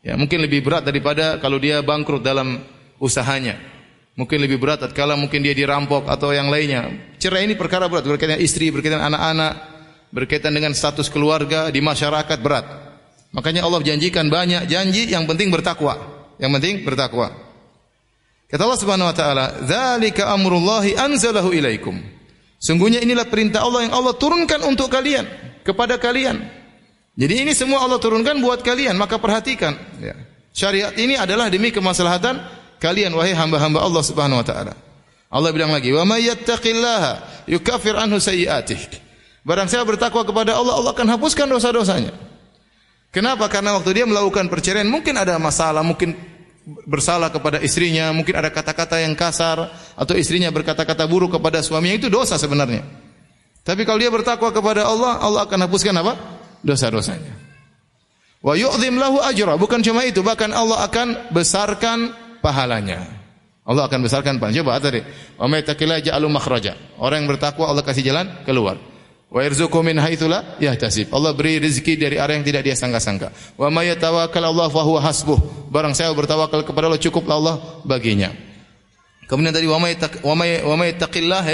[0.00, 2.64] Ya, mungkin lebih berat daripada kalau dia bangkrut dalam
[2.96, 3.60] usahanya.
[4.16, 6.90] Mungkin lebih berat tatkala mungkin dia dirampok atau yang lainnya.
[7.20, 9.79] Cerai ini perkara berat berkaitan istri, berkaitan anak-anak,
[10.10, 12.66] berkaitan dengan status keluarga di masyarakat berat.
[13.30, 15.98] Makanya Allah janjikan banyak janji yang penting bertakwa.
[16.42, 17.30] Yang penting bertakwa.
[18.50, 21.94] Kata Allah Subhanahu wa taala, "Dzalika amrullahi anzalahu ilaikum."
[22.58, 25.24] Sungguhnya inilah perintah Allah yang Allah turunkan untuk kalian,
[25.62, 26.42] kepada kalian.
[27.14, 30.18] Jadi ini semua Allah turunkan buat kalian, maka perhatikan ya.
[30.50, 32.42] Syariat ini adalah demi kemaslahatan
[32.82, 34.74] kalian wahai hamba-hamba Allah Subhanahu wa taala.
[35.30, 39.09] Allah bilang lagi, "Wa may yattaqillaha yukaffir anhu sayyi'atihi."
[39.40, 42.12] Barang siapa bertakwa kepada Allah, Allah akan hapuskan dosa-dosanya.
[43.10, 43.50] Kenapa?
[43.50, 46.14] Karena waktu dia melakukan perceraian mungkin ada masalah, mungkin
[46.86, 52.12] bersalah kepada istrinya, mungkin ada kata-kata yang kasar atau istrinya berkata-kata buruk kepada suaminya itu
[52.12, 52.84] dosa sebenarnya.
[53.64, 56.16] Tapi kalau dia bertakwa kepada Allah, Allah akan hapuskan apa?
[56.60, 57.34] Dosa-dosanya.
[58.40, 63.04] Wa yu'zim lahu ajra, bukan cuma itu, bahkan Allah akan besarkan pahalanya.
[63.68, 64.64] Allah akan besarkan pahalanya.
[64.64, 65.04] Coba tadi,
[65.36, 66.72] wa may taqillaha ja'alu makhraja.
[66.96, 68.89] Orang yang bertakwa Allah kasih jalan keluar.
[69.30, 71.14] Wa yarzuqhu min haitsu la yahtasib.
[71.14, 73.30] Allah beri rezeki dari arah yang tidak dia sangka-sangka.
[73.54, 75.38] Wa may yatawakkal Allah fa huwa hasbuh.
[75.70, 78.34] Barang saya bertawakal kepada Allah cukuplah Allah baginya.
[79.30, 79.94] Kemudian tadi wa may
[80.26, 81.46] wa may wa may taqillah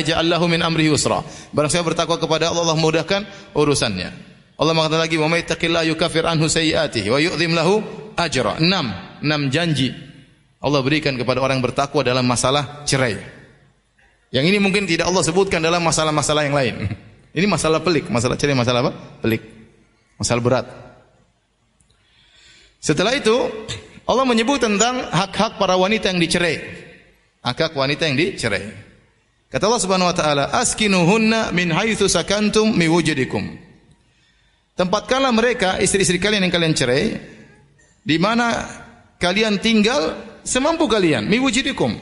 [0.48, 1.20] min amrihi yusra.
[1.52, 4.08] Barang saya bertakwa kepada Allah Allah mudahkan urusannya.
[4.56, 7.84] Allah mengatakan lagi wa may taqillah yukaffir anhu sayyi'atihi wa yu'dhim lahu
[8.16, 8.56] ajra.
[8.56, 8.88] Enam,
[9.20, 9.92] enam janji
[10.64, 13.20] Allah berikan kepada orang bertakwa dalam masalah cerai.
[14.32, 16.76] Yang ini mungkin tidak Allah sebutkan dalam masalah-masalah yang lain.
[17.36, 18.92] Ini masalah pelik, masalah cerai masalah apa?
[19.20, 19.44] Pelik.
[20.16, 20.66] Masalah berat.
[22.80, 23.36] Setelah itu
[24.08, 26.56] Allah menyebut tentang hak-hak para wanita yang dicerai.
[27.44, 28.72] Hak-hak wanita yang dicerai.
[29.52, 33.44] Kata Allah Subhanahu wa taala, "Askinuhunna min haitsu sakantum mi wujudikum."
[34.72, 37.20] Tempatkanlah mereka istri-istri kalian yang kalian cerai
[38.00, 38.64] di mana
[39.20, 41.92] kalian tinggal semampu kalian, mi wujudikum.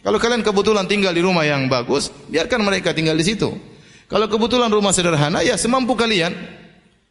[0.00, 3.67] Kalau kalian kebetulan tinggal di rumah yang bagus, biarkan mereka tinggal di situ.
[4.08, 6.32] Kalau kebetulan rumah sederhana, ya semampu kalian.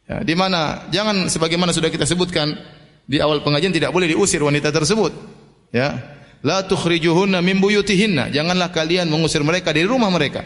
[0.08, 2.58] Ya, di mana jangan sebagaimana sudah kita sebutkan
[3.06, 5.14] di awal pengajian tidak boleh diusir wanita tersebut.
[5.70, 5.94] Ya,
[6.42, 8.34] la tukhrijuhunna min buyutihinna.
[8.34, 10.42] Janganlah kalian mengusir mereka dari rumah mereka.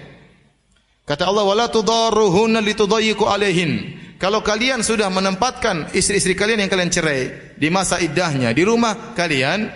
[1.09, 7.23] Kata Allah, "Wala tudarruhunna litudayyiqu alaihin." Kalau kalian sudah menempatkan istri-istri kalian yang kalian cerai
[7.59, 9.67] di masa iddahnya di rumah kalian,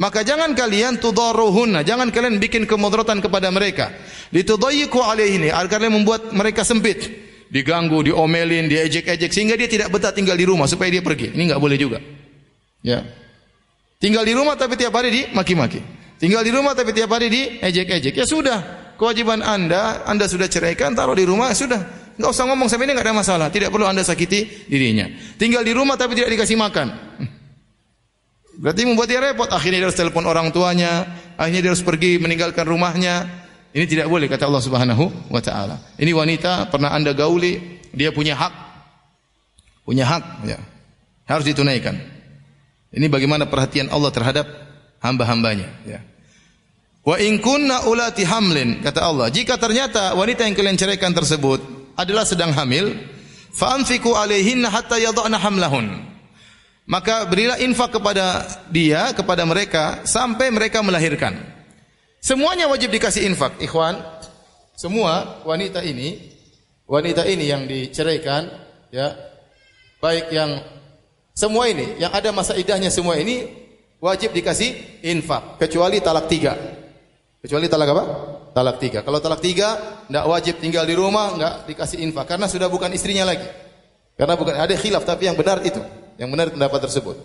[0.00, 3.92] maka jangan kalian tudarruhunna, jangan kalian bikin kemudaratan kepada mereka.
[4.32, 7.28] Litudayyiqu alaihin, agar kalian membuat mereka sempit.
[7.52, 11.36] Diganggu, diomelin, diejek-ejek sehingga dia tidak betah tinggal di rumah supaya dia pergi.
[11.36, 11.98] Ini enggak boleh juga.
[12.80, 13.04] Ya.
[14.00, 15.84] Tinggal di rumah tapi tiap hari dimaki-maki.
[16.16, 18.16] Tinggal di rumah tapi tiap hari diejek-ejek.
[18.16, 22.16] Ya sudah, kewajiban Anda, Anda sudah ceraikan, taruh di rumah, sudah.
[22.16, 23.48] Enggak usah ngomong sampai ini enggak ada masalah.
[23.52, 25.10] Tidak perlu Anda sakiti dirinya.
[25.36, 26.88] Tinggal di rumah tapi tidak dikasih makan.
[28.60, 29.48] Berarti membuat dia repot.
[29.48, 31.08] Akhirnya dia harus telepon orang tuanya,
[31.40, 33.24] akhirnya dia harus pergi meninggalkan rumahnya.
[33.72, 35.80] Ini tidak boleh kata Allah Subhanahu wa taala.
[35.96, 38.52] Ini wanita pernah Anda gauli, dia punya hak.
[39.88, 40.60] Punya hak ya.
[41.24, 41.96] Harus ditunaikan.
[42.92, 44.44] Ini bagaimana perhatian Allah terhadap
[45.00, 46.04] hamba-hambanya ya.
[47.00, 51.62] Wa in kunna ulati hamlin kata Allah, jika ternyata wanita yang kalian ceraikan tersebut
[51.96, 52.92] adalah sedang hamil,
[53.56, 56.09] fa anfiqu alaihinna hatta yadhana hamlahun.
[56.90, 61.38] Maka berilah infak kepada dia, kepada mereka sampai mereka melahirkan.
[62.18, 63.94] Semuanya wajib dikasih infak, ikhwan.
[64.74, 66.18] Semua wanita ini,
[66.90, 68.50] wanita ini yang diceraikan,
[68.90, 69.14] ya,
[70.02, 70.58] baik yang
[71.30, 73.46] semua ini, yang ada masa idahnya semua ini
[74.02, 76.58] wajib dikasih infak, kecuali talak tiga.
[77.38, 78.04] Kecuali talak apa?
[78.50, 79.06] Talak tiga.
[79.06, 79.78] Kalau talak tiga,
[80.10, 83.46] tidak wajib tinggal di rumah, nggak dikasih infak karena sudah bukan istrinya lagi.
[84.18, 85.80] Karena bukan ada khilaf, tapi yang benar itu,
[86.20, 87.16] yang benar pendapat tersebut.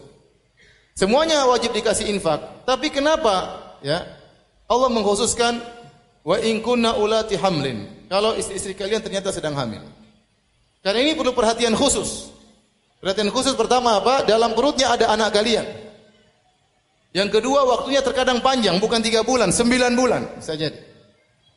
[0.96, 2.64] Semuanya wajib dikasih infak.
[2.64, 3.60] Tapi kenapa?
[3.84, 4.08] Ya,
[4.72, 5.60] Allah mengkhususkan
[6.24, 8.08] wa in kunna ulati hamlin.
[8.08, 9.84] Kalau istri-istri kalian ternyata sedang hamil.
[10.80, 12.32] Karena ini perlu perhatian khusus.
[13.04, 14.24] Perhatian khusus pertama apa?
[14.24, 15.68] Dalam perutnya ada anak kalian.
[17.12, 20.72] Yang kedua waktunya terkadang panjang, bukan tiga bulan, sembilan bulan saja.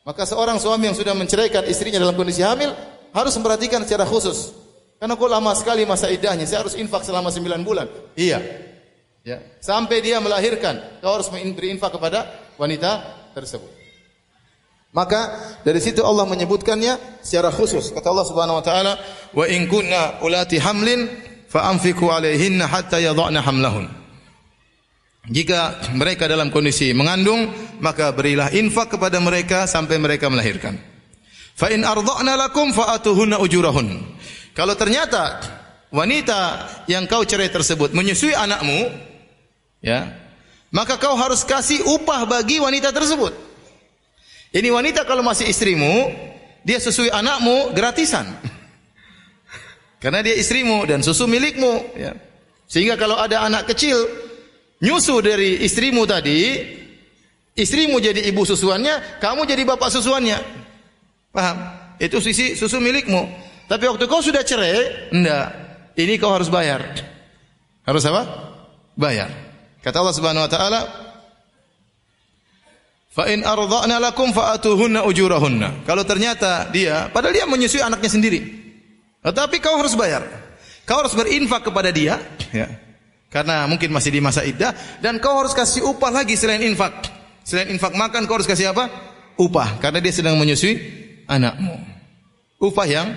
[0.06, 2.74] Maka seorang suami yang sudah menceraikan istrinya dalam kondisi hamil
[3.14, 4.54] harus memperhatikan secara khusus.
[4.98, 7.86] Karena kok lama sekali masa idahnya, saya harus infak selama sembilan bulan.
[8.18, 8.42] Iya.
[9.22, 9.38] Ya.
[9.62, 12.26] Sampai dia melahirkan, kau harus memberi infak kepada
[12.58, 13.70] wanita tersebut.
[14.90, 17.92] Maka dari situ Allah menyebutkannya secara khusus.
[17.94, 18.92] Kata Allah Subhanahu wa taala,
[19.36, 21.06] "Wa in kunna ulati hamlin
[21.46, 23.86] fa anfiqu alaihinna hatta yadhana hamlahun."
[25.28, 27.52] Jika mereka dalam kondisi mengandung,
[27.84, 30.80] maka berilah infak kepada mereka sampai mereka melahirkan.
[31.52, 34.16] Fa in ardha'na lakum fa'atuhunna ujurahun.
[34.58, 35.38] Kalau ternyata
[35.94, 38.90] wanita yang kau cerai tersebut menyusui anakmu,
[39.78, 40.10] ya,
[40.74, 43.30] maka kau harus kasih upah bagi wanita tersebut.
[44.50, 46.10] Ini wanita kalau masih istrimu,
[46.66, 48.26] dia susui anakmu gratisan.
[50.02, 52.18] Karena dia istrimu dan susu milikmu, ya.
[52.66, 53.94] Sehingga kalau ada anak kecil
[54.82, 56.66] nyusu dari istrimu tadi,
[57.54, 60.42] istrimu jadi ibu susuannya, kamu jadi bapak susuannya.
[61.30, 61.56] Paham?
[62.02, 63.47] Itu sisi susu milikmu.
[63.68, 65.48] Tapi waktu kau sudah cerai, enggak.
[65.94, 66.80] Ini kau harus bayar.
[67.84, 68.22] Harus apa?
[68.96, 69.28] Bayar.
[69.84, 70.80] Kata Allah Subhanahu wa taala,
[73.18, 75.82] Fa in ardha'na lakum fa'atuhunna ujurahunna.
[75.82, 78.40] Kalau ternyata dia, padahal dia menyusui anaknya sendiri.
[79.26, 80.22] Tetapi kau harus bayar.
[80.86, 82.14] Kau harus berinfak kepada dia,
[82.54, 82.70] ya.
[83.28, 84.72] Karena mungkin masih di masa iddah
[85.04, 87.10] dan kau harus kasih upah lagi selain infak.
[87.44, 88.88] Selain infak makan kau harus kasih apa?
[89.36, 90.78] Upah karena dia sedang menyusui
[91.28, 91.76] anakmu.
[92.62, 93.12] Upah yang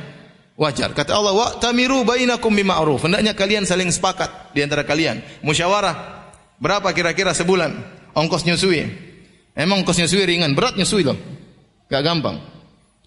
[0.59, 0.91] wajar.
[0.95, 5.21] Kata Allah, "Wa tamiru bainakum bima'ruf." Hendaknya kalian saling sepakat di antara kalian.
[5.45, 6.23] Musyawarah.
[6.61, 7.73] Berapa kira-kira sebulan
[8.13, 8.85] ongkos nyusui?
[9.57, 11.17] Emang ongkos nyusui ringan, berat nyusui loh.
[11.89, 12.39] Gak gampang.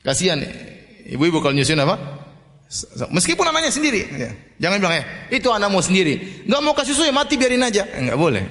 [0.05, 0.43] Kasihan
[1.09, 1.97] ibu-ibu kalau nyusuin apa?
[3.15, 4.31] Meskipun namanya sendiri, ya.
[4.59, 6.45] jangan bilang ya itu anakmu sendiri.
[6.49, 8.45] Gak mau kasih susu mati biarin aja, Enggak boleh.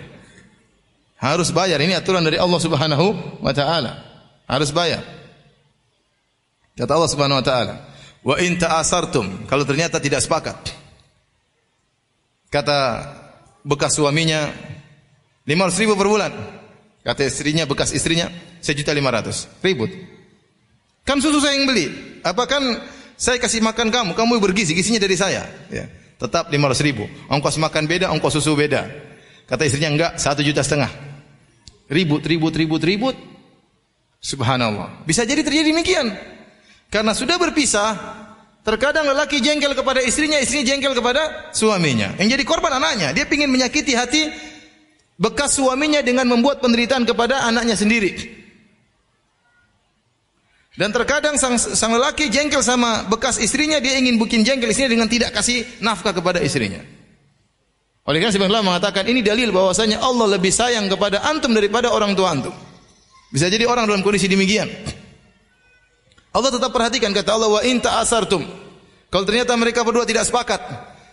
[1.19, 1.79] Harus bayar.
[1.79, 3.99] Ini aturan dari Allah Subhanahu wa taala.
[4.47, 5.03] Harus bayar.
[6.75, 7.73] Kata Allah Subhanahu wa taala,
[8.23, 10.55] "Wa in ta'asartum," kalau ternyata tidak sepakat.
[12.47, 12.79] Kata
[13.65, 14.51] bekas suaminya
[15.43, 16.33] 500 ribu per bulan.
[17.03, 18.31] Kata istrinya, bekas istrinya,
[18.63, 19.51] sejuta lima ratus.
[19.59, 19.91] Ribut.
[21.03, 21.91] Kan susu saya yang beli.
[22.23, 22.63] Apa kan
[23.19, 25.43] saya kasih makan kamu, kamu bergizi, gizinya dari saya.
[25.67, 25.91] Ya.
[26.15, 27.03] Tetap lima ratus ribu.
[27.27, 28.87] Ongkos makan beda, ongkos susu beda.
[29.43, 30.87] Kata istrinya enggak, satu juta setengah.
[31.91, 33.15] Ribut, ribut, ribut, ribut.
[34.23, 35.03] Subhanallah.
[35.03, 36.07] Bisa jadi terjadi demikian.
[36.93, 37.97] Karena sudah berpisah,
[38.61, 42.13] terkadang lelaki jengkel kepada istrinya, istrinya jengkel kepada suaminya.
[42.21, 43.09] Yang jadi korban anaknya.
[43.17, 44.29] Dia ingin menyakiti hati
[45.17, 48.13] bekas suaminya dengan membuat penderitaan kepada anaknya sendiri.
[50.77, 55.09] Dan terkadang sang, sang lelaki jengkel sama bekas istrinya, dia ingin bikin jengkel istrinya dengan
[55.09, 56.81] tidak kasih nafkah kepada istrinya.
[58.05, 62.37] Oleh karena sebenarnya mengatakan ini dalil bahwasanya Allah lebih sayang kepada antum daripada orang tua
[62.37, 62.53] antum.
[63.33, 64.69] Bisa jadi orang dalam kondisi demikian.
[66.33, 68.41] Allah tetap perhatikan kata Allah wa in ta'asartum.
[69.13, 70.57] Kalau ternyata mereka berdua tidak sepakat,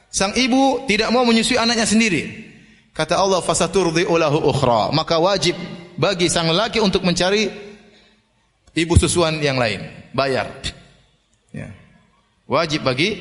[0.08, 2.48] sang ibu tidak mau menyusui anaknya sendiri.
[2.96, 5.54] Kata Allah fasaturdi'u lahu ukhra, maka wajib
[6.00, 7.52] bagi sang lelaki untuk mencari
[8.72, 9.84] ibu susuan yang lain,
[10.16, 10.48] bayar.
[11.52, 11.68] Ya.
[12.48, 13.14] Wajib bagi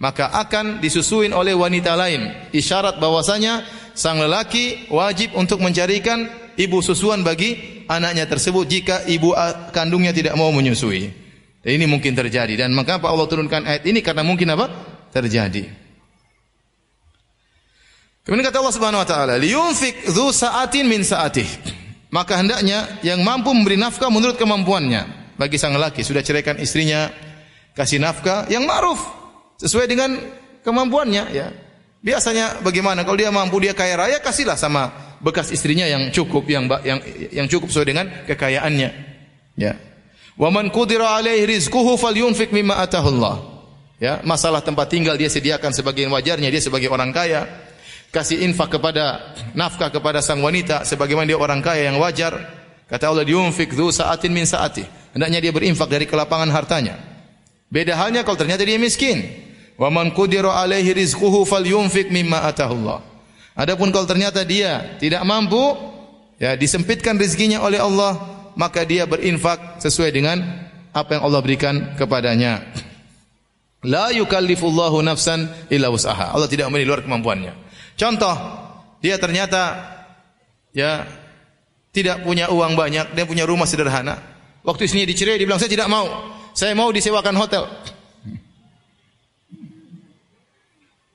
[0.00, 2.32] maka akan disusuin oleh wanita lain.
[2.54, 6.24] Isyarat bahwasanya sang lelaki wajib untuk mencarikan
[6.56, 9.36] ibu susuan bagi anaknya tersebut jika ibu
[9.76, 11.19] kandungnya tidak mau menyusui.
[11.60, 14.66] Dan ini mungkin terjadi dan maka apa Allah turunkan ayat ini karena mungkin apa?
[15.12, 15.68] Terjadi.
[18.24, 21.48] Kemudian kata Allah Subhanahu wa taala, "Liyunfik dzu sa'atin min sa'atih."
[22.10, 25.34] Maka hendaknya yang mampu memberi nafkah menurut kemampuannya.
[25.38, 27.08] Bagi sang lelaki sudah ceraikan istrinya,
[27.72, 28.98] kasih nafkah yang ma'ruf
[29.60, 30.16] sesuai dengan
[30.64, 31.48] kemampuannya ya.
[32.00, 34.88] Biasanya bagaimana kalau dia mampu dia kaya raya kasihlah sama
[35.20, 38.90] bekas istrinya yang cukup yang yang yang cukup sesuai dengan kekayaannya.
[39.60, 39.76] Ya.
[40.40, 43.44] Wa man qudira alaihi rizquhu falyunfik mimma atahullah.
[44.00, 47.44] Ya, masalah tempat tinggal dia sediakan sebagian wajarnya dia sebagai orang kaya.
[48.08, 52.40] Kasih infak kepada nafkah kepada sang wanita sebagaimana dia orang kaya yang wajar.
[52.88, 54.82] Kata Allah diunfik dzu saatin min saati.
[55.12, 56.96] Hendaknya dia berinfak dari kelapangan hartanya.
[57.68, 59.20] Beda halnya kalau ternyata dia miskin.
[59.76, 63.04] Wa man qudira alaihi rizquhu falyunfik mimma atahullah.
[63.60, 65.76] Adapun kalau ternyata dia tidak mampu,
[66.40, 70.40] ya disempitkan rezekinya oleh Allah, maka dia berinfak sesuai dengan
[70.90, 72.62] apa yang Allah berikan kepadanya.
[73.86, 76.36] La yukallifullahu nafsan illa wus'aha.
[76.36, 77.56] Allah tidak memberi luar kemampuannya.
[77.96, 78.34] Contoh,
[79.00, 79.76] dia ternyata
[80.76, 81.08] ya
[81.90, 84.20] tidak punya uang banyak, dia punya rumah sederhana.
[84.60, 86.06] Waktu istrinya dicerai, dia bilang saya tidak mau.
[86.52, 87.64] Saya mau disewakan hotel.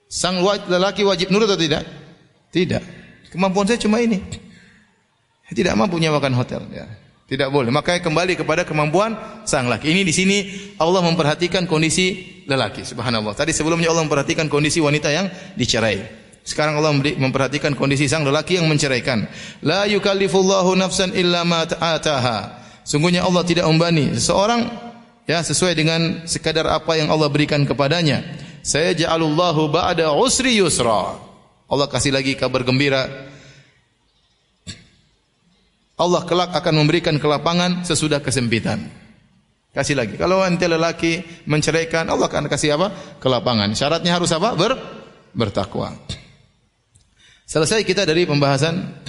[0.09, 1.83] Sang lelaki wajib nurut atau tidak?
[2.49, 2.83] Tidak.
[3.35, 4.23] Kemampuan saya cuma ini.
[5.51, 6.65] Tidak mampu menyewakan hotel.
[6.71, 6.87] Ya.
[7.25, 7.73] Tidak boleh.
[7.73, 9.17] Makanya kembali kepada kemampuan
[9.49, 9.89] sang laki.
[9.89, 10.37] Ini di sini
[10.77, 12.85] Allah memperhatikan kondisi lelaki.
[12.85, 13.33] Subhanallah.
[13.33, 15.25] Tadi sebelumnya Allah memperhatikan kondisi wanita yang
[15.57, 16.05] dicerai.
[16.45, 19.25] Sekarang Allah memperhatikan kondisi sang lelaki yang menceraikan.
[19.65, 21.65] La yukallifullahu nafsan illa ma.
[22.85, 24.69] Sungguhnya Allah tidak membani seseorang
[25.25, 28.21] ya sesuai dengan sekadar apa yang Allah berikan kepadanya.
[28.61, 31.17] Saya ja'alullahu ba'da usri yusra.
[31.65, 33.09] Allah kasih lagi kabar gembira
[35.95, 38.91] Allah kelak akan memberikan kelapangan sesudah kesempitan.
[39.75, 40.15] Kasih lagi.
[40.15, 43.19] Kalau ente lelaki menceraikan, Allah akan kasih apa?
[43.19, 43.75] Kelapangan.
[43.75, 44.55] Syaratnya harus apa?
[44.55, 44.75] Ber
[45.35, 45.91] bertakwa.
[47.43, 49.03] Selesai kita dari pembahasan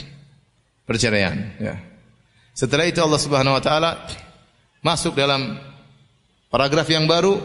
[0.82, 1.54] perceraian.
[1.62, 1.78] Ya.
[2.50, 3.90] Setelah itu Allah Subhanahu Wa Taala
[4.82, 5.54] masuk dalam
[6.50, 7.38] paragraf yang baru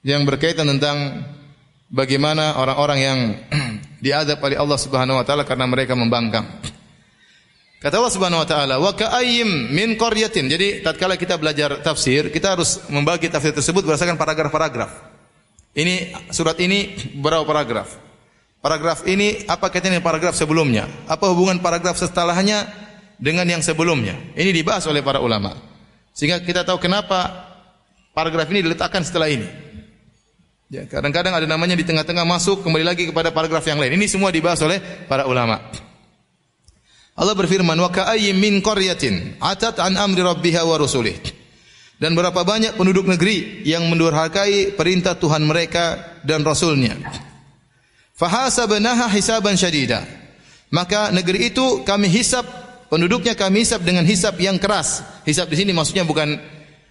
[0.00, 1.28] yang berkaitan tentang
[1.92, 3.18] bagaimana orang-orang yang
[4.04, 6.71] diadab oleh Allah Subhanahu Wa Taala karena mereka membangkang.
[7.82, 12.54] Kata Allah Subhanahu wa taala, "Wa ka'ayyim min qaryatin." Jadi tatkala kita belajar tafsir, kita
[12.54, 14.90] harus membagi tafsir tersebut berdasarkan paragraf-paragraf.
[15.74, 17.98] Ini surat ini berapa paragraf?
[18.62, 20.86] Paragraf ini apa kaitannya dengan paragraf sebelumnya?
[21.10, 22.70] Apa hubungan paragraf setelahnya
[23.18, 24.14] dengan yang sebelumnya?
[24.38, 25.58] Ini dibahas oleh para ulama.
[26.14, 27.50] Sehingga kita tahu kenapa
[28.14, 29.50] paragraf ini diletakkan setelah ini.
[30.70, 33.98] Ya, kadang-kadang ada namanya di tengah-tengah masuk kembali lagi kepada paragraf yang lain.
[33.98, 34.78] Ini semua dibahas oleh
[35.10, 35.58] para ulama.
[37.12, 41.16] Allah berfirman, "Wa ka'ayyim min qaryatin atat an amri rabbiha wa rusulih."
[42.00, 46.98] Dan berapa banyak penduduk negeri yang mendurhakai perintah Tuhan mereka dan rasulnya.
[48.18, 50.02] Fahasabnaha hisaban syadida.
[50.72, 52.42] Maka negeri itu kami hisap
[52.90, 55.04] penduduknya kami hisap dengan hisap yang keras.
[55.22, 56.42] Hisap di sini maksudnya bukan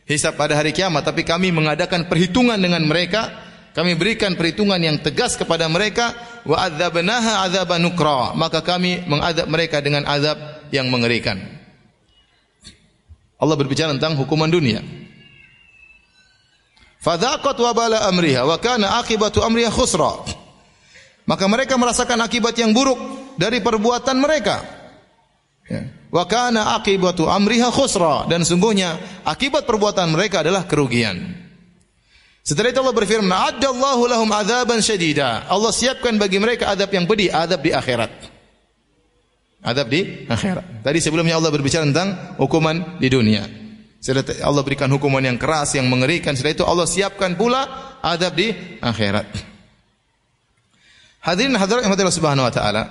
[0.08, 5.40] hisap pada hari kiamat, tapi kami mengadakan perhitungan dengan mereka kami berikan perhitungan yang tegas
[5.40, 6.12] kepada mereka
[6.44, 7.88] wa adzabnaha adzaban
[8.36, 10.36] maka kami mengadab mereka dengan azab
[10.76, 11.40] yang mengerikan.
[13.40, 14.84] Allah berbicara tentang hukuman dunia.
[17.02, 20.20] Fadzaqat wabala amriha wa kana akibatu amriha khusra.
[21.26, 23.00] Maka mereka merasakan akibat yang buruk
[23.40, 24.62] dari perbuatan mereka.
[25.72, 25.88] Ya.
[26.12, 28.28] wa kana akibatu amriha khusra.
[28.28, 31.41] Dan sungguhnya akibat perbuatan mereka adalah kerugian
[32.42, 37.30] setelah itu Allah berfirman, "A'addallahu lahum adzaban syadida." Allah siapkan bagi mereka adab yang pedih,
[37.30, 38.10] adab di akhirat.
[39.62, 40.82] Adab di akhirat.
[40.82, 43.46] Tadi sebelumnya Allah berbicara tentang hukuman di dunia.
[44.02, 46.34] Setelah Allah berikan hukuman yang keras, yang mengerikan.
[46.34, 48.50] Setelah itu Allah siapkan pula adab di
[48.82, 49.30] akhirat.
[51.22, 52.84] Hadirin hadirat yang Allah Subhanahu wa taala.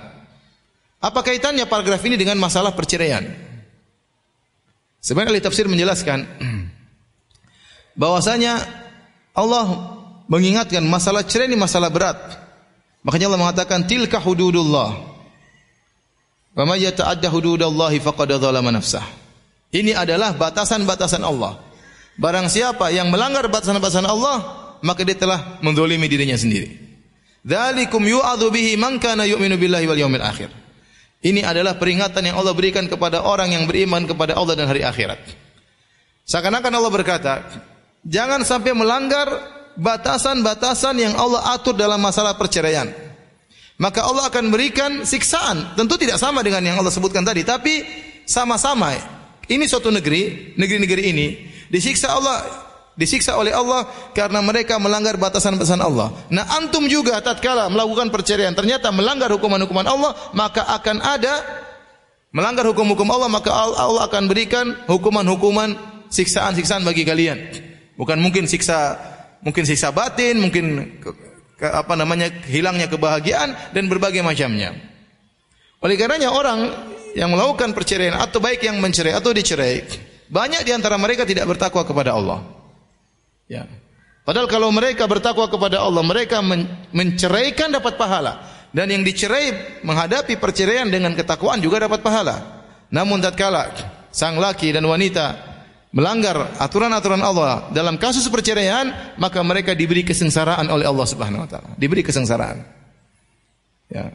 [1.03, 3.27] Apa kaitannya paragraf ini dengan masalah perceraian?
[5.03, 6.23] Sebenarnya ahli tafsir menjelaskan
[8.01, 8.80] bahwasanya
[9.31, 9.95] Allah
[10.27, 12.17] mengingatkan masalah cerai ini masalah berat.
[13.01, 14.89] Makanya Allah mengatakan tilka hududullah.
[16.51, 19.03] Wa may yata'adda hududallahi faqad dzalama nafsah.
[19.71, 21.63] Ini adalah batasan-batasan Allah.
[22.19, 24.43] Barang siapa yang melanggar batasan-batasan Allah,
[24.83, 26.75] maka dia telah mendolimi dirinya sendiri.
[27.41, 30.51] Dzalikum yu'adzu bihi man kana yu'minu billahi wal yawmil akhir.
[31.23, 35.21] Ini adalah peringatan yang Allah berikan kepada orang yang beriman kepada Allah dan hari akhirat.
[36.27, 37.33] Seakan-akan Allah berkata,
[38.05, 39.27] jangan sampai melanggar
[39.77, 42.89] batasan-batasan yang Allah atur dalam masalah perceraian.
[43.81, 45.73] Maka Allah akan berikan siksaan.
[45.73, 47.81] Tentu tidak sama dengan yang Allah sebutkan tadi, tapi
[48.29, 48.93] sama-sama.
[49.49, 51.27] Ini suatu negeri, negeri-negeri ini
[51.73, 52.45] disiksa Allah
[52.93, 56.13] disiksa oleh Allah karena mereka melanggar batasan-batasan Allah.
[56.29, 61.41] Nah, antum juga tatkala melakukan perceraian ternyata melanggar hukuman-hukuman Allah, maka akan ada
[62.29, 65.73] melanggar hukum-hukum Allah, maka Allah akan berikan hukuman-hukuman
[66.13, 67.70] siksaan-siksaan bagi kalian.
[68.01, 68.97] Bukan mungkin siksa
[69.45, 71.09] mungkin siksa batin, mungkin ke,
[71.61, 74.73] ke, apa namanya hilangnya kebahagiaan dan berbagai macamnya.
[75.85, 76.65] Oleh karenanya orang
[77.13, 79.85] yang melakukan perceraian atau baik yang mencerai atau dicerai,
[80.33, 82.41] banyak di antara mereka tidak bertakwa kepada Allah.
[83.45, 83.69] Ya.
[84.25, 88.49] Padahal kalau mereka bertakwa kepada Allah, mereka men menceraikan dapat pahala.
[88.71, 92.65] Dan yang dicerai menghadapi perceraian dengan ketakwaan juga dapat pahala.
[92.87, 93.67] Namun tatkala
[94.15, 95.50] sang laki dan wanita
[95.91, 101.71] melanggar aturan-aturan Allah dalam kasus perceraian, maka mereka diberi kesengsaraan oleh Allah Subhanahu wa taala.
[101.75, 102.57] Diberi kesengsaraan.
[103.91, 104.07] Ya.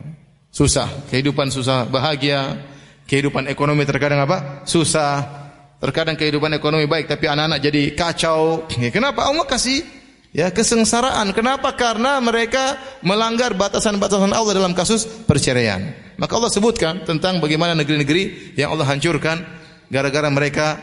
[0.48, 2.57] Susah, kehidupan susah, bahagia,
[3.05, 4.65] kehidupan ekonomi terkadang apa?
[4.65, 5.47] Susah,
[5.77, 8.65] Terkadang kehidupan ekonomi baik tapi anak-anak jadi kacau.
[8.81, 9.85] Ya, kenapa Allah kasih
[10.32, 11.36] ya kesengsaraan?
[11.36, 11.69] Kenapa?
[11.77, 15.93] Karena mereka melanggar batasan-batasan Allah dalam kasus perceraian.
[16.16, 19.44] Maka Allah sebutkan tentang bagaimana negeri-negeri yang Allah hancurkan
[19.93, 20.81] gara-gara mereka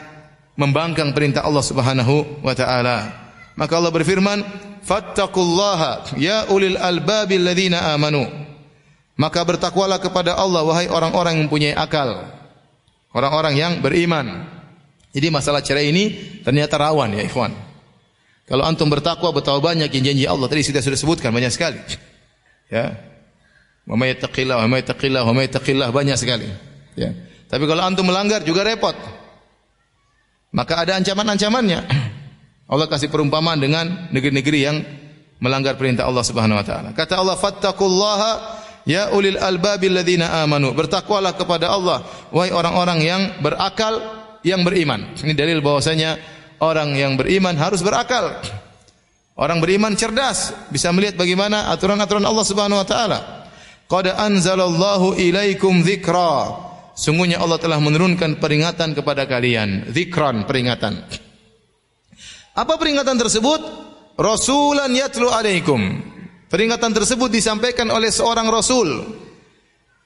[0.57, 2.97] membangkang perintah Allah Subhanahu wa taala.
[3.53, 4.39] Maka Allah berfirman,
[4.81, 8.25] "Fattaqullaha ya ulil albabil ladzina amanu."
[9.13, 12.17] Maka bertakwalah kepada Allah wahai orang-orang yang mempunyai akal.
[13.13, 14.49] Orang-orang yang beriman.
[15.13, 17.53] Jadi masalah cerai ini ternyata rawan ya ikhwan.
[18.49, 21.77] Kalau antum bertakwa betapa banyak yang janji Allah tadi sudah sudah sebutkan banyak sekali.
[22.73, 22.97] Ya.
[23.85, 26.49] Wa may yattaqillah wa may yattaqillah wa may yattaqillah banyak sekali.
[26.97, 27.13] Ya.
[27.53, 28.97] Tapi kalau antum melanggar juga repot.
[30.53, 31.81] Maka ada ancaman-ancamannya.
[32.69, 34.77] Allah kasih perumpamaan dengan negeri-negeri yang
[35.41, 36.89] melanggar perintah Allah Subhanahu wa taala.
[36.95, 38.31] Kata Allah, "Fattaqullaha
[38.88, 43.99] ya ulil albabil ladzina amanu." Bertakwalah kepada Allah wahai orang-orang yang berakal
[44.45, 45.11] yang beriman.
[45.19, 46.15] Ini dalil bahwasanya
[46.63, 48.39] orang yang beriman harus berakal.
[49.34, 53.19] Orang beriman cerdas, bisa melihat bagaimana aturan-aturan Allah Subhanahu wa taala.
[53.89, 56.62] Qad anzalallahu ilaikum dzikra.
[56.94, 61.02] Sungguhnya Allah telah menurunkan peringatan kepada kalian, dzikran peringatan.
[62.53, 63.61] Apa peringatan tersebut?
[64.14, 65.82] Rasulan yatlu alaikum.
[66.53, 69.10] Peringatan tersebut disampaikan oleh seorang rasul.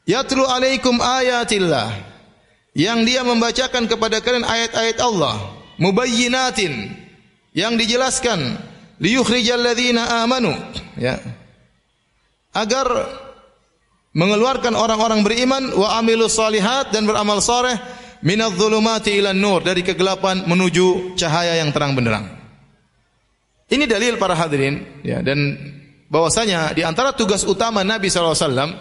[0.08, 1.92] Yatlu alaikum ayatillah
[2.72, 5.36] yang dia membacakan kepada kalian ayat-ayat Allah
[5.82, 6.94] mubayyinatin
[7.52, 8.56] yang dijelaskan
[9.02, 10.54] liyukhrijal ladzina amanu
[10.96, 11.18] ya
[12.54, 12.88] agar
[14.18, 17.78] mengeluarkan orang-orang beriman wa amilus salihat dan beramal saleh
[18.26, 22.26] minadh dhulumati ila nur dari kegelapan menuju cahaya yang terang benderang.
[23.70, 25.38] Ini dalil para hadirin ya dan
[26.10, 28.74] bahwasanya di antara tugas utama Nabi wasallam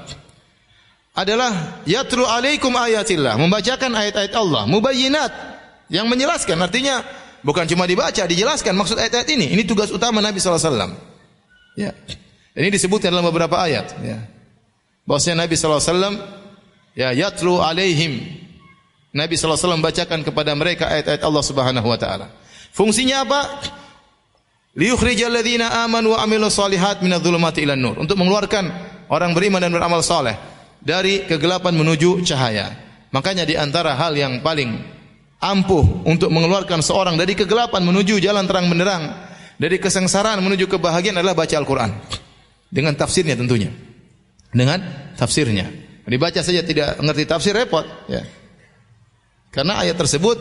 [1.13, 5.33] adalah yatlu alaikum ayatillah, membacakan ayat-ayat Allah, mubayyinat
[5.93, 7.05] yang menjelaskan artinya
[7.45, 9.53] bukan cuma dibaca, dijelaskan maksud ayat-ayat ini.
[9.53, 10.97] Ini tugas utama Nabi wasallam.
[11.77, 11.93] Ya.
[12.57, 14.36] Ini disebutkan dalam beberapa ayat, ya.
[15.07, 16.19] Bahwasanya Nabi sallallahu alaihi
[16.99, 18.27] ya yatlu alaihim.
[19.15, 22.27] Nabi sallallahu alaihi bacakan kepada mereka ayat-ayat Allah Subhanahu wa taala.
[22.75, 23.41] Fungsinya apa?
[24.77, 27.97] Liyukhrijal ladzina amanu wa amilus solihat minadh-dhulumati ilan nur.
[27.97, 28.69] Untuk mengeluarkan
[29.09, 30.37] orang beriman dan beramal saleh
[30.83, 32.77] dari kegelapan menuju cahaya.
[33.15, 34.77] Makanya di antara hal yang paling
[35.41, 39.15] ampuh untuk mengeluarkan seorang dari kegelapan menuju jalan terang benderang,
[39.57, 41.95] dari kesengsaraan menuju kebahagiaan adalah baca Al-Qur'an.
[42.69, 43.86] Dengan tafsirnya tentunya.
[44.57, 44.81] Dengan
[45.21, 45.69] tafsirnya.
[46.09, 48.25] Dibaca saja tidak mengerti tafsir repot, ya.
[49.53, 50.39] Karena ayat tersebut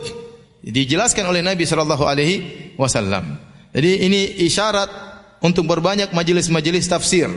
[0.64, 2.36] dijelaskan oleh Nabi sallallahu alaihi
[2.80, 3.36] wasallam.
[3.76, 4.88] Jadi ini isyarat
[5.44, 7.28] untuk berbanyak majelis-majelis tafsir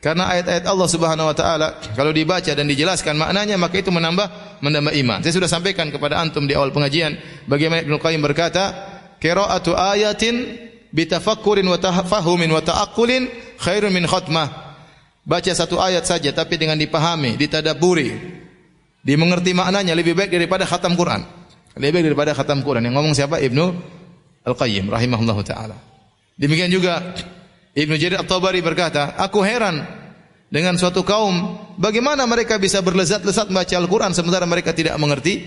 [0.00, 4.92] karena ayat-ayat Allah Subhanahu wa taala kalau dibaca dan dijelaskan maknanya maka itu menambah menambah
[5.02, 5.18] iman.
[5.24, 7.16] Saya sudah sampaikan kepada antum di awal pengajian
[7.48, 8.64] bagaimana Ibnu Qayyim berkata,
[9.18, 13.28] qira'atu ayatin bitafakkurin wa tafahumin wa ta'aqqulin
[13.60, 14.65] khairun min khatmah.
[15.26, 18.14] Baca satu ayat saja tapi dengan dipahami, ditadaburi,
[19.02, 21.26] dimengerti maknanya lebih baik daripada khatam Quran.
[21.74, 22.86] Lebih baik daripada khatam Quran.
[22.86, 23.42] Yang ngomong siapa?
[23.42, 23.64] Ibnu
[24.46, 25.74] Al-Qayyim rahimahullahu taala.
[26.38, 27.02] Demikian juga
[27.74, 29.82] Ibnu Jarir At-Tabari berkata, "Aku heran
[30.46, 35.42] dengan suatu kaum bagaimana mereka bisa berlezat-lezat membaca Al-Qur'an sementara mereka tidak mengerti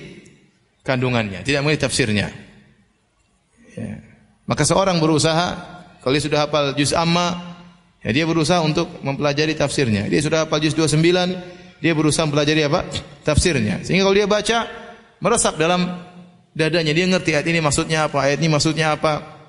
[0.84, 2.28] kandungannya, tidak mengerti tafsirnya."
[3.80, 4.04] Ya.
[4.44, 5.48] Maka seorang berusaha
[6.04, 7.59] kalau dia sudah hafal juz amma,
[8.04, 10.08] ya dia berusaha untuk mempelajari tafsirnya.
[10.08, 12.88] Dia sudah hafal juz 29, dia berusaha mempelajari apa?
[13.24, 13.84] Tafsirnya.
[13.84, 14.58] Sehingga kalau dia baca
[15.20, 15.86] meresap dalam
[16.56, 19.40] dadanya, dia ngerti ayat ini maksudnya apa, ayat ini maksudnya apa.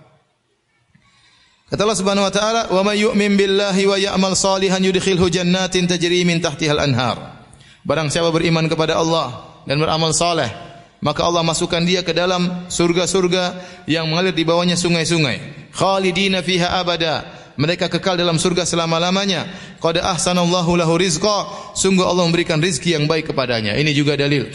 [1.71, 6.27] Kata Allah Subhanahu wa taala, "Wa may yu'min billahi wa ya'mal salihan yudkhilhu jannatin tajri
[6.27, 7.47] min tahtiha al-anhar."
[7.87, 10.51] Barang siapa beriman kepada Allah dan beramal saleh,
[10.99, 13.57] maka Allah masukkan dia ke dalam surga-surga
[13.87, 15.71] yang mengalir di bawahnya sungai-sungai.
[15.73, 17.40] Khalidina fiha abada.
[17.61, 19.45] Mereka kekal dalam surga selama-lamanya.
[19.77, 21.45] Qad ahsanallahu lahu rizqa.
[21.77, 23.77] Sungguh Allah memberikan rizki yang baik kepadanya.
[23.77, 24.49] Ini juga dalil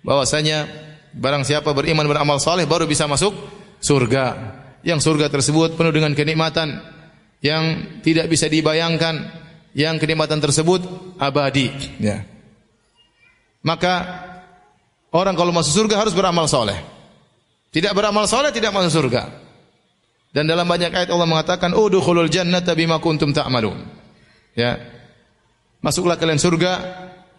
[0.00, 0.66] bahwasanya
[1.12, 3.36] barang siapa beriman beramal saleh baru bisa masuk
[3.80, 6.80] surga yang surga tersebut penuh dengan kenikmatan
[7.40, 9.32] yang tidak bisa dibayangkan,
[9.72, 10.84] yang kenikmatan tersebut
[11.16, 11.72] abadi.
[12.00, 12.24] Ya.
[13.60, 14.24] Maka
[15.12, 16.76] orang kalau masuk surga harus beramal soleh.
[17.70, 19.49] Tidak beramal soleh tidak masuk surga.
[20.30, 23.82] Dan dalam banyak ayat Allah mengatakan, "Udkhulul jannata bima kuntum ta'malun."
[24.54, 24.78] Ya.
[25.82, 26.72] Masuklah kalian surga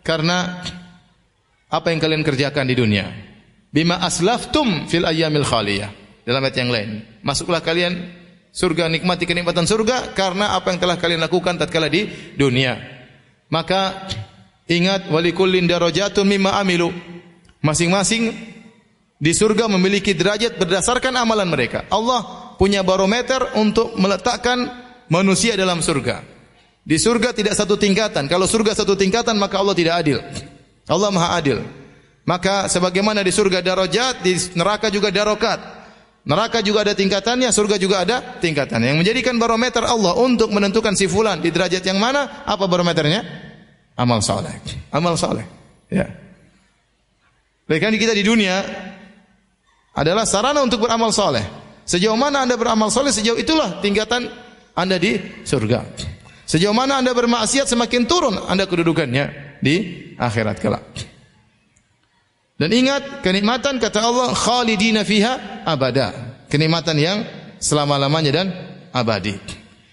[0.03, 0.59] karena
[1.72, 3.07] apa yang kalian kerjakan di dunia.
[3.72, 5.91] Bima aslaftum fil ayyamil khaliyah.
[6.27, 6.89] Dalam ayat yang lain,
[7.23, 8.11] masuklah kalian
[8.51, 12.77] surga nikmati kenikmatan surga karena apa yang telah kalian lakukan tatkala di dunia.
[13.47, 14.07] Maka
[14.68, 16.91] ingat walikullin darajatun mimma amilu.
[17.61, 18.34] Masing-masing
[19.22, 21.85] di surga memiliki derajat berdasarkan amalan mereka.
[21.93, 24.69] Allah punya barometer untuk meletakkan
[25.09, 26.21] manusia dalam surga.
[26.85, 28.29] Di surga tidak satu tingkatan.
[28.29, 30.21] Kalau surga satu tingkatan maka Allah tidak adil.
[30.85, 31.65] Allah Maha adil.
[32.21, 35.57] Maka sebagaimana di surga darajat, di neraka juga darokat.
[36.21, 38.93] Neraka juga ada tingkatannya, surga juga ada tingkatannya.
[38.93, 43.25] Yang menjadikan barometer Allah untuk menentukan si fulan di derajat yang mana, apa barometernya?
[43.97, 44.53] Amal saleh.
[44.93, 45.49] Amal saleh.
[45.89, 46.13] Ya.
[47.65, 48.61] Baik kita di dunia
[49.97, 51.60] adalah sarana untuk beramal saleh.
[51.91, 54.31] Sejauh mana Anda beramal saleh, sejauh itulah tingkatan
[54.72, 55.84] Anda di surga.
[56.47, 59.76] Sejauh mana Anda bermaksiat, semakin turun Anda kedudukannya di
[60.15, 60.88] akhirat kelak.
[62.55, 66.39] Dan ingat kenikmatan kata Allah khalidina fiha abada.
[66.47, 67.18] Kenikmatan yang
[67.59, 68.47] selama-lamanya dan
[68.95, 69.35] abadi.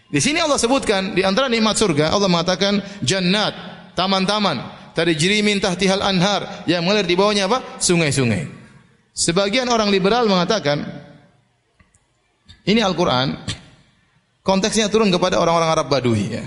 [0.07, 3.53] Di sini Allah sebutkan di antara nikmat surga Allah mengatakan jannat,
[3.99, 4.63] taman-taman,
[4.95, 7.83] tajri min tahtihal anhar yang mengalir di bawahnya apa?
[7.83, 8.47] Sungai-sungai.
[9.19, 11.08] Sebagian orang liberal mengatakan
[12.69, 13.33] ini Al-Qur'an
[14.45, 16.45] konteksnya turun kepada orang-orang Arab Badui ya.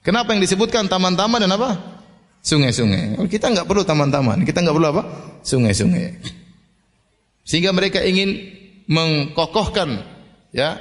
[0.00, 2.00] Kenapa yang disebutkan taman-taman dan apa?
[2.40, 3.20] sungai-sungai.
[3.28, 5.02] Kita nggak perlu taman-taman, kita nggak perlu apa?
[5.44, 6.20] Sungai-sungai.
[7.44, 8.36] Sehingga mereka ingin
[8.90, 10.02] mengkokohkan
[10.50, 10.76] ya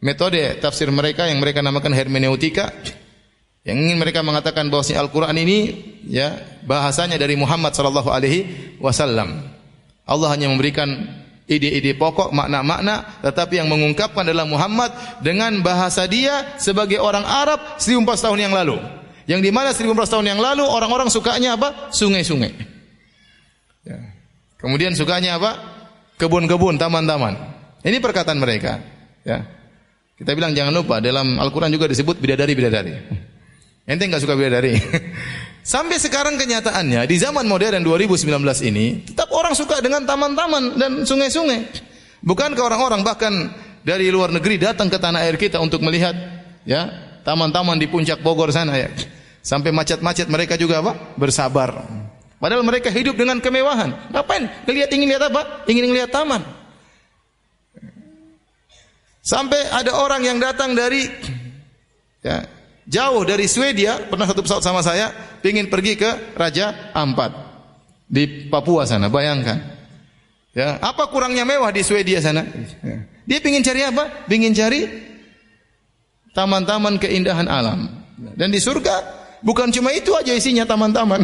[0.00, 2.72] metode tafsir mereka yang mereka namakan hermeneutika
[3.64, 5.72] yang ingin mereka mengatakan bahwa Al-Qur'an ini
[6.08, 6.36] ya
[6.68, 9.40] bahasanya dari Muhammad sallallahu alaihi wasallam.
[10.04, 11.08] Allah hanya memberikan
[11.44, 14.90] ide-ide pokok, makna-makna, tetapi yang mengungkapkan adalah Muhammad
[15.20, 18.76] dengan bahasa dia sebagai orang Arab 1400 tahun yang lalu.
[19.24, 21.92] Yang di mana 1400 tahun yang lalu orang-orang sukanya apa?
[21.92, 22.52] Sungai-sungai.
[23.84, 24.00] Ya.
[24.60, 25.56] Kemudian sukanya apa?
[26.16, 27.36] Kebun-kebun, taman-taman.
[27.84, 28.80] Ini perkataan mereka.
[29.24, 29.44] Ya.
[30.16, 32.94] Kita bilang jangan lupa dalam Al-Quran juga disebut bidadari-bidadari.
[33.84, 34.72] Ente nggak suka bidadari.
[35.64, 38.28] Sampai sekarang kenyataannya di zaman modern 2019
[38.68, 41.64] ini tetap orang suka dengan taman-taman dan sungai-sungai.
[42.20, 43.32] Bukankah orang-orang bahkan
[43.80, 46.12] dari luar negeri datang ke tanah air kita untuk melihat
[46.68, 46.92] ya
[47.24, 48.92] taman-taman di puncak Bogor sana ya.
[49.40, 51.16] Sampai macet-macet mereka juga apa?
[51.16, 51.84] Bersabar.
[52.36, 54.12] Padahal mereka hidup dengan kemewahan.
[54.12, 54.44] Ngapain?
[54.68, 55.64] Ngelihat ingin lihat apa?
[55.64, 56.44] Ingin lihat taman.
[59.24, 61.08] Sampai ada orang yang datang dari
[62.20, 62.44] ya,
[62.88, 65.10] jauh dari Swedia, pernah satu pesawat sama saya,
[65.44, 67.32] ingin pergi ke Raja Ampat
[68.08, 69.12] di Papua sana.
[69.12, 69.74] Bayangkan.
[70.54, 72.46] Ya, apa kurangnya mewah di Swedia sana?
[72.80, 73.04] Ya.
[73.26, 74.04] Dia ingin cari apa?
[74.30, 74.80] Ingin cari
[76.30, 77.90] taman-taman keindahan alam.
[78.38, 81.20] Dan di surga Bukan cuma itu aja isinya taman-taman.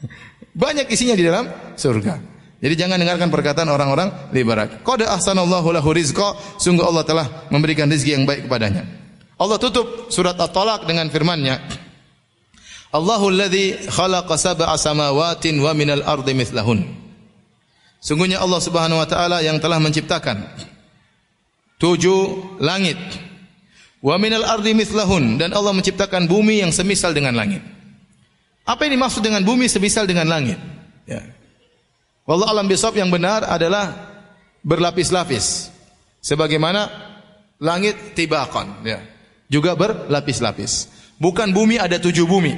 [0.64, 1.44] Banyak isinya di dalam
[1.76, 2.16] surga.
[2.60, 4.80] Jadi jangan dengarkan perkataan orang-orang liberal.
[4.80, 8.84] Qad ahsanallahu lahu rizqa, sungguh Allah telah memberikan rezeki yang baik kepadanya.
[9.40, 11.56] Allah tutup surat At-Talaq dengan firman-Nya.
[12.92, 16.84] Allahu alladhi khalaqa sab'a samawatin wa minal ardi mithlahun.
[18.04, 20.44] Sungguhnya Allah Subhanahu wa taala yang telah menciptakan
[21.80, 23.00] tujuh langit
[24.00, 27.60] Wa minal ardi mithlahun dan Allah menciptakan bumi yang semisal dengan langit.
[28.64, 30.56] Apa yang dimaksud dengan bumi semisal dengan langit?
[31.04, 31.20] Ya.
[32.24, 33.92] Wallah alam bisawab yang benar adalah
[34.64, 35.68] berlapis-lapis.
[36.24, 36.88] Sebagaimana
[37.60, 39.04] langit tibakon, ya.
[39.50, 40.86] Juga berlapis-lapis.
[41.18, 42.54] Bukan bumi ada tujuh bumi.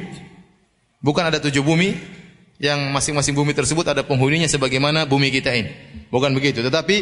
[1.02, 1.96] Bukan ada tujuh bumi
[2.62, 5.72] yang masing-masing bumi tersebut ada penghuninya sebagaimana bumi kita ini.
[6.14, 6.62] Bukan begitu.
[6.62, 6.96] Tetapi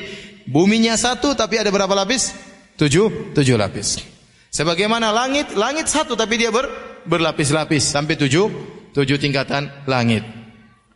[0.49, 2.33] buminya satu tapi ada berapa lapis?
[2.81, 4.01] Tujuh, tujuh lapis.
[4.49, 6.65] Sebagaimana langit, langit satu tapi dia ber,
[7.05, 8.49] berlapis-lapis sampai tujuh,
[8.97, 10.25] tujuh tingkatan langit.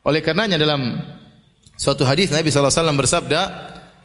[0.01, 0.97] Oleh karenanya dalam
[1.77, 3.41] suatu hadis Nabi SAW bersabda,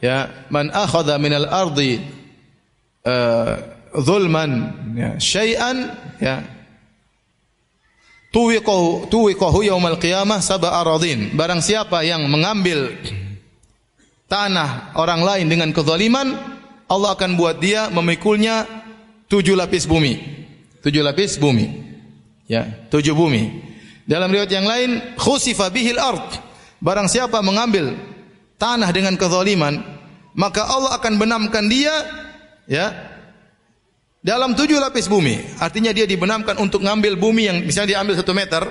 [0.04, 2.04] ya man akhadha minal ardi
[3.08, 4.50] uh, zulman
[4.94, 5.90] ya, syai'an
[6.22, 6.46] ya
[8.30, 11.34] tuwiqahu tuwiqahu yaumal qiyamah sab'a aradin.
[11.34, 12.94] Barang siapa yang mengambil
[14.30, 16.38] tanah orang lain dengan kezaliman,
[16.86, 18.66] Allah akan buat dia memikulnya
[19.26, 20.18] tujuh lapis bumi.
[20.80, 21.66] Tujuh lapis bumi.
[22.50, 23.62] Ya, tujuh bumi.
[24.08, 26.34] Dalam riwayat yang lain, khusifa bihil ard.
[26.82, 27.94] Barang siapa mengambil
[28.58, 29.78] tanah dengan kezaliman,
[30.34, 31.94] maka Allah akan benamkan dia
[32.66, 32.90] ya
[34.20, 35.40] dalam tujuh lapis bumi.
[35.60, 38.62] Artinya dia dibenamkan untuk ngambil bumi yang misalnya dia ambil satu meter,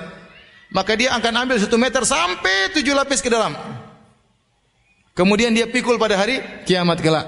[0.70, 3.54] maka dia akan ambil satu meter sampai tujuh lapis ke dalam.
[5.14, 7.26] Kemudian dia pikul pada hari kiamat kelak.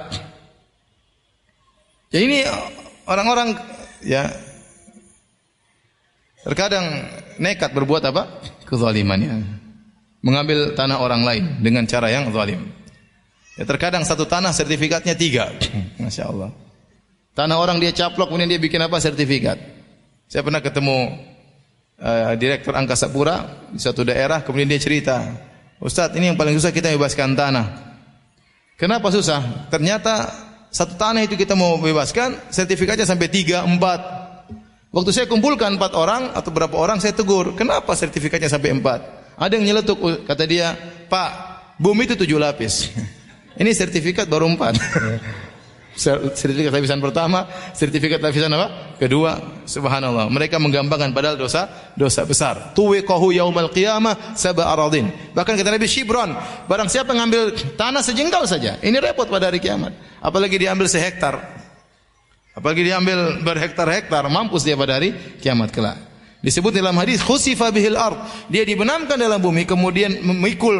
[2.15, 2.47] Ya ini
[3.09, 3.59] orang-orang
[4.05, 4.31] ya
[6.47, 7.09] terkadang
[7.43, 8.41] nekat berbuat apa?
[8.65, 9.37] Kezaliman ya.
[10.23, 12.71] Mengambil tanah orang lain dengan cara yang zalim.
[13.59, 15.51] Ya terkadang satu tanah sertifikatnya tiga.
[15.99, 16.55] Masya Allah.
[17.33, 19.01] Tanah orang dia caplok, kemudian dia bikin apa?
[19.01, 19.57] Sertifikat.
[20.29, 21.17] Saya pernah ketemu
[21.97, 25.33] uh, direktur angkasa pura di satu daerah, kemudian dia cerita,
[25.81, 27.67] Ustadz ini yang paling susah kita bebaskan tanah.
[28.77, 29.69] Kenapa susah?
[29.73, 30.29] Ternyata
[30.69, 34.01] satu tanah itu kita mau bebaskan, sertifikatnya sampai tiga, empat.
[34.93, 39.01] Waktu saya kumpulkan empat orang atau berapa orang, saya tegur, kenapa sertifikatnya sampai empat?
[39.41, 40.77] Ada yang nyeletuk, kata dia,
[41.09, 41.31] Pak,
[41.81, 42.93] bumi itu tujuh lapis.
[43.61, 44.77] Ini sertifikat baru empat.
[45.95, 47.45] sertifikat lapisan pertama,
[47.77, 48.97] sertifikat lapisan apa?
[48.97, 50.29] Kedua, subhanallah.
[50.33, 52.73] Mereka menggampangkan padahal dosa dosa besar.
[52.73, 55.13] Tuwiqahu yaumal qiyamah sab'a aradin.
[55.37, 56.33] Bahkan kata Nabi Shibron,
[56.67, 59.93] barang siapa mengambil tanah sejengkal saja, ini repot pada hari kiamat.
[60.25, 61.39] Apalagi diambil sehektar.
[62.53, 65.97] Apalagi diambil berhektar-hektar, mampus dia pada hari kiamat kelak.
[66.43, 68.19] Disebut dalam hadis khusifa bihil ard.
[68.51, 70.75] Dia dibenamkan dalam bumi kemudian memikul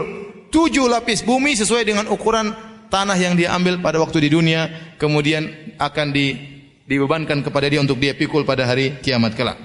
[0.53, 4.69] tujuh lapis bumi sesuai dengan ukuran tanah yang dia ambil pada waktu di dunia
[5.01, 5.49] kemudian
[5.81, 6.37] akan di,
[6.85, 9.57] dibebankan kepada dia untuk dia pikul pada hari kiamat kelak.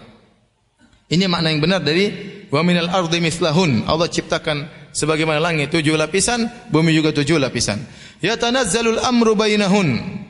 [1.11, 2.07] Ini makna yang benar dari
[2.47, 3.83] wa minal ardi mislahun.
[3.83, 7.83] Allah ciptakan sebagaimana langit tujuh lapisan, bumi juga tujuh lapisan.
[8.23, 10.23] Ya tanazzalul amru bainahun.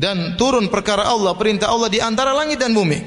[0.00, 3.04] Dan turun perkara Allah, perintah Allah di antara langit dan bumi.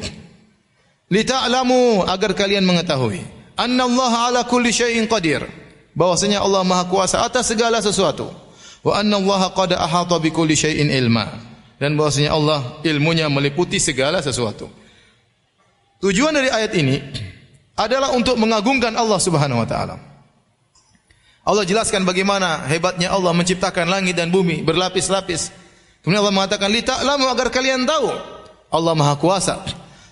[1.09, 3.23] Lita'lamu agar kalian mengetahui
[3.57, 5.47] annallaha ala kulli syai'in qadir.
[5.93, 8.42] Bahwasanya Allah Maha Kuasa atas segala sesuatu
[8.83, 11.25] wa anna Allah qad ahata bi kulli syai'in ilma
[11.79, 14.67] dan bahwasanya Allah ilmunya meliputi segala sesuatu.
[16.03, 16.99] Tujuan dari ayat ini
[17.79, 19.95] adalah untuk mengagungkan Allah Subhanahu wa taala.
[21.43, 25.51] Allah jelaskan bagaimana hebatnya Allah menciptakan langit dan bumi berlapis-lapis.
[26.03, 28.11] Kemudian Allah mengatakan li ta'lamu agar kalian tahu
[28.71, 29.59] Allah Maha Kuasa.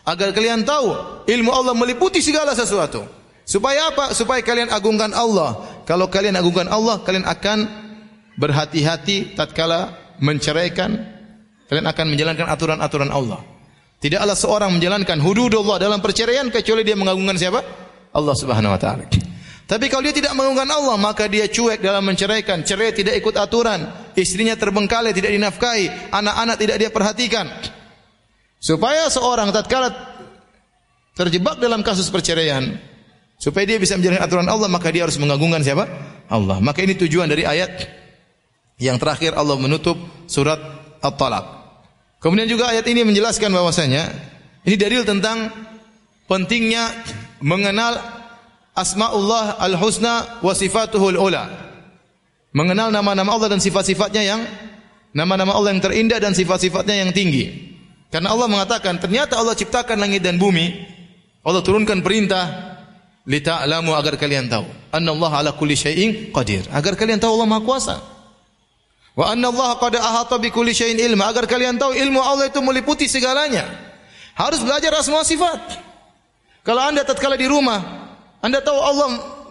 [0.01, 0.91] Agar kalian tahu
[1.29, 3.05] ilmu Allah meliputi segala sesuatu.
[3.47, 4.11] Supaya apa?
[4.11, 5.83] Supaya kalian agungkan Allah.
[5.87, 7.57] Kalau kalian agungkan Allah, kalian akan
[8.41, 10.97] berhati-hati tatkala menceraikan
[11.69, 13.45] kalian akan menjalankan aturan-aturan Allah.
[14.01, 17.61] Tidaklah seorang menjalankan hududullah dalam perceraian kecuali dia mengagungkan siapa?
[18.11, 19.05] Allah Subhanahu wa taala.
[19.69, 23.87] Tapi kalau dia tidak mengagungkan Allah, maka dia cuek dalam menceraikan, cerai tidak ikut aturan,
[24.19, 27.47] istrinya terbengkalai tidak dinafkahi, anak-anak tidak dia perhatikan.
[28.59, 29.95] Supaya seorang tatkala
[31.15, 32.67] terjebak dalam kasus perceraian,
[33.39, 35.87] supaya dia bisa menjalankan aturan Allah, maka dia harus mengagungkan siapa?
[36.27, 36.59] Allah.
[36.59, 38.00] Maka ini tujuan dari ayat
[38.81, 39.93] yang terakhir Allah menutup
[40.25, 40.57] surat
[41.05, 41.45] At-Talaq.
[42.17, 44.09] Kemudian juga ayat ini menjelaskan bahwasanya
[44.65, 45.53] ini dalil tentang
[46.25, 46.89] pentingnya
[47.45, 47.97] mengenal
[48.73, 51.45] asmaullah al-husna wa sifatuhul ula.
[52.51, 54.41] Mengenal nama-nama Allah dan sifat-sifatnya yang
[55.13, 57.71] nama-nama Allah yang terindah dan sifat-sifatnya yang tinggi.
[58.11, 60.89] Karena Allah mengatakan ternyata Allah ciptakan langit dan bumi.
[61.41, 62.75] Allah turunkan perintah
[63.25, 66.67] lita'lamu agar kalian tahu annallaha ala kulli syai'in qadir.
[66.69, 68.20] Agar kalian tahu Allah Maha Kuasa.
[69.11, 72.63] Wa anna Allah qad ahata bi kulli syai'in ilma agar kalian tahu ilmu Allah itu
[72.63, 73.67] meliputi segalanya.
[74.39, 75.59] Harus belajar asma sifat.
[76.63, 77.81] Kalau Anda tatkala di rumah,
[78.39, 79.07] Anda tahu Allah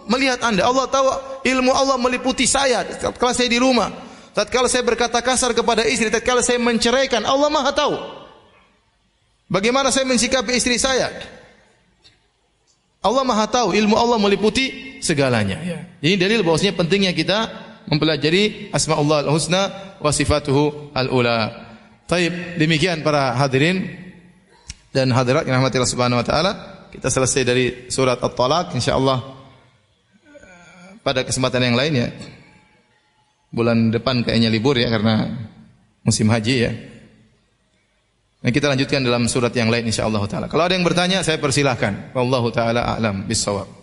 [0.09, 0.65] melihat Anda.
[0.65, 1.07] Allah tahu
[1.45, 3.93] ilmu Allah meliputi saya tatkala saya di rumah.
[4.31, 7.95] Tatkala saya berkata kasar kepada istri, tatkala saya menceraikan, Allah Maha tahu.
[9.51, 11.11] Bagaimana saya mensikapi istri saya?
[13.03, 15.59] Allah Maha tahu, ilmu Allah meliputi segalanya.
[15.59, 15.79] Ya.
[15.99, 17.51] Ini dalil bahwasanya pentingnya kita
[17.87, 21.69] mempelajari asmaullah al-husna wa sifatuhu al-ula.
[22.05, 23.87] Taib, demikian para hadirin
[24.91, 26.51] dan hadirat yang rahmati Subhanahu wa taala.
[26.91, 29.19] Kita selesai dari surat At-Talaq insyaallah
[31.01, 32.09] pada kesempatan yang lain ya.
[33.51, 35.27] bulan depan kayaknya libur ya karena
[36.03, 36.71] musim haji ya.
[38.41, 40.47] Nah, kita lanjutkan dalam surat yang lain insyaallah taala.
[40.49, 42.15] Kalau ada yang bertanya saya persilahkan.
[42.15, 43.80] Wallahu taala a'lam bissawab.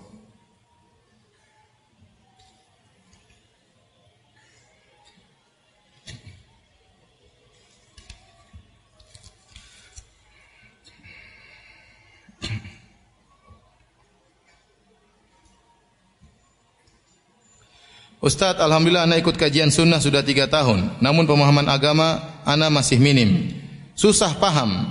[18.18, 20.98] Ustadz, Alhamdulillah anak ikut kajian sunnah sudah tiga tahun.
[20.98, 23.54] Namun pemahaman agama anak masih minim.
[23.94, 24.90] Susah paham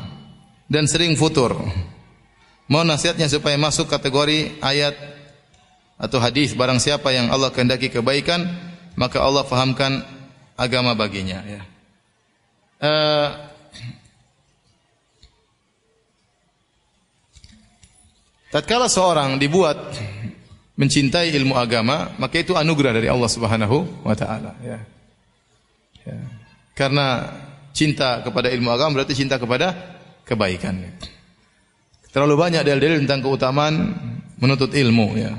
[0.71, 1.59] dan sering futur.
[2.71, 4.95] Mau nasihatnya supaya masuk kategori ayat
[5.99, 8.47] atau hadis barang siapa yang Allah kehendaki kebaikan
[8.95, 10.03] maka Allah fahamkan
[10.55, 11.61] agama baginya ya.
[12.77, 13.29] Uh,
[18.55, 19.77] tatkala seorang dibuat
[20.77, 24.77] mencintai ilmu agama, maka itu anugerah dari Allah Subhanahu wa taala ya.
[26.05, 26.17] ya.
[26.77, 27.33] Karena
[27.73, 29.73] cinta kepada ilmu agama berarti cinta kepada
[30.21, 30.85] kebaikan.
[32.13, 33.93] Terlalu banyak dalil-dalil tentang keutamaan
[34.37, 35.33] menuntut ilmu ya.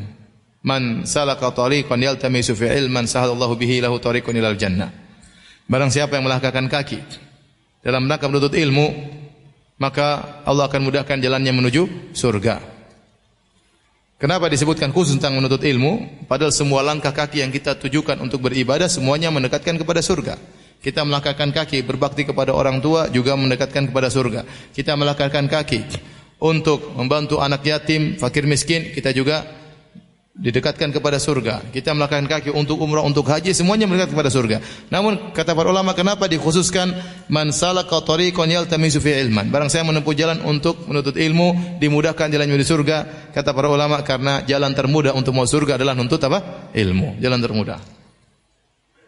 [0.67, 4.91] Man salaka tariqan yaltamisu fi ilman sahalallahu bihi lahu tariqun ilal jannah.
[5.71, 6.99] Barang siapa yang melangkahkan kaki
[7.87, 8.87] dalam rangka menuntut ilmu,
[9.79, 12.78] maka Allah akan mudahkan jalannya menuju surga.
[14.19, 16.27] Kenapa disebutkan khusus tentang menuntut ilmu?
[16.27, 20.35] Padahal semua langkah kaki yang kita tujukan untuk beribadah semuanya mendekatkan kepada surga.
[20.83, 24.43] Kita melangkahkan kaki berbakti kepada orang tua juga mendekatkan kepada surga.
[24.75, 25.81] Kita melangkahkan kaki
[26.43, 29.47] untuk membantu anak yatim, fakir miskin, kita juga
[30.39, 31.67] didekatkan kepada surga.
[31.75, 34.63] Kita melakukan kaki untuk umrah, untuk haji, semuanya mendekat kepada surga.
[34.89, 36.95] Namun kata para ulama, kenapa dikhususkan
[37.27, 39.51] man salaka tariqan yaltamisu fi ilman?
[39.51, 42.97] Barang saya menempuh jalan untuk menuntut ilmu, dimudahkan jalan menuju surga.
[43.35, 46.71] Kata para ulama, karena jalan termudah untuk mau surga adalah menuntut apa?
[46.71, 47.19] Ilmu.
[47.19, 47.79] Jalan termudah.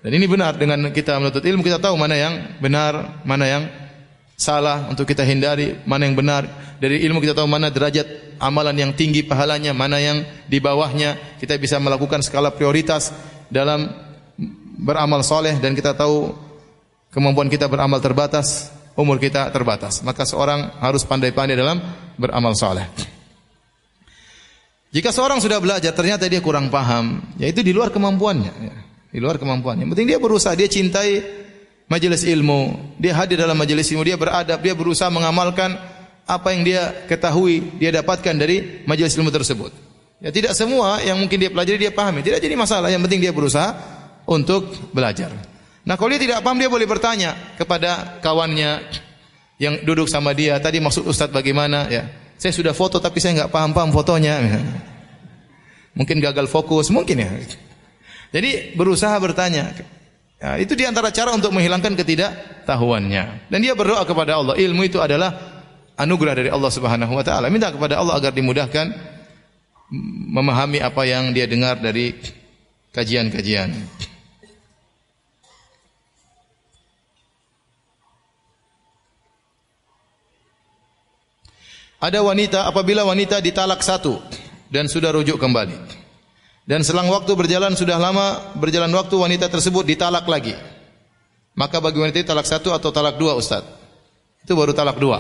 [0.01, 3.63] Dan ini benar dengan kita menuntut ilmu kita tahu mana yang benar, mana yang
[4.41, 6.49] salah untuk kita hindari, mana yang benar.
[6.81, 11.37] Dari ilmu kita tahu mana derajat amalan yang tinggi pahalanya, mana yang di bawahnya.
[11.37, 13.13] Kita bisa melakukan skala prioritas
[13.53, 13.93] dalam
[14.81, 16.33] beramal soleh dan kita tahu
[17.13, 20.01] kemampuan kita beramal terbatas, umur kita terbatas.
[20.01, 21.77] Maka seorang harus pandai-pandai dalam
[22.17, 22.89] beramal soleh.
[24.91, 28.75] Jika seorang sudah belajar ternyata dia kurang paham, yaitu di luar kemampuannya, ya.
[29.13, 29.87] di luar kemampuannya.
[29.87, 31.23] Yang penting dia berusaha, dia cintai
[31.91, 35.75] majelis ilmu, dia hadir dalam majelis ilmu, dia beradab, dia berusaha mengamalkan
[36.23, 39.75] apa yang dia ketahui, dia dapatkan dari majelis ilmu tersebut.
[40.23, 43.35] Ya tidak semua yang mungkin dia pelajari dia pahami, tidak jadi masalah, yang penting dia
[43.35, 43.75] berusaha
[44.31, 45.35] untuk belajar.
[45.83, 48.87] Nah, kalau dia tidak paham dia boleh bertanya kepada kawannya
[49.59, 52.07] yang duduk sama dia, tadi maksud Ustadz bagaimana ya?
[52.41, 54.41] Saya sudah foto tapi saya nggak paham-paham fotonya.
[55.99, 57.29] Mungkin gagal fokus, mungkin ya.
[58.31, 59.75] Jadi berusaha bertanya,
[60.41, 63.53] Ya, itu di antara cara untuk menghilangkan ketidaktahuannya.
[63.53, 64.57] Dan dia berdoa kepada Allah.
[64.57, 65.37] Ilmu itu adalah
[66.01, 67.53] anugerah dari Allah Subhanahu wa taala.
[67.53, 68.89] Minta kepada Allah agar dimudahkan
[70.33, 72.17] memahami apa yang dia dengar dari
[72.97, 73.69] kajian-kajian.
[82.01, 84.17] Ada wanita apabila wanita ditalak satu
[84.73, 86.00] dan sudah rujuk kembali.
[86.71, 90.55] Dan selang waktu berjalan sudah lama berjalan waktu wanita tersebut ditalak lagi.
[91.59, 93.67] Maka bagi wanita itu talak satu atau talak dua Ustaz?
[94.47, 95.19] Itu baru talak dua.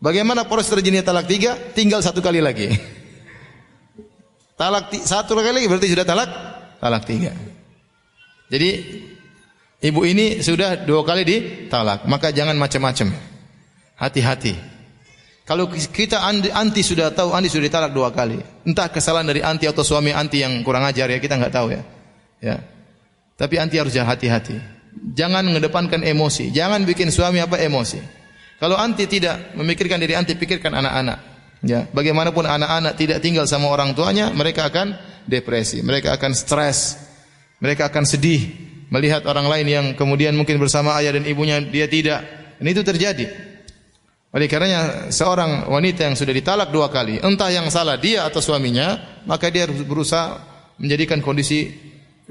[0.00, 1.52] Bagaimana proses terjadinya talak tiga?
[1.76, 2.72] Tinggal satu kali lagi.
[4.60, 6.30] Talak satu kali lagi berarti sudah talak
[6.80, 7.36] talak tiga.
[8.48, 8.70] Jadi
[9.84, 13.12] ibu ini sudah dua kali ditalak, maka jangan macam-macam.
[14.00, 14.71] Hati-hati.
[15.52, 16.16] Kalau kita
[16.56, 20.40] anti sudah tahu anti sudah ditalak dua kali, entah kesalahan dari anti atau suami anti
[20.40, 21.84] yang kurang ajar ya kita nggak tahu ya.
[22.40, 22.56] Ya.
[23.36, 24.56] Tapi anti harus hati-hati.
[25.12, 28.00] Jangan mengedepankan emosi, jangan bikin suami apa emosi.
[28.56, 31.20] Kalau anti tidak memikirkan diri anti, pikirkan anak-anak.
[31.60, 34.96] Ya, bagaimanapun anak-anak tidak tinggal sama orang tuanya, mereka akan
[35.28, 36.96] depresi, mereka akan stres,
[37.60, 38.56] mereka akan sedih
[38.88, 42.24] melihat orang lain yang kemudian mungkin bersama ayah dan ibunya dia tidak.
[42.56, 43.51] Dan itu terjadi.
[44.32, 49.20] Oleh karenanya seorang wanita yang sudah ditalak dua kali, entah yang salah dia atau suaminya,
[49.28, 50.40] maka dia harus berusaha
[50.80, 51.68] menjadikan kondisi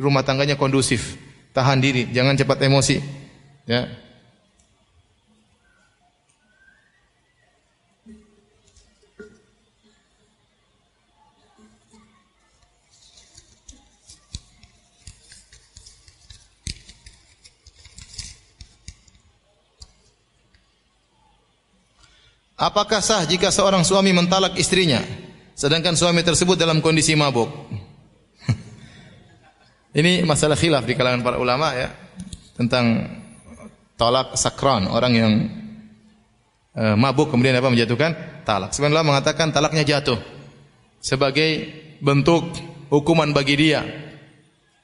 [0.02, 1.14] rumah tangganya kondusif,
[1.54, 2.98] tahan diri, jangan cepat emosi.
[3.70, 4.01] Ya.
[22.62, 25.02] Apakah sah jika seorang suami mentalak istrinya
[25.58, 27.50] sedangkan suami tersebut dalam kondisi mabuk?
[29.98, 31.90] Ini masalah khilaf di kalangan para ulama ya
[32.54, 33.18] tentang
[33.98, 35.34] talak sakran, orang yang
[36.78, 38.78] uh, mabuk kemudian apa menjatuhkan talak.
[38.78, 40.22] Sebenarnya mengatakan talaknya jatuh
[41.02, 41.66] sebagai
[41.98, 42.46] bentuk
[42.94, 43.82] hukuman bagi dia.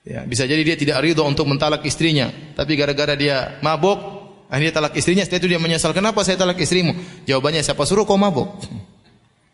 [0.01, 4.16] Ya, bisa jadi dia tidak ridho untuk mentalak istrinya, tapi gara-gara dia mabuk,
[4.47, 6.95] akhirnya talak istrinya, setelah itu dia menyesal, kenapa saya talak istrimu?
[7.27, 8.47] Jawabannya siapa suruh kau mabuk?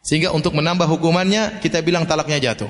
[0.04, 2.70] Sehingga untuk menambah hukumannya, kita bilang talaknya jatuh.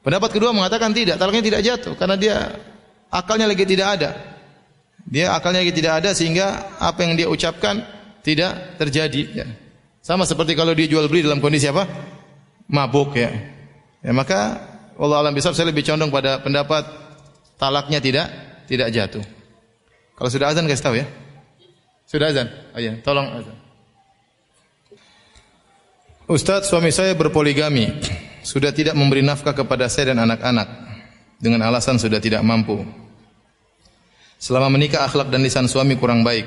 [0.00, 2.34] Pendapat kedua mengatakan tidak, talaknya tidak jatuh, karena dia
[3.12, 4.10] akalnya lagi tidak ada.
[5.04, 7.82] Dia akalnya lagi tidak ada sehingga apa yang dia ucapkan
[8.22, 9.22] tidak terjadi.
[9.32, 9.46] Ya.
[10.00, 11.88] Sama seperti kalau dia jual beli dalam kondisi apa?
[12.68, 13.32] Mabuk ya.
[14.00, 14.60] Ya maka
[14.96, 16.84] Allah alam besar saya lebih condong pada pendapat
[17.56, 18.26] talaknya tidak
[18.68, 19.24] tidak jatuh.
[20.20, 21.06] Kalau sudah azan kasih tahu ya.
[22.04, 22.52] Sudah azan?
[22.76, 23.56] Oh iya, tolong azan.
[26.28, 27.88] Ustadz, suami saya berpoligami.
[28.44, 30.68] Sudah tidak memberi nafkah kepada saya dan anak-anak.
[31.40, 32.84] Dengan alasan sudah tidak mampu.
[34.36, 36.44] Selama menikah akhlak dan lisan suami kurang baik.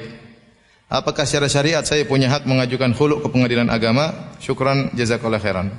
[0.93, 4.37] Apakah secara syariat saya punya hak mengajukan khuluk ke pengadilan agama?
[4.37, 5.73] Syukran jazakallah khairan.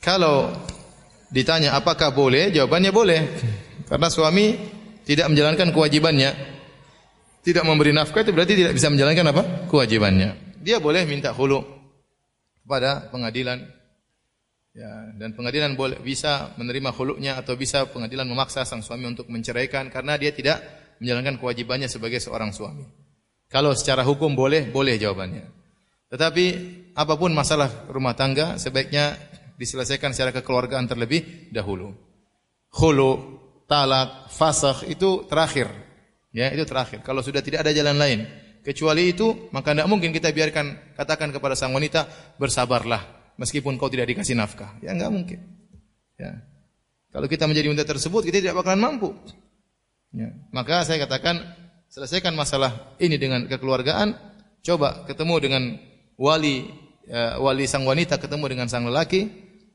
[0.00, 0.48] Kalau
[1.28, 2.48] Ditanya apakah boleh?
[2.48, 3.20] Jawabannya boleh.
[3.84, 4.56] Karena suami
[5.04, 6.57] tidak menjalankan kewajibannya.
[7.42, 9.42] Tidak memberi nafkah itu berarti tidak bisa menjalankan apa?
[9.70, 10.60] Kewajibannya.
[10.60, 11.62] Dia boleh minta hulu
[12.66, 13.64] kepada pengadilan.
[14.76, 19.90] Ya, dan pengadilan boleh bisa menerima huluknya atau bisa pengadilan memaksa sang suami untuk menceraikan
[19.90, 20.62] karena dia tidak
[21.02, 22.86] menjalankan kewajibannya sebagai seorang suami.
[23.48, 25.48] Kalau secara hukum boleh, boleh jawabannya.
[26.12, 26.44] Tetapi
[26.94, 29.16] apa pun masalah rumah tangga sebaiknya
[29.56, 31.96] diselesaikan secara kekeluargaan terlebih dahulu.
[32.68, 33.12] Khulu,
[33.64, 35.87] talak, fasakh itu terakhir.
[36.32, 37.00] Ya, itu terakhir.
[37.00, 38.28] Kalau sudah tidak ada jalan lain
[38.60, 42.04] kecuali itu, maka tidak mungkin kita biarkan katakan kepada sang wanita
[42.36, 44.76] bersabarlah meskipun kau tidak dikasih nafkah.
[44.84, 45.38] Ya enggak mungkin.
[46.20, 46.44] Ya.
[47.08, 49.16] Kalau kita menjadi wanita tersebut, kita tidak bakalan mampu.
[50.12, 50.34] Ya.
[50.52, 51.40] Maka saya katakan
[51.88, 54.12] selesaikan masalah ini dengan kekeluargaan,
[54.60, 55.62] coba ketemu dengan
[56.20, 56.68] wali
[57.08, 59.24] ya, wali sang wanita ketemu dengan sang lelaki,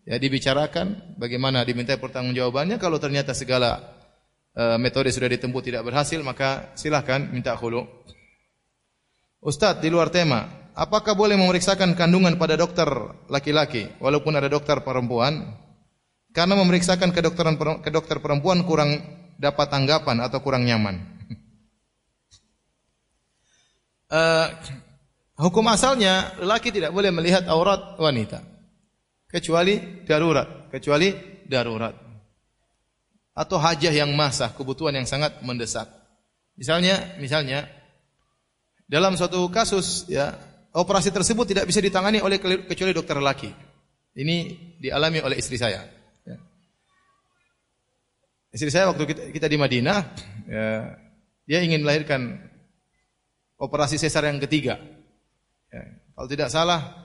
[0.05, 3.92] ya dibicarakan bagaimana diminta pertanggungjawabannya kalau ternyata segala
[4.57, 7.85] uh, metode sudah ditempuh tidak berhasil maka silahkan minta khulu.
[9.43, 12.87] Ustadz di luar tema, apakah boleh memeriksakan kandungan pada dokter
[13.27, 15.59] laki-laki walaupun ada dokter perempuan?
[16.33, 18.97] Karena memeriksakan kedokteran ke dokter perempuan kurang
[19.37, 20.97] dapat tanggapan atau kurang nyaman.
[24.09, 24.49] uh,
[25.45, 28.41] hukum asalnya lelaki tidak boleh melihat aurat wanita
[29.33, 31.09] kecuali darurat, kecuali
[31.49, 32.12] darurat.
[33.33, 35.89] Atau hajah yang masah, kebutuhan yang sangat mendesak.
[36.53, 37.65] Misalnya, misalnya
[38.85, 40.37] dalam suatu kasus ya,
[40.69, 43.49] operasi tersebut tidak bisa ditangani oleh kecuali dokter laki.
[44.13, 44.35] Ini
[44.77, 45.81] dialami oleh istri saya.
[46.21, 46.37] Ya.
[48.53, 49.99] Istri saya waktu kita, kita di Madinah,
[50.45, 50.93] ya,
[51.49, 52.37] dia ingin melahirkan
[53.57, 54.77] operasi sesar yang ketiga.
[55.73, 55.83] Ya,
[56.13, 57.03] kalau tidak salah,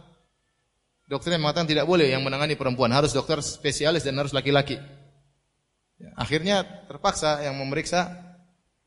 [1.09, 4.77] Dokter yang mengatakan tidak boleh yang menangani perempuan, harus dokter spesialis dan harus laki-laki.
[5.99, 8.15] Ya, akhirnya terpaksa yang memeriksa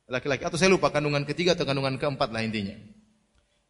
[0.08, 2.76] laki-laki atau saya lupa kandungan ketiga atau kandungan keempat lah intinya.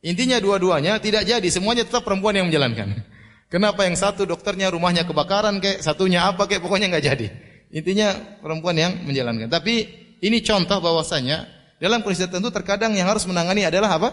[0.01, 3.05] Intinya dua-duanya tidak jadi, semuanya tetap perempuan yang menjalankan.
[3.51, 7.27] Kenapa yang satu dokternya rumahnya kebakaran kayak satunya apa kayak pokoknya nggak jadi.
[7.76, 9.51] Intinya perempuan yang menjalankan.
[9.51, 9.89] Tapi
[10.23, 11.45] ini contoh bahwasanya
[11.81, 14.09] dalam kondisi tertentu terkadang yang harus menangani adalah apa?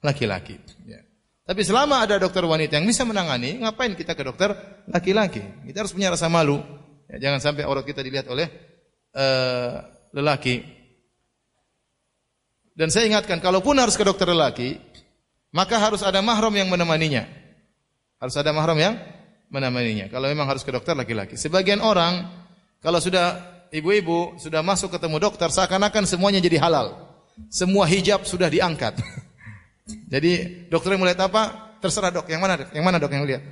[0.00, 0.56] Laki-laki.
[0.88, 1.04] Ya.
[1.44, 4.54] Tapi selama ada dokter wanita yang bisa menangani, ngapain kita ke dokter
[4.86, 5.42] laki-laki?
[5.66, 6.62] Kita harus punya rasa malu.
[7.10, 8.46] Ya, jangan sampai aurat kita dilihat oleh
[9.18, 9.82] uh,
[10.14, 10.62] lelaki.
[12.78, 14.78] Dan saya ingatkan, kalaupun harus ke dokter lelaki,
[15.50, 17.26] maka harus ada mahram yang menemaninya.
[18.22, 18.94] Harus ada mahram yang
[19.50, 20.06] menemaninya.
[20.06, 21.34] Kalau memang harus ke dokter laki-laki.
[21.34, 22.30] Sebagian orang,
[22.78, 23.42] kalau sudah
[23.74, 26.94] ibu-ibu sudah masuk ketemu dokter, seakan-akan semuanya jadi halal.
[27.50, 29.00] Semua hijab sudah diangkat.
[30.12, 31.72] Jadi dokter mulai apa?
[31.80, 32.28] Terserah dok.
[32.28, 32.68] Yang mana dok?
[32.76, 33.42] Yang mana dok yang lihat?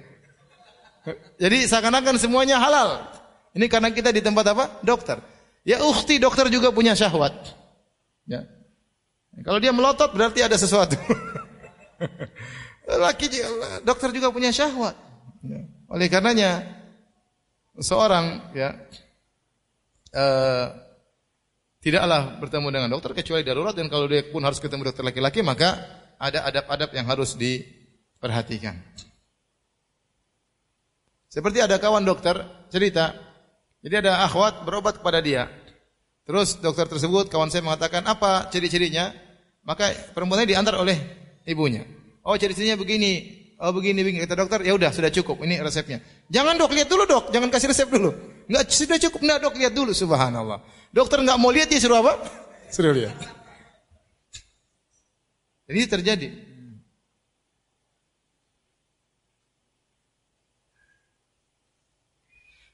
[1.41, 3.09] Jadi seakan-akan semuanya halal.
[3.57, 4.65] Ini karena kita di tempat apa?
[4.85, 5.21] Dokter.
[5.65, 7.33] Ya ukhti dokter juga punya syahwat.
[8.29, 8.45] Ya.
[9.45, 10.97] Kalau dia melotot berarti ada sesuatu.
[13.05, 13.27] Laki
[13.85, 14.97] dokter juga punya syahwat.
[15.45, 15.61] Ya.
[15.89, 16.65] Oleh karenanya
[17.79, 18.75] seorang ya
[20.13, 20.67] uh,
[21.79, 25.79] tidaklah bertemu dengan dokter kecuali darurat dan kalau dia pun harus ketemu dokter laki-laki maka
[26.19, 28.75] ada adab-adab yang harus diperhatikan.
[31.29, 32.41] Seperti ada kawan dokter
[32.73, 33.15] cerita,
[33.85, 35.47] jadi ada akhwat berobat kepada dia.
[36.29, 39.15] Terus dokter tersebut kawan saya mengatakan apa ciri-cirinya?
[39.65, 40.97] Maka perempuan ini diantar oleh
[41.45, 41.85] ibunya.
[42.25, 45.43] Oh ciri-cirinya begini, Oh begini begini kata dokter, ya udah sudah cukup.
[45.43, 45.99] Ini resepnya.
[46.31, 48.15] Jangan dok lihat dulu dok, jangan kasih resep dulu.
[48.47, 50.63] Enggak sudah cukup enggak dok lihat dulu subhanallah.
[50.95, 52.23] Dokter enggak mau lihat dia suruh apa?
[52.71, 53.19] Suruh lihat.
[55.67, 56.48] Ini terjadi.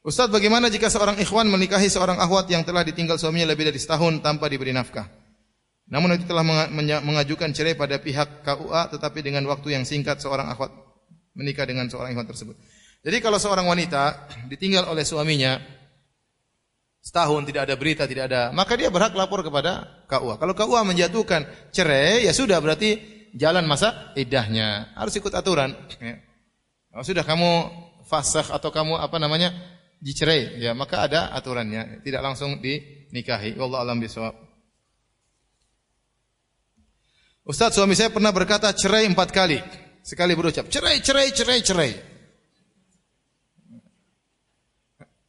[0.05, 4.21] Ustaz, bagaimana jika seorang ikhwan menikahi seorang akhwat yang telah ditinggal suaminya lebih dari setahun
[4.21, 5.09] tanpa diberi nafkah?
[5.89, 6.45] Namun itu telah
[7.01, 10.77] mengajukan cerai pada pihak KUA tetapi dengan waktu yang singkat seorang akhwat
[11.33, 12.53] menikah dengan seorang ikhwan tersebut.
[13.01, 15.57] Jadi kalau seorang wanita ditinggal oleh suaminya
[17.01, 20.37] setahun tidak ada berita, tidak ada, maka dia berhak lapor kepada KUA.
[20.37, 23.01] Kalau KUA menjatuhkan cerai, ya sudah berarti
[23.33, 24.93] jalan masa idahnya.
[25.01, 25.73] Harus ikut aturan.
[25.97, 26.21] Ya.
[27.01, 27.73] Sudah kamu
[28.05, 29.53] fasakh atau kamu apa namanya
[30.05, 32.05] dicerai, ya maka ada aturannya.
[32.05, 33.57] Tidak langsung dinikahi.
[33.57, 34.37] Wallahu alam bisawab.
[37.49, 39.57] Ustaz, suami saya pernah berkata cerai empat kali.
[40.05, 41.93] Sekali berucap, cerai, cerai, cerai, cerai.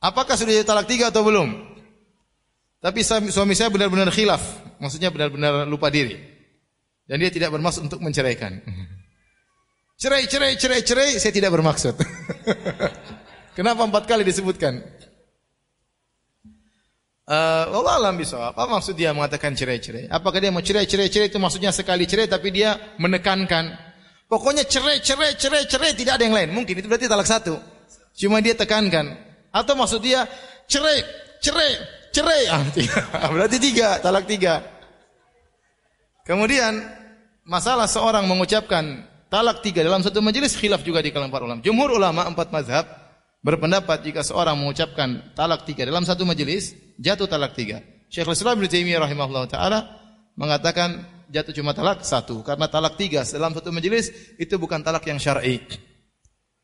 [0.03, 1.47] Apakah sudah jadi talak tiga atau belum?
[2.83, 4.43] Tapi suami saya benar-benar khilaf.
[4.83, 6.19] Maksudnya benar-benar lupa diri.
[7.07, 8.59] Dan dia tidak bermaksud untuk menceraikan.
[9.95, 11.95] Cerai, cerai, cerai, cerai, saya tidak bermaksud.
[13.55, 14.83] Kenapa empat kali disebutkan?
[17.25, 18.37] Uh, Allah alam bisa.
[18.37, 20.11] Apa maksud dia mengatakan cerai-cerai?
[20.11, 23.73] Apakah dia mau cerai-cerai-cerai itu maksudnya sekali cerai tapi dia menekankan.
[24.29, 26.49] Pokoknya cerai-cerai, cerai-cerai tidak ada yang lain.
[26.53, 27.57] Mungkin itu berarti talak satu.
[28.13, 29.17] Cuma dia tekankan.
[29.49, 30.27] Atau maksud dia
[30.67, 31.01] cerai,
[31.39, 31.71] cerai,
[32.11, 32.41] cerai.
[32.51, 32.99] Ah, tiga.
[33.31, 34.61] berarti tiga, talak tiga.
[36.27, 36.77] Kemudian
[37.47, 41.61] masalah seorang mengucapkan talak tiga dalam satu majelis khilaf juga di kalangan para ulama.
[41.63, 43.04] Jumhur ulama empat mazhab
[43.45, 47.85] berpendapat jika seorang mengucapkan talak tiga dalam satu majelis, jatuh talak tiga.
[48.09, 49.79] Syekh Islam Ibn Taimiyah rahimahullah taala
[50.33, 54.09] mengatakan jatuh cuma talak satu karena talak tiga dalam satu majelis
[54.41, 55.61] itu bukan talak yang syar'i.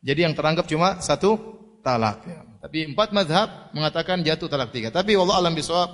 [0.02, 1.38] Jadi yang teranggap cuma satu
[1.86, 2.26] talak.
[2.26, 2.41] Ya.
[2.62, 4.90] Tapi empat madhab mengatakan jatuh talak tiga.
[4.90, 5.90] Tapi Allah alam bisawab,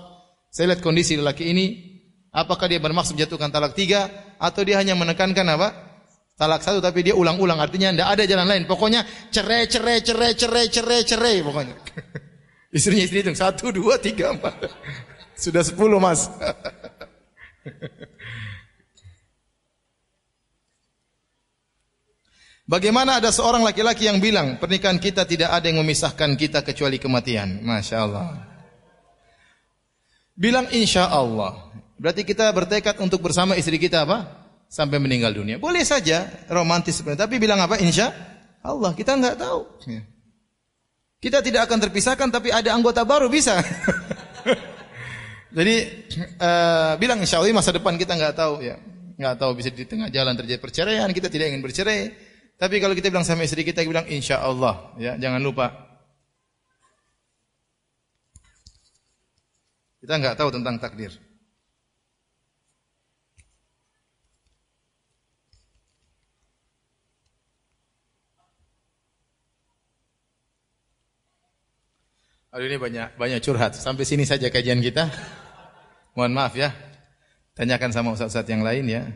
[0.47, 1.75] saya lihat kondisi lelaki ini,
[2.31, 4.07] apakah dia bermaksud jatuhkan talak tiga
[4.39, 5.86] atau dia hanya menekankan apa?
[6.37, 8.63] Talak satu tapi dia ulang-ulang artinya tidak ada jalan lain.
[8.69, 9.01] Pokoknya
[9.33, 11.73] cerai, cerai, cerai, cerai, cerai, cerai pokoknya.
[12.77, 14.69] Istrinya istri itu satu, dua, tiga, empat.
[15.43, 16.29] Sudah sepuluh mas.
[22.67, 27.65] Bagaimana ada seorang laki-laki yang bilang pernikahan kita tidak ada yang memisahkan kita kecuali kematian.
[27.65, 28.45] Masya Allah.
[30.37, 31.73] Bilang insya Allah.
[31.97, 34.36] Berarti kita bertekad untuk bersama istri kita apa?
[34.67, 35.57] Sampai meninggal dunia.
[35.57, 37.79] Boleh saja romantis sebenarnya, tapi bilang apa?
[37.79, 38.11] Insya
[38.61, 39.61] Allah kita nggak tahu.
[39.87, 40.03] Ya.
[41.17, 43.57] Kita tidak akan terpisahkan, tapi ada anggota baru bisa.
[45.57, 45.75] Jadi
[46.37, 48.77] uh, bilang insya Allah masa depan kita nggak tahu ya,
[49.17, 51.09] nggak tahu bisa di tengah jalan terjadi perceraian.
[51.09, 52.13] Kita tidak ingin bercerai,
[52.61, 55.73] tapi kalau kita bilang sama istri kita, kita bilang insya Allah ya, jangan lupa.
[59.97, 61.26] Kita nggak tahu tentang takdir.
[72.57, 73.77] Hari ini banyak banyak curhat.
[73.77, 75.13] Sampai sini saja kajian kita.
[76.17, 76.73] Mohon maaf ya.
[77.53, 79.13] Tanyakan sama ustaz-ustaz yang lain ya.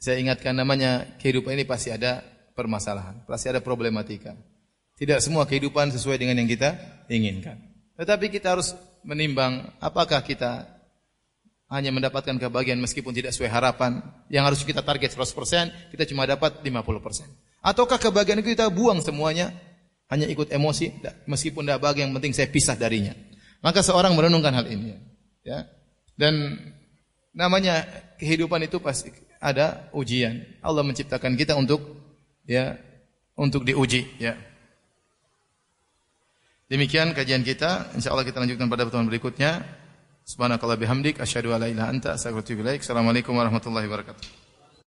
[0.00, 2.24] Saya ingatkan namanya kehidupan ini pasti ada
[2.56, 4.32] permasalahan, pasti ada problematika.
[4.96, 6.72] Tidak semua kehidupan sesuai dengan yang kita
[7.12, 7.60] inginkan.
[8.00, 8.72] Tetapi kita harus
[9.04, 10.72] menimbang apakah kita
[11.68, 14.00] hanya mendapatkan kebahagiaan meskipun tidak sesuai harapan.
[14.32, 17.28] Yang harus kita target 100%, kita cuma dapat 50%.
[17.60, 19.52] Ataukah kebahagiaan itu kita buang semuanya
[20.08, 23.12] hanya ikut emosi, meskipun tidak bahagia, yang penting saya pisah darinya.
[23.60, 24.96] Maka seorang merenungkan hal ini.
[25.44, 25.68] Ya.
[26.16, 26.56] Dan
[27.36, 27.84] namanya
[28.16, 30.42] kehidupan itu pasti ada ujian.
[30.64, 31.80] Allah menciptakan kita untuk
[32.48, 32.80] ya
[33.36, 34.08] untuk diuji.
[34.18, 34.34] Ya.
[36.68, 37.92] Demikian kajian kita.
[37.96, 39.64] Insya Allah kita lanjutkan pada pertemuan berikutnya.
[40.24, 41.20] Subhanakallah bihamdik.
[41.20, 42.10] Asyhadu an la ilaha anta.
[42.16, 44.47] Assalamualaikum warahmatullahi wabarakatuh.